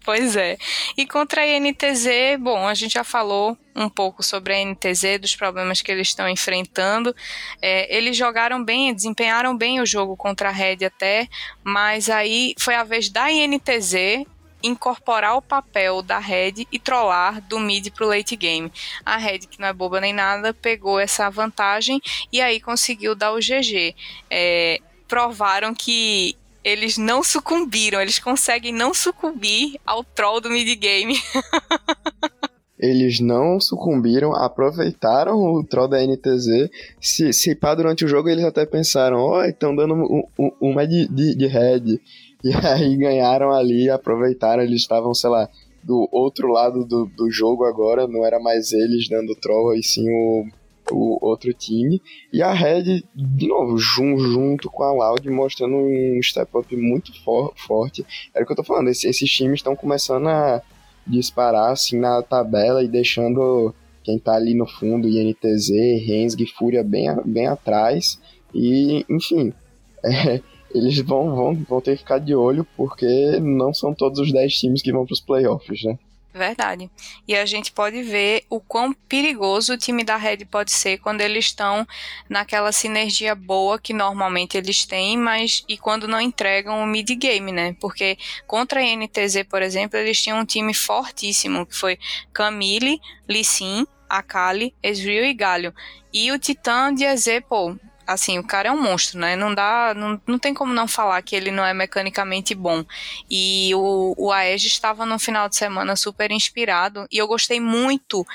Pois 0.04 0.36
é. 0.36 0.58
E 0.98 1.06
contra 1.06 1.42
a 1.42 1.60
NTZ, 1.60 2.40
bom, 2.40 2.68
a 2.68 2.74
gente 2.74 2.94
já 2.94 3.04
falou 3.04 3.58
um 3.76 3.90
pouco 3.90 4.24
sobre 4.24 4.54
a 4.54 4.66
NTZ, 4.66 5.20
dos 5.20 5.36
problemas 5.36 5.82
que 5.82 5.92
eles 5.92 6.08
estão 6.08 6.28
enfrentando. 6.30 7.16
É, 7.62 7.96
eles 7.96 8.16
jogaram 8.16 8.64
bem, 8.64 8.94
desempenharam 8.94 9.56
bem 9.56 9.80
o 9.80 9.86
jogo 9.86 10.16
contra 10.16 10.50
a 10.50 10.52
Red 10.52 10.86
até, 10.86 11.28
mas 11.64 12.10
aí 12.10 12.56
foi 12.58 12.74
a 12.74 12.84
vez 12.84 13.10
da 13.10 13.32
INTZ 13.32 14.26
incorporar 14.66 15.38
o 15.38 15.42
papel 15.42 16.02
da 16.02 16.18
Red 16.18 16.66
e 16.72 16.80
trollar 16.80 17.42
do 17.42 17.60
mid 17.60 17.90
pro 17.92 18.08
late 18.08 18.36
game. 18.36 18.72
A 19.06 19.18
Red, 19.18 19.40
que 19.40 19.60
não 19.60 19.68
é 19.68 19.74
boba 19.74 20.02
nem 20.02 20.14
nada, 20.14 20.54
pegou 20.54 21.00
essa 21.00 21.30
vantagem 21.30 22.02
e 22.32 22.42
aí 22.42 22.60
conseguiu 22.60 23.16
dar 23.16 23.34
o 23.34 23.40
GG. 23.40 23.96
É, 24.30 24.82
provaram 25.08 25.74
que 25.74 26.36
eles 26.64 26.98
não 26.98 27.24
sucumbiram, 27.24 28.02
eles 28.02 28.18
conseguem 28.18 28.74
não 28.74 28.94
sucumbir 28.94 29.80
ao 29.86 30.04
troll 30.04 30.42
do 30.42 30.50
mid-game. 30.50 31.16
eles 32.78 33.20
não 33.20 33.60
sucumbiram, 33.60 34.36
aproveitaram 34.36 35.38
o 35.38 35.64
troll 35.64 35.88
da 35.88 36.04
NTZ. 36.06 36.70
Se, 37.00 37.32
se 37.32 37.56
pá, 37.56 37.74
durante 37.76 38.04
o 38.04 38.08
jogo 38.08 38.30
eles 38.30 38.44
até 38.44 38.66
pensaram: 38.66 39.18
ó, 39.18 39.40
oh, 39.40 39.44
estão 39.44 39.76
dando 39.76 39.94
um, 39.94 40.24
um, 40.38 40.52
uma 40.60 40.88
de, 40.88 41.08
de, 41.08 41.36
de 41.36 41.48
red. 41.48 42.00
E 42.44 42.54
aí 42.54 42.96
ganharam 42.96 43.52
ali, 43.52 43.90
aproveitaram, 43.90 44.64
eles 44.64 44.82
estavam, 44.82 45.14
sei 45.14 45.30
lá, 45.30 45.50
do 45.84 46.08
outro 46.12 46.48
lado 46.48 46.86
do, 46.86 47.06
do 47.06 47.30
jogo 47.32 47.64
agora, 47.64 48.08
não 48.08 48.26
era 48.26 48.40
mais 48.40 48.72
eles 48.72 49.08
dando 49.08 49.36
troll, 49.36 49.74
e 49.74 49.84
sim 49.84 50.08
o 50.10 50.46
o 50.92 51.18
outro 51.26 51.54
time. 51.54 52.02
E 52.32 52.42
a 52.42 52.54
Red, 52.54 53.04
de 53.16 53.48
novo, 53.48 53.78
jun, 53.78 54.18
junto 54.18 54.70
com 54.70 54.84
a 54.84 54.92
Loud, 54.92 55.28
mostrando 55.30 55.76
um 55.76 56.20
step 56.22 56.50
up 56.56 56.76
muito 56.76 57.12
for, 57.24 57.54
forte. 57.56 58.06
Era 58.34 58.44
o 58.44 58.48
que 58.48 58.54
eu 58.54 58.58
tô 58.58 58.64
falando, 58.64 58.90
esses, 58.90 59.06
esses 59.06 59.30
times 59.30 59.60
estão 59.60 59.76
começando 59.76 60.28
a 60.28 60.62
disparar 61.08 61.72
assim 61.72 62.00
na 62.00 62.22
tabela 62.22 62.84
e 62.84 62.88
deixando 62.88 63.74
quem 64.04 64.20
tá 64.20 64.36
ali 64.36 64.54
no 64.54 64.68
fundo, 64.68 65.08
INTZ, 65.08 65.70
Rensg, 66.06 66.46
Fúria 66.48 66.84
bem, 66.84 67.08
bem 67.26 67.48
atrás. 67.48 68.20
E, 68.54 69.06
enfim, 69.10 69.54
é, 70.06 70.42
eles 70.76 71.00
vão, 71.00 71.34
vão, 71.34 71.56
vão 71.68 71.82
ter 71.82 71.94
que 71.94 72.04
ficar 72.04 72.20
de 72.20 72.36
olho 72.36 72.68
porque 72.76 73.40
não 73.40 73.74
são 73.74 73.94
todos 73.94 74.20
os 74.20 74.32
10 74.32 74.54
times 74.54 74.82
que 74.82 74.92
vão 74.92 75.06
para 75.06 75.14
os 75.14 75.22
playoffs, 75.22 75.84
né? 75.84 75.98
Verdade. 76.34 76.92
E 77.26 77.34
a 77.34 77.46
gente 77.46 77.72
pode 77.72 78.04
ver 78.04 78.44
o 78.50 78.60
quão 78.60 78.92
perigoso 78.92 79.72
o 79.72 79.78
time 79.78 80.04
da 80.04 80.18
Red 80.18 80.40
pode 80.52 80.70
ser 80.70 80.98
quando 80.98 81.22
eles 81.22 81.46
estão 81.46 81.88
naquela 82.28 82.74
sinergia 82.74 83.34
boa 83.34 83.80
que 83.80 83.94
normalmente 83.94 84.58
eles 84.58 84.86
têm, 84.86 85.18
mas 85.18 85.64
e 85.66 85.78
quando 85.78 86.10
não 86.10 86.20
entregam 86.20 86.84
o 86.84 86.86
mid 86.86 87.10
game, 87.16 87.54
né? 87.54 87.74
Porque 87.80 88.18
contra 88.46 88.82
a 88.82 88.84
NTZ, 88.84 89.44
por 89.50 89.62
exemplo, 89.62 89.98
eles 89.98 90.22
tinham 90.22 90.40
um 90.40 90.46
time 90.46 90.74
fortíssimo, 90.74 91.66
que 91.66 91.74
foi 91.74 91.98
Camille, 92.34 93.00
Lissin, 93.30 93.88
Akali, 94.10 94.76
Ezreal 94.84 95.24
e 95.24 95.34
Galio. 95.34 95.74
E 96.12 96.34
o 96.34 96.38
Titã 96.38 96.94
de 96.94 97.06
EZ, 97.06 97.28
pô, 97.48 97.78
assim, 98.06 98.38
o 98.38 98.44
cara 98.44 98.70
é 98.70 98.72
um 98.72 98.82
monstro, 98.82 99.20
né? 99.20 99.36
Não 99.36 99.54
dá, 99.54 99.94
não, 99.96 100.22
não 100.26 100.40
tem 100.40 100.54
como 100.54 100.74
não 100.74 100.88
falar 100.88 101.22
que 101.22 101.36
ele 101.36 101.52
não 101.52 101.66
é 101.66 101.74
mecanicamente 101.74 102.54
bom. 102.54 102.84
E 103.30 103.74
o, 103.76 104.14
o 104.18 104.32
Aege 104.32 104.68
estava 104.68 105.06
no 105.06 105.20
final 105.20 105.50
de 105.50 105.56
semana 105.56 105.96
super 105.96 106.32
inspirado 106.32 107.08
e 107.12 107.18
eu 107.18 107.28
gostei 107.28 107.60
muito 107.60 108.26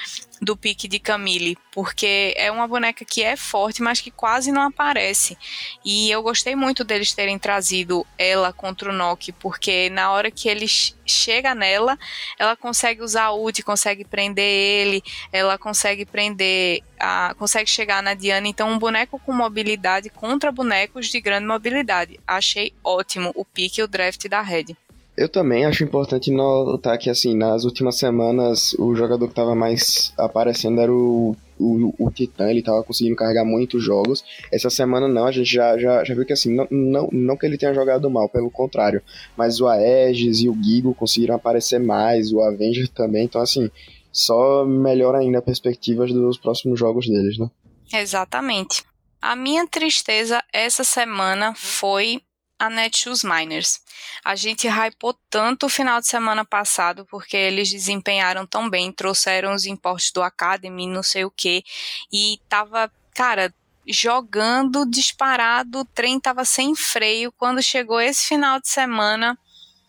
do 0.40 0.56
pique 0.56 0.88
de 0.88 0.98
Camille, 0.98 1.58
porque 1.70 2.34
é 2.36 2.50
uma 2.50 2.66
boneca 2.66 3.04
que 3.04 3.22
é 3.22 3.36
forte, 3.36 3.82
mas 3.82 4.00
que 4.00 4.10
quase 4.10 4.50
não 4.50 4.62
aparece. 4.62 5.36
E 5.84 6.10
eu 6.10 6.22
gostei 6.22 6.56
muito 6.56 6.82
deles 6.82 7.12
terem 7.12 7.38
trazido 7.38 8.06
ela 8.16 8.52
contra 8.52 8.90
o 8.90 8.92
Nock, 8.92 9.32
porque 9.32 9.90
na 9.90 10.10
hora 10.10 10.30
que 10.30 10.48
ele 10.48 10.66
chega 10.66 11.54
nela, 11.54 11.98
ela 12.38 12.56
consegue 12.56 13.02
usar 13.02 13.24
a 13.24 13.32
ult, 13.32 13.62
consegue 13.62 14.04
prender 14.04 14.44
ele, 14.44 15.02
ela 15.32 15.58
consegue 15.58 16.06
prender, 16.06 16.82
a, 16.98 17.34
consegue 17.38 17.68
chegar 17.68 18.02
na 18.02 18.14
Diana. 18.14 18.48
Então, 18.48 18.70
um 18.70 18.78
boneco 18.78 19.18
com 19.18 19.32
mobilidade 19.32 20.08
contra 20.08 20.50
bonecos 20.50 21.08
de 21.08 21.20
grande 21.20 21.46
mobilidade. 21.46 22.18
Achei 22.26 22.72
ótimo 22.82 23.32
o 23.34 23.44
pique 23.44 23.80
e 23.80 23.84
o 23.84 23.88
draft 23.88 24.26
da 24.28 24.40
Red. 24.40 24.76
Eu 25.20 25.28
também 25.28 25.66
acho 25.66 25.84
importante 25.84 26.30
notar 26.30 26.96
que, 26.96 27.10
assim, 27.10 27.36
nas 27.36 27.64
últimas 27.64 27.98
semanas, 27.98 28.72
o 28.78 28.96
jogador 28.96 29.26
que 29.26 29.32
estava 29.32 29.54
mais 29.54 30.14
aparecendo 30.16 30.80
era 30.80 30.90
o, 30.90 31.36
o, 31.58 31.94
o 31.98 32.10
Titã, 32.10 32.48
ele 32.48 32.60
estava 32.60 32.82
conseguindo 32.82 33.16
carregar 33.16 33.44
muitos 33.44 33.84
jogos. 33.84 34.24
Essa 34.50 34.70
semana 34.70 35.06
não, 35.06 35.26
a 35.26 35.30
gente 35.30 35.52
já, 35.52 35.76
já, 35.76 36.02
já 36.04 36.14
viu 36.14 36.24
que, 36.24 36.32
assim, 36.32 36.54
não, 36.54 36.66
não, 36.70 37.10
não 37.12 37.36
que 37.36 37.44
ele 37.44 37.58
tenha 37.58 37.74
jogado 37.74 38.08
mal, 38.08 38.30
pelo 38.30 38.50
contrário, 38.50 39.02
mas 39.36 39.60
o 39.60 39.68
Aegis 39.68 40.40
e 40.40 40.48
o 40.48 40.56
Gigo 40.58 40.94
conseguiram 40.94 41.34
aparecer 41.34 41.78
mais, 41.78 42.32
o 42.32 42.40
Avenger 42.40 42.88
também, 42.88 43.26
então, 43.26 43.42
assim, 43.42 43.70
só 44.10 44.64
melhora 44.64 45.18
ainda 45.18 45.40
a 45.40 45.42
perspectiva 45.42 46.06
dos 46.06 46.38
próximos 46.38 46.78
jogos 46.78 47.06
deles, 47.06 47.36
né? 47.36 47.50
Exatamente. 47.92 48.84
A 49.20 49.36
minha 49.36 49.66
tristeza 49.66 50.42
essa 50.50 50.82
semana 50.82 51.52
foi 51.54 52.22
a 52.60 52.68
Netshoes 52.68 53.24
Miners. 53.24 53.80
A 54.22 54.36
gente 54.36 54.68
hypou 54.68 55.18
tanto 55.30 55.64
o 55.64 55.68
final 55.70 55.98
de 55.98 56.06
semana 56.06 56.44
passado 56.44 57.06
porque 57.10 57.36
eles 57.36 57.70
desempenharam 57.70 58.46
tão 58.46 58.68
bem, 58.68 58.92
trouxeram 58.92 59.54
os 59.54 59.64
importes 59.64 60.12
do 60.12 60.22
Academy, 60.22 60.86
não 60.86 61.02
sei 61.02 61.24
o 61.24 61.30
que, 61.30 61.64
e 62.12 62.38
tava, 62.50 62.92
cara, 63.14 63.52
jogando 63.88 64.84
disparado, 64.84 65.80
o 65.80 65.84
trem 65.86 66.20
tava 66.20 66.44
sem 66.44 66.74
freio. 66.74 67.32
Quando 67.32 67.62
chegou 67.62 67.98
esse 67.98 68.26
final 68.26 68.60
de 68.60 68.68
semana, 68.68 69.38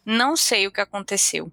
não 0.05 0.37
sei 0.37 0.65
o 0.65 0.71
que 0.71 0.79
aconteceu. 0.79 1.51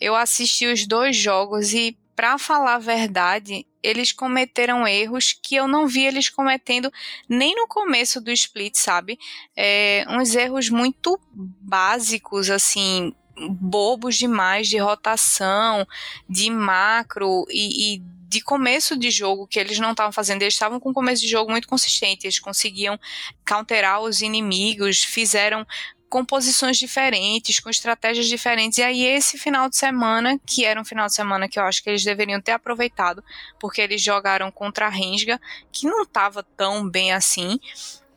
Eu 0.00 0.14
assisti 0.14 0.66
os 0.66 0.86
dois 0.86 1.16
jogos 1.16 1.72
e, 1.72 1.98
para 2.14 2.38
falar 2.38 2.74
a 2.74 2.78
verdade, 2.78 3.66
eles 3.82 4.12
cometeram 4.12 4.86
erros 4.86 5.32
que 5.32 5.56
eu 5.56 5.66
não 5.66 5.86
vi 5.86 6.04
eles 6.04 6.28
cometendo 6.28 6.92
nem 7.28 7.54
no 7.54 7.66
começo 7.66 8.20
do 8.20 8.30
split, 8.30 8.76
sabe? 8.76 9.18
É, 9.56 10.04
uns 10.08 10.34
erros 10.34 10.68
muito 10.68 11.18
básicos, 11.34 12.50
assim, 12.50 13.14
bobos 13.50 14.16
demais 14.16 14.68
de 14.68 14.78
rotação, 14.78 15.86
de 16.28 16.50
macro 16.50 17.44
e, 17.50 17.96
e 17.96 18.02
de 18.28 18.40
começo 18.40 18.96
de 18.96 19.10
jogo 19.10 19.46
que 19.46 19.58
eles 19.58 19.78
não 19.78 19.90
estavam 19.90 20.12
fazendo. 20.12 20.42
Eles 20.42 20.54
estavam 20.54 20.80
com 20.80 20.90
um 20.90 20.94
começo 20.94 21.22
de 21.22 21.28
jogo 21.28 21.50
muito 21.50 21.68
consistente, 21.68 22.26
eles 22.26 22.38
conseguiam 22.38 22.98
counterar 23.46 24.00
os 24.00 24.22
inimigos, 24.22 25.02
fizeram 25.02 25.66
composições 26.12 26.76
diferentes, 26.76 27.58
com 27.58 27.70
estratégias 27.70 28.26
diferentes. 28.26 28.76
E 28.76 28.82
aí, 28.82 29.02
esse 29.02 29.38
final 29.38 29.66
de 29.70 29.78
semana, 29.78 30.38
que 30.46 30.62
era 30.62 30.78
um 30.78 30.84
final 30.84 31.06
de 31.06 31.14
semana 31.14 31.48
que 31.48 31.58
eu 31.58 31.64
acho 31.64 31.82
que 31.82 31.88
eles 31.88 32.04
deveriam 32.04 32.38
ter 32.38 32.52
aproveitado, 32.52 33.24
porque 33.58 33.80
eles 33.80 34.02
jogaram 34.02 34.50
contra 34.50 34.84
a 34.84 34.90
Rensga, 34.90 35.40
que 35.72 35.86
não 35.86 36.02
estava 36.02 36.42
tão 36.54 36.86
bem 36.86 37.14
assim. 37.14 37.58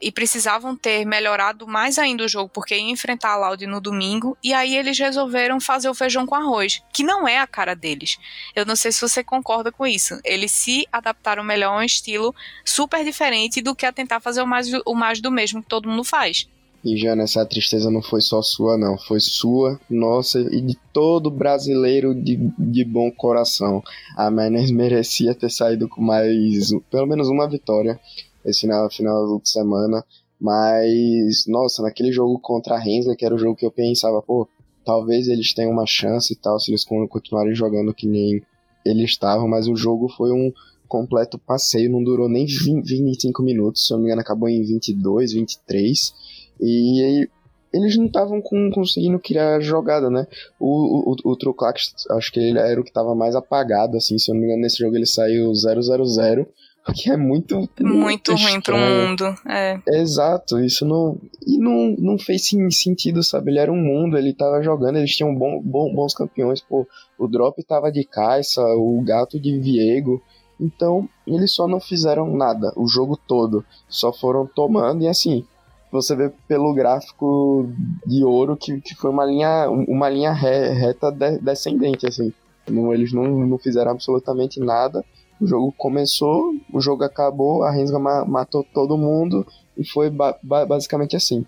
E 0.01 0.11
precisavam 0.11 0.75
ter 0.75 1.05
melhorado 1.05 1.65
mais 1.65 1.97
ainda 1.97 2.25
o 2.25 2.27
jogo, 2.27 2.49
porque 2.49 2.75
ia 2.75 2.91
enfrentar 2.91 3.31
a 3.31 3.37
Loud 3.37 3.65
no 3.65 3.79
domingo. 3.79 4.37
E 4.43 4.53
aí 4.53 4.75
eles 4.75 4.99
resolveram 4.99 5.61
fazer 5.61 5.87
o 5.87 5.95
feijão 5.95 6.25
com 6.25 6.35
arroz, 6.35 6.83
que 6.91 7.01
não 7.01 7.25
é 7.25 7.39
a 7.39 7.47
cara 7.47 7.73
deles. 7.73 8.17
Eu 8.53 8.65
não 8.65 8.75
sei 8.75 8.91
se 8.91 8.99
você 8.99 9.23
concorda 9.23 9.71
com 9.71 9.87
isso. 9.87 10.19
Eles 10.25 10.51
se 10.51 10.85
adaptaram 10.91 11.45
melhor 11.45 11.71
a 11.71 11.77
um 11.77 11.81
estilo 11.81 12.35
super 12.65 13.05
diferente 13.05 13.61
do 13.61 13.73
que 13.73 13.85
a 13.85 13.93
tentar 13.93 14.19
fazer 14.19 14.41
o 14.41 14.45
mais, 14.45 14.69
o 14.85 14.93
mais 14.93 15.21
do 15.21 15.31
mesmo 15.31 15.63
que 15.63 15.69
todo 15.69 15.89
mundo 15.89 16.03
faz. 16.03 16.45
E 16.85 16.95
Jana, 16.95 17.23
essa 17.23 17.43
tristeza 17.43 17.89
não 17.89 17.99
foi 17.99 18.21
só 18.21 18.43
sua, 18.43 18.77
não. 18.77 18.95
Foi 18.95 19.19
sua, 19.19 19.79
nossa 19.89 20.39
e 20.39 20.61
de 20.61 20.77
todo 20.93 21.31
brasileiro 21.31 22.13
de, 22.13 22.37
de 22.59 22.85
bom 22.85 23.11
coração. 23.11 23.83
A 24.15 24.29
Miners 24.29 24.69
merecia 24.69 25.33
ter 25.33 25.49
saído 25.49 25.89
com 25.89 25.99
mais, 25.99 26.69
pelo 26.91 27.07
menos 27.07 27.27
uma 27.27 27.49
vitória 27.49 27.99
esse 28.45 28.61
final, 28.61 28.91
final 28.91 29.39
de 29.39 29.49
semana. 29.49 30.05
Mas, 30.39 31.45
nossa, 31.47 31.81
naquele 31.81 32.11
jogo 32.11 32.37
contra 32.37 32.75
a 32.75 32.79
Rensga, 32.79 33.15
que 33.15 33.25
era 33.25 33.33
o 33.33 33.39
jogo 33.39 33.55
que 33.55 33.65
eu 33.65 33.71
pensava, 33.71 34.21
pô, 34.21 34.47
talvez 34.85 35.27
eles 35.27 35.55
tenham 35.55 35.71
uma 35.71 35.87
chance 35.87 36.33
e 36.33 36.35
tal, 36.35 36.59
se 36.59 36.69
eles 36.69 36.83
continuarem 36.83 37.55
jogando 37.55 37.95
que 37.95 38.05
nem 38.05 38.43
eles 38.85 39.09
estavam, 39.09 39.47
mas 39.47 39.67
o 39.67 39.75
jogo 39.75 40.07
foi 40.09 40.31
um 40.31 40.53
completo 40.87 41.39
passeio, 41.39 41.91
não 41.91 42.03
durou 42.03 42.29
nem 42.29 42.45
20, 42.45 42.85
25 42.85 43.41
minutos, 43.41 43.87
se 43.87 43.91
eu 43.91 43.97
não 43.97 44.03
me 44.03 44.09
engano, 44.09 44.21
acabou 44.21 44.47
em 44.47 44.61
22, 44.61 45.33
23. 45.33 46.13
E 46.59 47.27
eles 47.73 47.97
não 47.97 48.05
estavam 48.05 48.41
conseguindo 48.41 49.19
criar 49.19 49.59
jogada, 49.59 50.09
né? 50.09 50.25
O, 50.59 51.11
o, 51.11 51.31
o 51.31 51.35
Truclax, 51.35 51.93
acho 52.11 52.31
que 52.31 52.39
ele 52.39 52.57
era 52.57 52.79
o 52.79 52.83
que 52.83 52.89
estava 52.89 53.13
mais 53.13 53.35
apagado, 53.35 53.97
assim, 53.97 54.17
se 54.17 54.31
eu 54.31 54.33
não 54.33 54.41
me 54.41 54.47
engano, 54.47 54.61
nesse 54.61 54.77
jogo 54.77 54.95
ele 54.95 55.05
saiu 55.05 55.51
0-0-0 55.51 56.47
que 56.93 57.09
é 57.09 57.17
muito. 57.17 57.55
Muito, 57.57 57.81
muito 57.81 58.35
ruim 58.35 58.61
pro 58.61 58.77
mundo. 58.77 59.35
É. 59.47 59.79
Exato, 59.87 60.59
isso 60.59 60.85
não. 60.85 61.17
E 61.45 61.57
não, 61.57 61.95
não 61.97 62.19
fez 62.19 62.47
sentido, 62.71 63.23
sabe? 63.23 63.51
Ele 63.51 63.59
era 63.59 63.71
um 63.71 63.81
mundo, 63.81 64.17
ele 64.17 64.33
tava 64.33 64.61
jogando, 64.61 64.97
eles 64.97 65.15
tinham 65.15 65.33
bom, 65.35 65.61
bom, 65.61 65.93
bons 65.93 66.13
campeões, 66.13 66.61
pô. 66.61 66.87
O 67.17 67.27
Drop 67.27 67.61
tava 67.63 67.91
de 67.91 68.03
Caixa, 68.03 68.61
o 68.61 69.01
Gato 69.01 69.39
de 69.39 69.57
Viego. 69.59 70.21
Então, 70.59 71.09
eles 71.27 71.51
só 71.51 71.67
não 71.67 71.79
fizeram 71.79 72.35
nada 72.35 72.71
o 72.75 72.87
jogo 72.87 73.17
todo. 73.17 73.65
Só 73.89 74.13
foram 74.13 74.45
tomando 74.45 75.03
e 75.03 75.07
assim. 75.07 75.43
Você 75.91 76.15
vê 76.15 76.31
pelo 76.47 76.73
gráfico 76.73 77.69
de 78.05 78.23
ouro 78.23 78.57
que, 78.57 78.81
que 78.81 78.95
foi 78.95 79.09
uma 79.09 79.25
linha, 79.25 79.69
uma 79.69 80.09
linha 80.09 80.31
reta 80.31 81.11
descendente, 81.41 82.05
assim. 82.07 82.33
Eles 82.67 83.13
não, 83.13 83.23
não 83.23 83.57
fizeram 83.57 83.91
absolutamente 83.91 84.59
nada 84.59 85.03
o 85.39 85.45
jogo 85.45 85.73
começou, 85.77 86.53
o 86.73 86.79
jogo 86.79 87.03
acabou, 87.03 87.63
a 87.63 87.71
Rensga 87.71 87.99
matou 87.99 88.65
todo 88.73 88.97
mundo 88.97 89.45
e 89.77 89.85
foi 89.85 90.09
ba 90.09 90.37
basicamente 90.41 91.15
assim. 91.15 91.45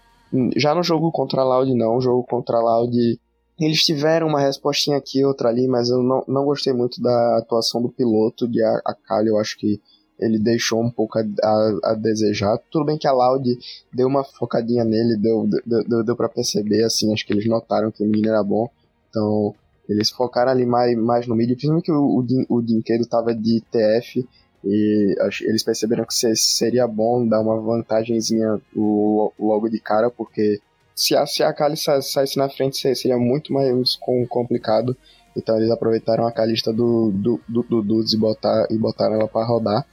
Já 0.56 0.76
no 0.76 0.84
jogo 0.84 1.12
contra 1.12 1.42
a 1.42 1.46
Loud 1.46 1.74
não, 1.74 1.98
o 1.98 2.02
jogo 2.02 2.24
contra 2.24 2.58
a 2.58 2.62
Loud 2.62 3.20
eles 3.60 3.84
tiveram 3.84 4.28
uma 4.28 4.42
respostinha 4.42 4.98
aqui 4.98 5.24
outra 5.24 5.50
ali, 5.50 5.68
mas 5.68 5.90
eu 5.90 6.04
não, 6.04 6.24
não 6.28 6.46
gostei 6.46 6.74
muito 6.74 7.02
da 7.02 7.38
atuação 7.38 7.82
do 7.82 7.90
piloto 7.90 8.48
de 8.48 8.62
Akali, 8.86 9.30
eu 9.30 9.40
acho 9.40 9.58
que 9.58 9.82
ele 10.20 10.40
deixou 10.40 10.84
um 10.84 10.90
pouco 10.90 11.20
a, 11.20 11.24
a, 11.44 11.80
a, 11.92 11.94
desejar. 11.94 12.58
Tudo 12.72 12.86
bem 12.86 12.98
que 12.98 13.08
a 13.08 13.12
Loud 13.12 13.58
deu 13.94 14.08
uma 14.08 14.24
focadinha 14.24 14.84
nele, 14.84 15.18
deu, 15.18 15.48
deu, 15.66 15.84
deu, 15.84 16.04
deu 16.04 16.16
para 16.16 16.30
perceber, 16.30 16.84
assim, 16.84 17.14
acho 17.14 17.26
que 17.26 17.34
eles 17.34 17.48
notaram 17.48 17.92
que 17.92 18.04
o 18.04 18.08
menino 18.08 18.30
era 18.30 18.44
bom. 18.44 18.70
Então, 19.10 19.54
eles 19.88 20.10
focaram 20.10 20.52
ali 20.52 20.66
mais, 20.66 20.98
mais 20.98 21.28
no 21.28 21.36
mid, 21.36 21.50
principalmente 21.50 21.86
que 21.86 21.92
o, 21.92 22.26
o, 22.50 22.58
o 22.58 22.62
Dinquedo 22.62 23.06
tava 23.06 23.34
de 23.34 23.62
TF, 23.72 24.28
e 24.64 25.16
eles 25.42 25.64
perceberam 25.64 26.04
que 26.04 26.14
seria 26.36 26.88
bom 26.88 27.26
dar 27.26 27.40
uma 27.40 27.60
vantagemzinha 27.60 28.60
logo 28.76 29.70
de 29.70 29.80
cara, 29.80 30.10
porque 30.10 30.60
se 30.96 31.16
a, 31.16 31.26
se 31.28 31.44
a 31.44 31.54
Kali 31.54 31.78
saísse 31.78 32.38
na 32.38 32.50
frente 32.50 32.78
seria 32.96 33.18
muito 33.18 33.54
mais 33.54 33.96
complicado. 34.30 34.98
Então 35.36 35.56
eles 35.56 35.70
aproveitaram 35.70 36.26
a 36.26 36.32
Calista 36.32 36.74
do, 36.74 37.12
do, 37.12 37.40
do, 37.48 37.62
do 37.62 37.82
Dudes 37.84 38.14
e, 38.14 38.18
botar, 38.18 38.68
e 38.72 38.78
botaram 38.78 39.16
ela 39.16 39.28
para 39.28 39.46
rodar. 39.46 39.86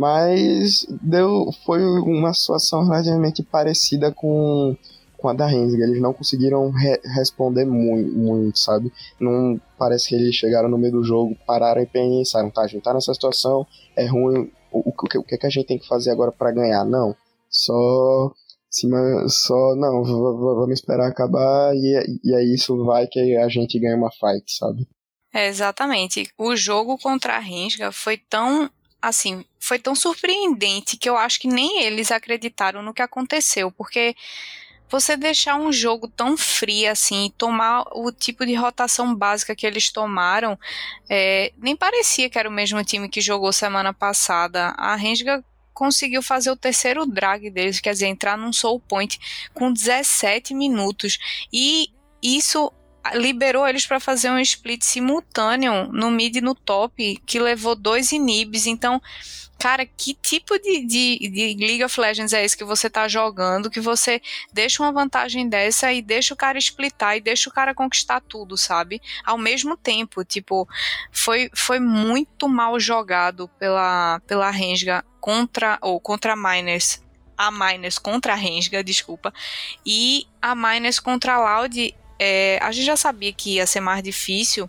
Mas 0.00 0.86
deu, 1.02 1.52
foi 1.66 1.84
uma 1.84 2.32
situação 2.32 2.84
relativamente 2.84 3.42
parecida 3.42 4.10
com 4.10 4.74
com 5.18 5.28
a 5.28 5.34
da 5.34 5.46
Rensga. 5.46 5.84
Eles 5.84 6.00
não 6.00 6.14
conseguiram 6.14 6.70
re 6.70 6.98
responder 7.14 7.66
muito, 7.66 8.10
muito, 8.10 8.58
sabe? 8.58 8.90
Não 9.20 9.60
parece 9.78 10.08
que 10.08 10.14
eles 10.14 10.34
chegaram 10.34 10.70
no 10.70 10.78
meio 10.78 10.94
do 10.94 11.04
jogo, 11.04 11.36
pararam 11.46 11.82
e 11.82 11.86
pensaram, 11.86 12.48
tá, 12.48 12.62
a 12.62 12.66
gente 12.66 12.82
tá 12.82 12.94
nessa 12.94 13.12
situação, 13.12 13.66
é 13.94 14.06
ruim, 14.06 14.50
o, 14.72 14.88
o, 14.88 14.94
o 15.18 15.22
que, 15.22 15.34
é 15.34 15.36
que 15.36 15.46
a 15.46 15.50
gente 15.50 15.66
tem 15.66 15.78
que 15.78 15.86
fazer 15.86 16.10
agora 16.10 16.32
para 16.32 16.50
ganhar? 16.50 16.86
Não. 16.86 17.14
Só 17.50 18.32
cima, 18.70 18.98
só 19.28 19.76
não, 19.76 20.02
vamos 20.02 20.80
esperar 20.80 21.08
acabar 21.08 21.74
e, 21.74 22.20
e 22.24 22.34
é 22.34 22.42
isso, 22.42 22.82
vai 22.86 23.06
que 23.06 23.36
a 23.36 23.48
gente 23.50 23.78
ganha 23.78 23.98
uma 23.98 24.10
fight, 24.10 24.50
sabe? 24.50 24.88
É, 25.34 25.46
exatamente. 25.46 26.30
O 26.38 26.56
jogo 26.56 26.96
contra 26.96 27.36
a 27.36 27.38
Rensga 27.38 27.92
foi 27.92 28.16
tão 28.16 28.70
assim, 29.00 29.44
foi 29.58 29.78
tão 29.78 29.94
surpreendente 29.94 30.96
que 30.96 31.08
eu 31.08 31.16
acho 31.16 31.40
que 31.40 31.48
nem 31.48 31.82
eles 31.82 32.10
acreditaram 32.10 32.82
no 32.82 32.94
que 32.94 33.02
aconteceu, 33.02 33.70
porque 33.70 34.14
você 34.90 35.16
deixar 35.16 35.56
um 35.56 35.72
jogo 35.72 36.08
tão 36.08 36.36
frio 36.36 36.90
assim 36.90 37.32
tomar 37.38 37.84
o 37.92 38.10
tipo 38.10 38.44
de 38.44 38.54
rotação 38.54 39.14
básica 39.14 39.54
que 39.54 39.66
eles 39.66 39.90
tomaram, 39.90 40.58
é, 41.08 41.52
nem 41.58 41.76
parecia 41.76 42.28
que 42.28 42.38
era 42.38 42.48
o 42.48 42.52
mesmo 42.52 42.82
time 42.84 43.08
que 43.08 43.20
jogou 43.20 43.52
semana 43.52 43.94
passada. 43.94 44.74
A 44.76 44.96
Rensga 44.96 45.44
conseguiu 45.72 46.22
fazer 46.22 46.50
o 46.50 46.56
terceiro 46.56 47.06
drag 47.06 47.48
deles, 47.50 47.80
quer 47.80 47.92
dizer, 47.92 48.08
entrar 48.08 48.36
num 48.36 48.52
soul 48.52 48.80
point 48.80 49.18
com 49.54 49.72
17 49.72 50.52
minutos. 50.52 51.18
E 51.52 51.88
isso 52.22 52.72
liberou 53.14 53.66
eles 53.66 53.86
para 53.86 54.00
fazer 54.00 54.30
um 54.30 54.38
split 54.38 54.82
simultâneo 54.82 55.90
no 55.92 56.10
mid 56.10 56.36
e 56.36 56.40
no 56.40 56.54
top, 56.54 57.20
que 57.24 57.38
levou 57.38 57.74
dois 57.74 58.12
inibs. 58.12 58.66
Então, 58.66 59.00
cara, 59.60 59.84
que 59.84 60.14
tipo 60.14 60.58
de, 60.58 60.84
de, 60.86 61.18
de, 61.28 61.66
League 61.66 61.84
of 61.84 62.00
Legends 62.00 62.32
é 62.32 62.42
esse 62.42 62.56
que 62.56 62.64
você 62.64 62.88
tá 62.88 63.06
jogando, 63.06 63.70
que 63.70 63.80
você 63.80 64.20
deixa 64.52 64.82
uma 64.82 64.90
vantagem 64.90 65.48
dessa 65.48 65.92
e 65.92 66.00
deixa 66.00 66.32
o 66.32 66.36
cara 66.36 66.58
splitar 66.58 67.16
e 67.16 67.20
deixa 67.20 67.50
o 67.50 67.52
cara 67.52 67.74
conquistar 67.74 68.22
tudo, 68.22 68.56
sabe? 68.56 69.02
Ao 69.24 69.36
mesmo 69.36 69.76
tempo, 69.76 70.24
tipo, 70.24 70.66
foi, 71.12 71.50
foi 71.54 71.78
muito 71.78 72.48
mal 72.48 72.80
jogado 72.80 73.48
pela, 73.58 74.20
pela 74.26 74.50
Renga 74.50 75.04
contra, 75.20 75.78
ou 75.82 76.00
contra 76.00 76.34
Miners, 76.34 77.02
a 77.36 77.50
Miners 77.50 77.98
contra 77.98 78.32
a 78.32 78.36
Renga, 78.36 78.82
desculpa, 78.82 79.32
e 79.84 80.26
a 80.40 80.54
Miners 80.54 80.98
contra 80.98 81.34
a 81.34 81.60
Loud, 81.60 81.94
é, 82.22 82.58
a 82.60 82.70
gente 82.70 82.84
já 82.84 82.96
sabia 82.96 83.32
que 83.32 83.54
ia 83.54 83.66
ser 83.66 83.80
mais 83.80 84.02
difícil 84.02 84.68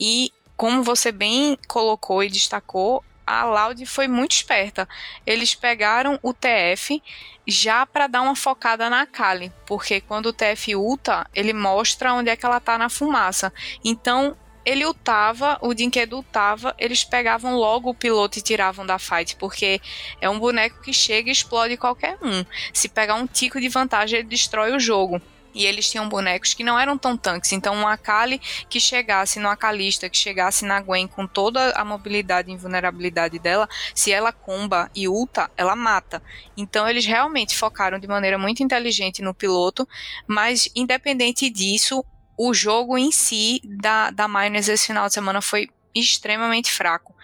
e 0.00 0.32
como 0.56 0.82
você 0.82 1.12
bem 1.12 1.58
colocou 1.68 2.24
e 2.24 2.30
destacou, 2.30 3.04
a 3.26 3.44
Loud 3.44 3.84
foi 3.84 4.08
muito 4.08 4.32
esperta. 4.32 4.88
Eles 5.26 5.54
pegaram 5.54 6.18
o 6.22 6.32
TF 6.32 7.02
já 7.46 7.84
para 7.84 8.06
dar 8.06 8.22
uma 8.22 8.34
focada 8.34 8.88
na 8.88 9.04
Kali, 9.04 9.52
porque 9.66 10.00
quando 10.00 10.26
o 10.26 10.32
TF 10.32 10.74
ulta, 10.74 11.28
ele 11.34 11.52
mostra 11.52 12.14
onde 12.14 12.30
é 12.30 12.36
que 12.36 12.46
ela 12.46 12.60
tá 12.60 12.78
na 12.78 12.88
fumaça. 12.88 13.52
Então, 13.84 14.34
ele 14.64 14.86
ultava, 14.86 15.58
o 15.60 15.74
Dinkedo 15.74 16.16
ultava, 16.16 16.74
eles 16.78 17.04
pegavam 17.04 17.56
logo 17.56 17.90
o 17.90 17.94
piloto 17.94 18.38
e 18.38 18.42
tiravam 18.42 18.86
da 18.86 18.98
fight, 18.98 19.36
porque 19.36 19.82
é 20.18 20.30
um 20.30 20.38
boneco 20.38 20.80
que 20.80 20.94
chega 20.94 21.28
e 21.28 21.32
explode 21.32 21.76
qualquer 21.76 22.16
um. 22.22 22.42
Se 22.72 22.88
pegar 22.88 23.16
um 23.16 23.26
tico 23.26 23.60
de 23.60 23.68
vantagem, 23.68 24.20
ele 24.20 24.28
destrói 24.28 24.74
o 24.74 24.80
jogo 24.80 25.20
e 25.56 25.64
eles 25.64 25.88
tinham 25.88 26.06
bonecos 26.06 26.52
que 26.52 26.62
não 26.62 26.78
eram 26.78 26.98
tão 26.98 27.16
tanques. 27.16 27.50
Então, 27.50 27.74
uma 27.74 27.94
Akali 27.94 28.38
que 28.68 28.78
chegasse 28.78 29.40
no 29.40 29.48
Akalista, 29.48 30.10
que 30.10 30.18
chegasse 30.18 30.66
na 30.66 30.78
Gwen 30.82 31.08
com 31.08 31.26
toda 31.26 31.70
a 31.70 31.82
mobilidade 31.82 32.50
e 32.50 32.52
invulnerabilidade 32.52 33.38
dela, 33.38 33.66
se 33.94 34.12
ela 34.12 34.32
comba 34.32 34.90
e 34.94 35.08
ulta, 35.08 35.50
ela 35.56 35.74
mata. 35.74 36.22
Então, 36.58 36.86
eles 36.86 37.06
realmente 37.06 37.56
focaram 37.56 37.98
de 37.98 38.06
maneira 38.06 38.36
muito 38.36 38.62
inteligente 38.62 39.22
no 39.22 39.32
piloto, 39.32 39.88
mas 40.26 40.68
independente 40.76 41.48
disso, 41.48 42.04
o 42.36 42.52
jogo 42.52 42.98
em 42.98 43.10
si 43.10 43.62
da, 43.64 44.10
da 44.10 44.28
Miners 44.28 44.68
esse 44.68 44.88
final 44.88 45.06
de 45.08 45.14
semana 45.14 45.40
foi 45.40 45.70
extremamente 45.94 46.70
fraco. 46.70 47.16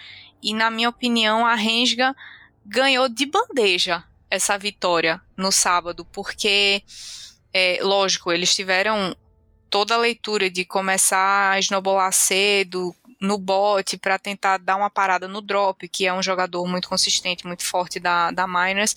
E, 0.42 0.54
na 0.54 0.70
minha 0.70 0.88
opinião, 0.88 1.44
a 1.44 1.54
Rensga 1.54 2.16
ganhou 2.64 3.10
de 3.10 3.26
bandeja 3.26 4.02
essa 4.30 4.56
vitória 4.56 5.20
no 5.36 5.52
sábado, 5.52 6.06
porque 6.06 6.82
é, 7.52 7.78
lógico, 7.82 8.32
eles 8.32 8.54
tiveram 8.54 9.14
toda 9.72 9.94
a 9.94 9.98
leitura 9.98 10.50
de 10.50 10.66
começar 10.66 11.52
a 11.52 11.58
esnobolar 11.58 12.12
cedo 12.12 12.94
no 13.18 13.38
bot 13.38 13.96
para 13.96 14.18
tentar 14.18 14.58
dar 14.58 14.76
uma 14.76 14.90
parada 14.90 15.26
no 15.26 15.40
drop, 15.40 15.88
que 15.88 16.06
é 16.06 16.12
um 16.12 16.22
jogador 16.22 16.66
muito 16.66 16.90
consistente, 16.90 17.46
muito 17.46 17.64
forte 17.64 17.98
da, 17.98 18.30
da 18.32 18.46
Miners, 18.46 18.94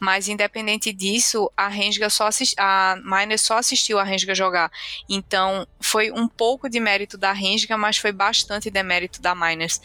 mas 0.00 0.26
independente 0.26 0.92
disso, 0.92 1.48
a 1.56 1.68
Renga 1.68 2.10
só 2.10 2.28
a 2.56 2.96
Miners 3.04 3.42
só 3.42 3.58
assistiu 3.58 4.00
a 4.00 4.02
Renga 4.02 4.34
jogar. 4.34 4.68
Então, 5.08 5.64
foi 5.78 6.10
um 6.10 6.26
pouco 6.26 6.68
de 6.68 6.80
mérito 6.80 7.16
da 7.16 7.30
Renga, 7.30 7.76
mas 7.76 7.96
foi 7.96 8.10
bastante 8.10 8.68
demérito 8.68 9.22
da 9.22 9.32
Miners. 9.32 9.80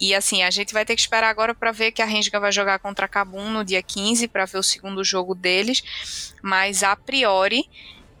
E 0.00 0.12
assim, 0.12 0.42
a 0.42 0.50
gente 0.50 0.74
vai 0.74 0.84
ter 0.84 0.96
que 0.96 1.02
esperar 1.02 1.28
agora 1.28 1.54
para 1.54 1.70
ver 1.70 1.92
que 1.92 2.02
a 2.02 2.06
Renga 2.06 2.40
vai 2.40 2.50
jogar 2.50 2.80
contra 2.80 3.06
a 3.06 3.08
Kabum 3.08 3.48
no 3.48 3.64
dia 3.64 3.82
15 3.82 4.26
para 4.26 4.44
ver 4.44 4.58
o 4.58 4.62
segundo 4.62 5.04
jogo 5.04 5.36
deles, 5.36 6.34
mas 6.42 6.82
a 6.82 6.96
priori 6.96 7.68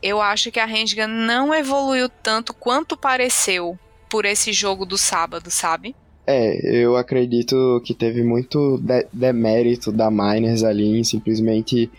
eu 0.02 0.20
acho 0.20 0.50
que 0.50 0.60
a 0.60 0.66
Renga 0.66 1.06
não 1.06 1.54
evoluiu 1.54 2.08
tanto 2.08 2.52
quanto 2.52 2.96
pareceu 2.96 3.78
por 4.08 4.24
esse 4.24 4.52
jogo 4.52 4.84
do 4.86 4.96
sábado, 4.96 5.50
sabe? 5.50 5.94
É, 6.26 6.82
eu 6.82 6.96
acredito 6.96 7.82
que 7.84 7.92
teve 7.92 8.22
muito 8.22 8.78
de 8.78 9.06
demérito 9.12 9.92
da 9.92 10.10
Miners 10.10 10.62
ali 10.62 10.98
em 10.98 11.04
simplesmente 11.04 11.90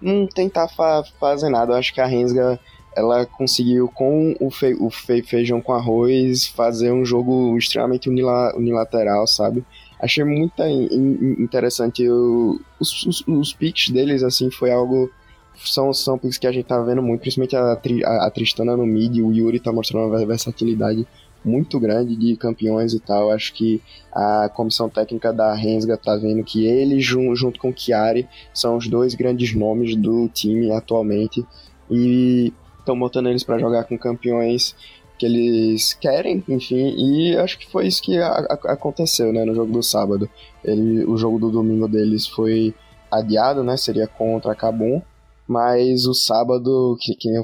não 0.00 0.26
tentar 0.26 0.68
fa 0.68 1.04
fazer 1.20 1.50
nada. 1.50 1.72
Eu 1.72 1.76
acho 1.76 1.92
que 1.92 2.00
a 2.00 2.06
Rensga 2.06 2.58
ela 2.96 3.26
conseguiu 3.26 3.88
com 3.88 4.36
o, 4.40 4.50
fe 4.50 4.74
o 4.78 4.88
fe 4.88 5.22
feijão 5.22 5.60
com 5.60 5.72
arroz 5.72 6.46
fazer 6.46 6.92
um 6.92 7.04
jogo 7.04 7.56
extremamente 7.58 8.08
unila 8.08 8.54
unilateral, 8.56 9.26
sabe? 9.26 9.64
Achei 10.00 10.24
muito 10.24 10.62
in 10.62 11.36
interessante 11.38 12.08
o, 12.08 12.60
os, 12.78 13.06
os, 13.06 13.24
os 13.26 13.52
picks 13.52 13.90
deles, 13.90 14.22
assim, 14.22 14.50
foi 14.50 14.70
algo 14.70 15.10
são, 15.56 16.18
picks 16.18 16.38
que 16.38 16.46
a 16.46 16.52
gente 16.52 16.66
tá 16.66 16.80
vendo 16.80 17.02
muito, 17.02 17.20
principalmente 17.20 17.56
a, 17.56 17.78
a, 18.06 18.26
a 18.26 18.30
Tristana 18.30 18.76
no 18.76 18.86
mid, 18.86 19.18
o 19.18 19.32
Yuri 19.32 19.60
tá 19.60 19.72
mostrando 19.72 20.08
uma 20.08 20.26
versatilidade 20.26 21.06
muito 21.44 21.78
grande 21.78 22.16
de 22.16 22.36
campeões 22.36 22.94
e 22.94 23.00
tal. 23.00 23.30
Acho 23.30 23.52
que 23.52 23.82
a 24.12 24.48
comissão 24.48 24.88
técnica 24.88 25.32
da 25.32 25.54
Rensga 25.54 25.96
tá 25.96 26.16
vendo 26.16 26.42
que 26.42 26.64
ele, 26.64 27.00
junto 27.00 27.58
com 27.58 27.68
o 27.68 27.76
Chiari, 27.76 28.26
são 28.52 28.76
os 28.76 28.88
dois 28.88 29.14
grandes 29.14 29.54
nomes 29.54 29.94
do 29.94 30.28
time 30.28 30.72
atualmente 30.72 31.44
e 31.90 32.52
estão 32.78 32.98
botando 32.98 33.28
eles 33.28 33.44
para 33.44 33.58
jogar 33.58 33.84
com 33.84 33.98
campeões 33.98 34.74
que 35.18 35.26
eles 35.26 35.94
querem, 35.94 36.42
enfim, 36.48 36.94
e 36.96 37.36
acho 37.36 37.58
que 37.58 37.70
foi 37.70 37.86
isso 37.86 38.02
que 38.02 38.18
a, 38.18 38.28
a, 38.28 38.72
aconteceu, 38.72 39.32
né, 39.32 39.44
no 39.44 39.54
jogo 39.54 39.72
do 39.72 39.82
sábado. 39.82 40.28
Ele, 40.64 41.04
o 41.04 41.16
jogo 41.16 41.38
do 41.38 41.50
domingo 41.50 41.86
deles 41.86 42.26
foi 42.26 42.74
adiado, 43.10 43.62
né, 43.62 43.76
seria 43.76 44.08
contra 44.08 44.52
a 44.52 44.56
Cabum, 44.56 45.00
mas 45.46 46.06
o 46.06 46.14
sábado, 46.14 46.96
que, 47.00 47.14
que 47.14 47.28
eu 47.28 47.42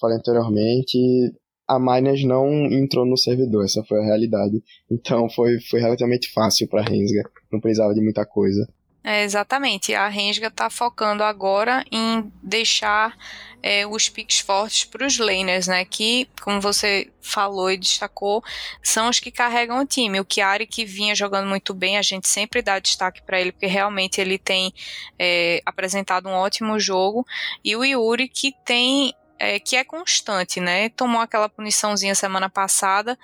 falei 0.00 0.16
anteriormente, 0.16 0.98
a 1.68 1.78
Miners 1.78 2.24
não 2.24 2.48
entrou 2.66 3.04
no 3.04 3.16
servidor, 3.16 3.64
essa 3.64 3.82
foi 3.84 4.00
a 4.00 4.04
realidade. 4.04 4.62
Então 4.90 5.28
foi, 5.28 5.60
foi 5.60 5.80
relativamente 5.80 6.32
fácil 6.32 6.68
para 6.68 6.82
Rensga, 6.82 7.22
não 7.52 7.60
precisava 7.60 7.94
de 7.94 8.00
muita 8.00 8.24
coisa. 8.24 8.66
É, 9.08 9.22
exatamente. 9.22 9.94
A 9.94 10.08
Rensga 10.08 10.48
está 10.48 10.68
focando 10.68 11.22
agora 11.22 11.84
em 11.92 12.28
deixar 12.42 13.16
é, 13.62 13.86
os 13.86 14.08
picks 14.08 14.40
fortes 14.40 14.84
para 14.84 15.06
os 15.06 15.16
laners, 15.16 15.68
né? 15.68 15.84
Que, 15.84 16.28
como 16.42 16.60
você 16.60 17.08
falou 17.22 17.70
e 17.70 17.76
destacou, 17.76 18.42
são 18.82 19.08
os 19.08 19.20
que 19.20 19.30
carregam 19.30 19.80
o 19.80 19.86
time. 19.86 20.20
O 20.20 20.26
Chiari, 20.28 20.66
que 20.66 20.84
vinha 20.84 21.14
jogando 21.14 21.46
muito 21.46 21.72
bem, 21.72 21.96
a 21.96 22.02
gente 22.02 22.26
sempre 22.26 22.60
dá 22.60 22.80
destaque 22.80 23.22
para 23.22 23.40
ele, 23.40 23.52
porque 23.52 23.66
realmente 23.66 24.20
ele 24.20 24.38
tem 24.38 24.74
é, 25.16 25.62
apresentado 25.64 26.28
um 26.28 26.32
ótimo 26.32 26.76
jogo. 26.80 27.24
E 27.64 27.76
o 27.76 27.84
Yuri, 27.84 28.26
que 28.26 28.52
tem 28.64 29.14
é, 29.38 29.58
que 29.58 29.76
é 29.76 29.84
constante, 29.84 30.60
né? 30.60 30.88
Tomou 30.90 31.20
aquela 31.20 31.48
puniçãozinha 31.48 32.14
semana 32.14 32.48
passada, 32.48 33.18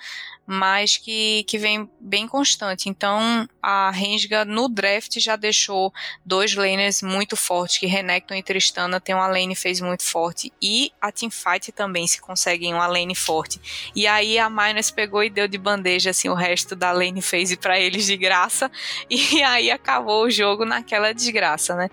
mas 0.45 0.97
que, 0.97 1.43
que 1.45 1.57
vem 1.57 1.89
bem 1.99 2.27
constante. 2.27 2.89
Então, 2.89 3.47
a 3.61 3.89
Rensga 3.91 4.43
no 4.43 4.67
draft 4.67 5.19
já 5.19 5.35
deixou 5.35 5.93
dois 6.25 6.53
laners 6.53 7.01
muito 7.01 7.35
fortes, 7.35 7.77
que 7.77 7.87
Renekton 7.87 8.35
e 8.35 8.43
Tristana 8.43 8.99
tem 8.99 9.15
uma 9.15 9.27
lane 9.27 9.55
fez 9.55 9.79
muito 9.79 10.03
forte, 10.03 10.51
e 10.61 10.91
a 11.01 11.11
Teamfight 11.11 11.71
também 11.71 12.07
se 12.07 12.19
conseguem 12.21 12.73
uma 12.73 12.87
lane 12.87 13.15
forte. 13.15 13.91
E 13.95 14.05
aí 14.05 14.37
a 14.37 14.49
Miners 14.49 14.91
pegou 14.91 15.23
e 15.23 15.29
deu 15.29 15.47
de 15.47 15.57
bandeja 15.57 16.09
assim 16.09 16.29
o 16.29 16.33
resto 16.33 16.75
da 16.75 16.91
lane 16.91 17.21
phase 17.21 17.55
para 17.55 17.79
eles 17.79 18.05
de 18.05 18.17
graça, 18.17 18.69
e 19.09 19.41
aí 19.43 19.71
acabou 19.71 20.25
o 20.25 20.31
jogo 20.31 20.65
naquela 20.65 21.13
desgraça, 21.13 21.75
né? 21.75 21.89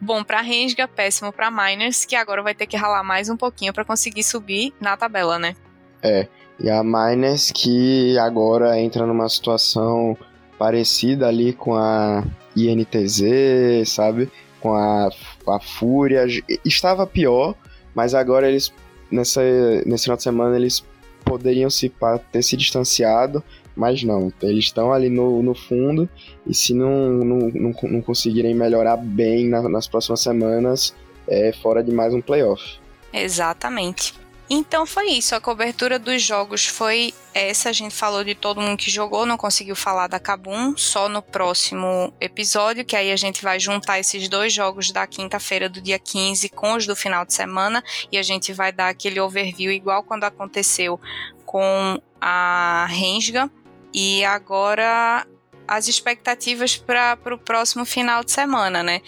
Bom 0.00 0.24
para 0.24 0.40
Rensga, 0.40 0.88
péssimo 0.88 1.30
para 1.30 1.50
Miners, 1.50 2.06
que 2.06 2.16
agora 2.16 2.42
vai 2.42 2.54
ter 2.54 2.66
que 2.66 2.76
ralar 2.76 3.04
mais 3.04 3.28
um 3.28 3.36
pouquinho 3.36 3.72
para 3.72 3.84
conseguir 3.84 4.22
subir 4.22 4.72
na 4.80 4.96
tabela, 4.96 5.38
né? 5.38 5.54
É, 6.02 6.26
e 6.58 6.70
a 6.70 6.82
Miners 6.82 7.50
que 7.50 8.18
agora 8.18 8.80
entra 8.80 9.06
numa 9.06 9.28
situação 9.28 10.16
parecida 10.58 11.28
ali 11.28 11.52
com 11.52 11.74
a 11.74 12.24
INTZ, 12.56 13.86
sabe? 13.86 14.30
Com 14.58 14.74
a, 14.74 15.10
a 15.48 15.60
Fúria. 15.60 16.24
Estava 16.64 17.06
pior, 17.06 17.54
mas 17.94 18.14
agora 18.14 18.48
eles, 18.48 18.72
nessa, 19.10 19.42
nesse 19.84 20.04
final 20.04 20.16
de 20.16 20.22
semana, 20.22 20.56
eles 20.56 20.82
poderiam 21.24 21.68
se 21.68 21.92
ter 22.32 22.42
se 22.42 22.56
distanciado, 22.56 23.44
mas 23.76 24.02
não, 24.02 24.32
eles 24.42 24.64
estão 24.64 24.92
ali 24.92 25.08
no, 25.08 25.42
no 25.42 25.54
fundo 25.54 26.08
e 26.46 26.54
se 26.54 26.74
não, 26.74 27.10
não, 27.10 27.38
não, 27.48 27.74
não 27.82 28.02
conseguirem 28.02 28.54
melhorar 28.54 28.96
bem 28.96 29.48
na, 29.48 29.68
nas 29.68 29.86
próximas 29.86 30.20
semanas, 30.20 30.94
é 31.28 31.52
fora 31.52 31.82
de 31.82 31.92
mais 31.92 32.12
um 32.12 32.20
playoff. 32.20 32.78
Exatamente. 33.12 34.14
Então 34.52 34.84
foi 34.84 35.10
isso, 35.10 35.32
a 35.36 35.40
cobertura 35.40 35.96
dos 35.96 36.20
jogos 36.20 36.66
foi 36.66 37.14
essa. 37.32 37.68
A 37.68 37.72
gente 37.72 37.94
falou 37.94 38.24
de 38.24 38.34
todo 38.34 38.60
mundo 38.60 38.76
que 38.76 38.90
jogou, 38.90 39.24
não 39.24 39.36
conseguiu 39.36 39.76
falar 39.76 40.08
da 40.08 40.18
Kabum, 40.18 40.76
só 40.76 41.08
no 41.08 41.22
próximo 41.22 42.12
episódio, 42.20 42.84
que 42.84 42.96
aí 42.96 43.12
a 43.12 43.16
gente 43.16 43.44
vai 43.44 43.60
juntar 43.60 44.00
esses 44.00 44.28
dois 44.28 44.52
jogos 44.52 44.90
da 44.90 45.06
quinta-feira 45.06 45.68
do 45.68 45.80
dia 45.80 46.00
15 46.00 46.48
com 46.48 46.72
os 46.72 46.84
do 46.84 46.96
final 46.96 47.24
de 47.24 47.32
semana 47.32 47.80
e 48.10 48.18
a 48.18 48.24
gente 48.24 48.52
vai 48.52 48.72
dar 48.72 48.88
aquele 48.88 49.20
overview 49.20 49.70
igual 49.70 50.02
quando 50.02 50.24
aconteceu 50.24 50.98
com 51.46 52.02
a 52.20 52.86
Rensga. 52.90 53.48
E 53.92 54.24
agora 54.24 55.26
as 55.70 55.86
expectativas 55.86 56.76
para 56.76 57.16
o 57.32 57.38
próximo 57.38 57.84
final 57.84 58.24
de 58.24 58.32
semana, 58.32 58.82
né? 58.82 59.00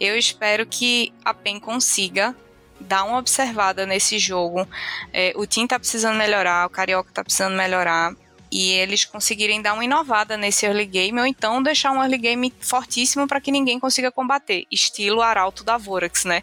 Eu 0.00 0.18
espero 0.18 0.66
que 0.66 1.12
a 1.24 1.32
PEN 1.32 1.60
consiga 1.60 2.34
dar 2.80 3.04
uma 3.04 3.18
observada 3.18 3.86
nesse 3.86 4.18
jogo. 4.18 4.66
É, 5.12 5.32
o 5.36 5.46
Tim 5.46 5.66
tá 5.66 5.78
precisando 5.78 6.16
melhorar, 6.16 6.66
o 6.66 6.70
Carioca 6.70 7.10
tá 7.12 7.22
precisando 7.22 7.56
melhorar. 7.56 8.14
E 8.50 8.72
eles 8.72 9.04
conseguirem 9.04 9.60
dar 9.60 9.74
uma 9.74 9.84
inovada 9.84 10.36
nesse 10.36 10.64
early 10.64 10.86
game, 10.86 11.20
ou 11.20 11.26
então 11.26 11.62
deixar 11.62 11.92
um 11.92 12.02
early 12.02 12.18
game 12.18 12.52
fortíssimo 12.60 13.28
para 13.28 13.40
que 13.40 13.52
ninguém 13.52 13.78
consiga 13.78 14.10
combater. 14.10 14.64
Estilo 14.72 15.20
Arauto 15.20 15.62
da 15.62 15.76
Vorax, 15.76 16.24
né? 16.24 16.42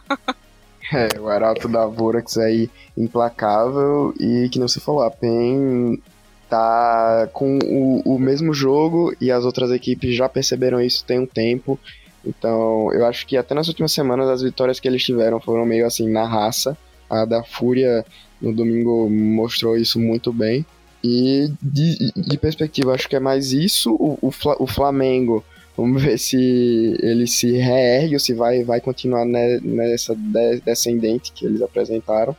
é, 0.92 1.18
o 1.18 1.28
Arauto 1.28 1.68
da 1.68 1.86
Vorax 1.86 2.36
aí 2.36 2.70
implacável 2.96 4.14
e 4.20 4.48
que 4.50 4.58
não 4.58 4.68
se 4.68 4.78
falou, 4.78 5.02
a 5.02 5.10
PEN 5.10 6.00
tá 6.48 7.28
com 7.32 7.58
o, 7.64 8.14
o 8.14 8.18
mesmo 8.18 8.52
jogo 8.52 9.14
e 9.20 9.30
as 9.30 9.44
outras 9.44 9.70
equipes 9.70 10.14
já 10.14 10.28
perceberam 10.28 10.80
isso 10.80 11.04
tem 11.04 11.18
um 11.18 11.26
tempo. 11.26 11.78
Então, 12.24 12.92
eu 12.92 13.06
acho 13.06 13.26
que 13.26 13.36
até 13.36 13.54
nas 13.54 13.68
últimas 13.68 13.92
semanas 13.92 14.28
as 14.28 14.42
vitórias 14.42 14.80
que 14.80 14.88
eles 14.88 15.04
tiveram 15.04 15.40
foram 15.40 15.64
meio 15.64 15.86
assim 15.86 16.08
na 16.08 16.24
raça. 16.24 16.76
A 17.08 17.24
da 17.24 17.42
Fúria 17.42 18.04
no 18.40 18.52
domingo 18.52 19.08
mostrou 19.08 19.76
isso 19.76 20.00
muito 20.00 20.32
bem. 20.32 20.66
E 21.02 21.52
de, 21.62 22.12
de 22.16 22.36
perspectiva, 22.36 22.94
acho 22.94 23.08
que 23.08 23.14
é 23.14 23.20
mais 23.20 23.52
isso. 23.52 23.94
O, 23.94 24.18
o, 24.20 24.32
o, 24.58 24.66
Flamengo, 24.66 25.44
vamos 25.76 26.02
ver 26.02 26.18
se 26.18 26.96
ele 27.00 27.28
se 27.28 27.52
reergue 27.52 28.14
ou 28.14 28.20
se 28.20 28.34
vai, 28.34 28.64
vai 28.64 28.80
continuar 28.80 29.24
nessa 29.24 30.16
descendente 30.64 31.30
que 31.32 31.46
eles 31.46 31.62
apresentaram. 31.62 32.36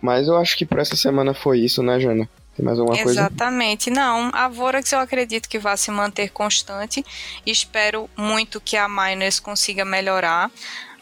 Mas 0.00 0.28
eu 0.28 0.36
acho 0.36 0.58
que 0.58 0.66
por 0.66 0.78
essa 0.78 0.96
semana 0.96 1.32
foi 1.32 1.60
isso, 1.60 1.82
né, 1.82 1.98
Jana? 1.98 2.28
Tem 2.54 2.64
mais 2.64 2.78
alguma 2.78 2.96
coisa? 2.96 3.20
Exatamente. 3.20 3.90
Não, 3.90 4.30
a 4.32 4.48
Vorax 4.48 4.92
eu 4.92 4.98
acredito 4.98 5.48
que 5.48 5.58
vai 5.58 5.76
se 5.76 5.90
manter 5.90 6.30
constante. 6.30 7.04
Espero 7.46 8.08
muito 8.16 8.60
que 8.60 8.76
a 8.76 8.88
Miners 8.88 9.40
consiga 9.40 9.84
melhorar. 9.84 10.50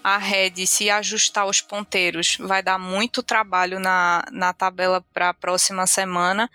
A 0.03 0.16
Red, 0.16 0.66
se 0.66 0.88
ajustar 0.88 1.46
os 1.46 1.61
ponteiros, 1.61 2.38
vai 2.40 2.62
dar 2.62 2.78
muito 2.78 3.22
trabalho 3.22 3.78
na, 3.78 4.24
na 4.32 4.53
tabela 4.53 5.05
para 5.12 5.28
a 5.28 5.34
próxima 5.34 5.86
semana. 5.86 6.51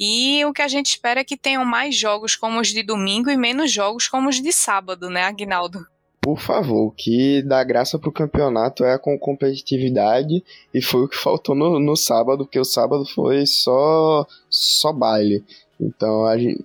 E 0.00 0.42
o 0.46 0.54
que 0.54 0.62
a 0.62 0.68
gente 0.68 0.86
espera 0.86 1.20
é 1.20 1.24
que 1.24 1.36
tenham 1.36 1.66
mais 1.66 1.94
jogos 1.94 2.34
como 2.34 2.58
os 2.58 2.68
de 2.68 2.82
domingo 2.82 3.28
e 3.28 3.36
menos 3.36 3.70
jogos 3.70 4.08
como 4.08 4.30
os 4.30 4.40
de 4.40 4.52
sábado, 4.52 5.10
né, 5.10 5.24
Agnaldo? 5.24 5.86
Por 6.20 6.40
favor, 6.40 6.92
que 6.96 7.42
dá 7.42 7.62
graça 7.64 7.98
pro 7.98 8.12
campeonato 8.12 8.84
é 8.84 8.94
a 8.94 8.98
competitividade 8.98 10.44
e 10.74 10.82
foi 10.82 11.02
o 11.02 11.08
que 11.08 11.16
faltou 11.16 11.54
no, 11.54 11.78
no 11.78 11.96
sábado, 11.96 12.44
porque 12.44 12.58
o 12.58 12.64
sábado 12.64 13.04
foi 13.06 13.46
só 13.46 14.26
só 14.50 14.92
baile. 14.92 15.44
Então, 15.80 16.26
a 16.26 16.36
gente, 16.36 16.64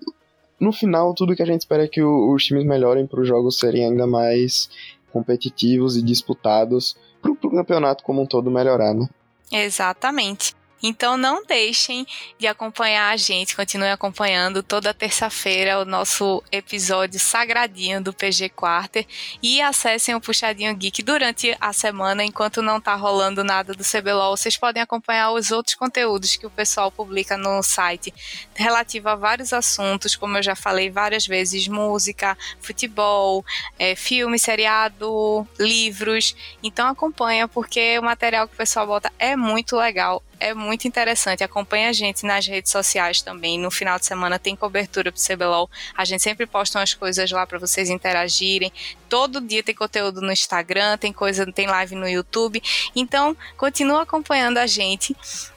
no 0.59 0.71
final, 0.71 1.13
tudo 1.13 1.35
que 1.35 1.43
a 1.43 1.45
gente 1.45 1.61
espera 1.61 1.83
é 1.85 1.87
que 1.87 2.01
o, 2.01 2.33
os 2.33 2.43
times 2.43 2.65
melhorem 2.65 3.05
para 3.05 3.21
os 3.21 3.27
jogos 3.27 3.59
serem 3.59 3.85
ainda 3.85 4.07
mais 4.07 4.69
competitivos 5.11 5.95
e 5.95 6.01
disputados, 6.01 6.97
para 7.21 7.31
o 7.31 7.35
campeonato 7.35 8.03
como 8.03 8.21
um 8.21 8.25
todo 8.25 8.49
melhorar, 8.49 8.93
né? 8.93 9.07
Exatamente. 9.51 10.55
Então 10.85 11.15
não 11.15 11.45
deixem 11.45 12.05
de 12.37 12.45
acompanhar 12.45 13.13
a 13.13 13.15
gente, 13.15 13.55
continue 13.55 13.87
acompanhando. 13.87 14.61
Toda 14.61 14.93
terça-feira 14.93 15.79
o 15.79 15.85
nosso 15.85 16.43
episódio 16.51 17.17
sagradinho 17.21 18.03
do 18.03 18.11
PG 18.11 18.49
Quarter. 18.49 19.07
E 19.41 19.61
acessem 19.61 20.13
o 20.13 20.19
Puxadinho 20.19 20.75
Geek 20.75 21.01
durante 21.01 21.55
a 21.61 21.71
semana, 21.71 22.25
enquanto 22.25 22.61
não 22.61 22.81
tá 22.81 22.95
rolando 22.95 23.45
nada 23.45 23.73
do 23.73 23.83
CBLOL, 23.83 24.35
vocês 24.35 24.57
podem 24.57 24.83
acompanhar 24.83 25.31
os 25.31 25.51
outros 25.51 25.75
conteúdos 25.75 26.35
que 26.35 26.45
o 26.45 26.49
pessoal 26.49 26.91
publica 26.91 27.37
no 27.37 27.63
site, 27.63 28.13
relativo 28.53 29.07
a 29.07 29.15
vários 29.15 29.53
assuntos, 29.53 30.17
como 30.17 30.37
eu 30.37 30.43
já 30.43 30.55
falei 30.55 30.89
várias 30.89 31.25
vezes, 31.25 31.65
música, 31.69 32.37
futebol, 32.59 33.45
é, 33.79 33.95
filme, 33.95 34.37
seriado, 34.37 35.47
livros. 35.57 36.35
Então 36.61 36.89
acompanha 36.89 37.47
porque 37.47 37.97
o 37.97 38.03
material 38.03 38.49
que 38.49 38.53
o 38.53 38.57
pessoal 38.57 38.85
bota 38.85 39.11
é 39.17 39.37
muito 39.37 39.77
legal 39.77 40.21
é 40.43 40.53
muito 40.53 40.87
interessante. 40.87 41.43
Acompanhe 41.43 41.87
a 41.87 41.93
gente 41.93 42.25
nas 42.25 42.45
redes 42.45 42.69
sociais 42.69 43.21
também. 43.21 43.57
No 43.57 43.71
final 43.71 43.97
de 43.97 44.05
semana 44.05 44.37
tem 44.37 44.55
cobertura 44.55 45.09
pro 45.09 45.21
CBLOL. 45.21 45.69
A 45.95 46.03
gente 46.03 46.21
sempre 46.21 46.45
posta 46.45 46.79
umas 46.79 46.93
coisas 46.93 47.31
lá 47.31 47.47
para 47.47 47.57
vocês 47.57 47.89
interagirem. 47.89 48.71
Todo 49.07 49.39
dia 49.39 49.63
tem 49.63 49.73
conteúdo 49.73 50.19
no 50.19 50.31
Instagram, 50.31 50.97
tem 50.97 51.13
coisa, 51.13 51.49
tem 51.51 51.67
live 51.67 51.95
no 51.95 52.07
YouTube. 52.07 52.61
Então, 52.93 53.37
continua 53.55 54.01
acompanhando 54.01 54.57
a 54.57 54.67
gente. 54.67 55.15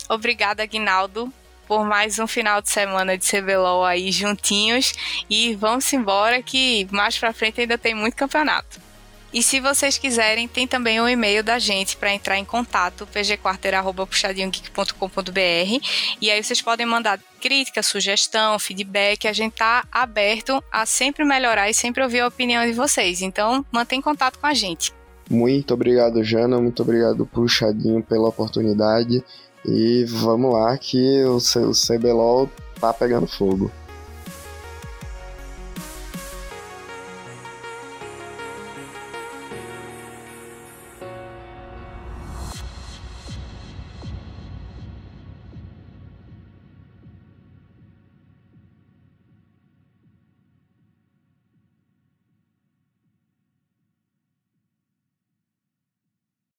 Obrigada, 0.08 0.62
Aguinaldo, 0.62 1.32
por 1.66 1.84
mais 1.84 2.20
um 2.20 2.26
final 2.28 2.62
de 2.62 2.70
semana 2.70 3.18
de 3.18 3.26
CBLOL 3.26 3.84
aí 3.84 4.12
juntinhos. 4.12 4.92
E 5.28 5.56
vamos 5.56 5.92
embora 5.92 6.40
que 6.40 6.86
mais 6.92 7.18
pra 7.18 7.32
frente 7.32 7.60
ainda 7.60 7.76
tem 7.76 7.92
muito 7.92 8.14
campeonato. 8.14 8.86
E 9.32 9.42
se 9.42 9.58
vocês 9.60 9.96
quiserem, 9.98 10.46
tem 10.48 10.66
também 10.66 11.00
um 11.00 11.08
e-mail 11.08 11.44
da 11.44 11.58
gente 11.58 11.96
para 11.96 12.14
entrar 12.14 12.38
em 12.38 12.44
contato, 12.44 13.06
pgquarter.puxadinhogeek.com.br. 13.06 15.86
E 16.20 16.30
aí 16.30 16.42
vocês 16.42 16.60
podem 16.62 16.86
mandar 16.86 17.20
crítica, 17.40 17.82
sugestão, 17.82 18.58
feedback. 18.58 19.28
A 19.28 19.32
gente 19.32 19.54
tá 19.54 19.84
aberto 19.90 20.62
a 20.72 20.86
sempre 20.86 21.24
melhorar 21.24 21.68
e 21.68 21.74
sempre 21.74 22.02
ouvir 22.02 22.20
a 22.20 22.28
opinião 22.28 22.64
de 22.64 22.72
vocês. 22.72 23.20
Então, 23.22 23.66
mantém 23.70 24.00
contato 24.00 24.38
com 24.38 24.46
a 24.46 24.54
gente. 24.54 24.94
Muito 25.28 25.74
obrigado, 25.74 26.22
Jana. 26.22 26.60
Muito 26.60 26.82
obrigado, 26.82 27.26
Puxadinho, 27.26 28.00
pela 28.02 28.28
oportunidade. 28.28 29.24
E 29.64 30.04
vamos 30.04 30.52
lá 30.52 30.78
que 30.78 31.24
o, 31.24 31.36
o 31.36 31.72
CBLOL 31.72 32.48
tá 32.80 32.92
pegando 32.92 33.26
fogo. 33.26 33.72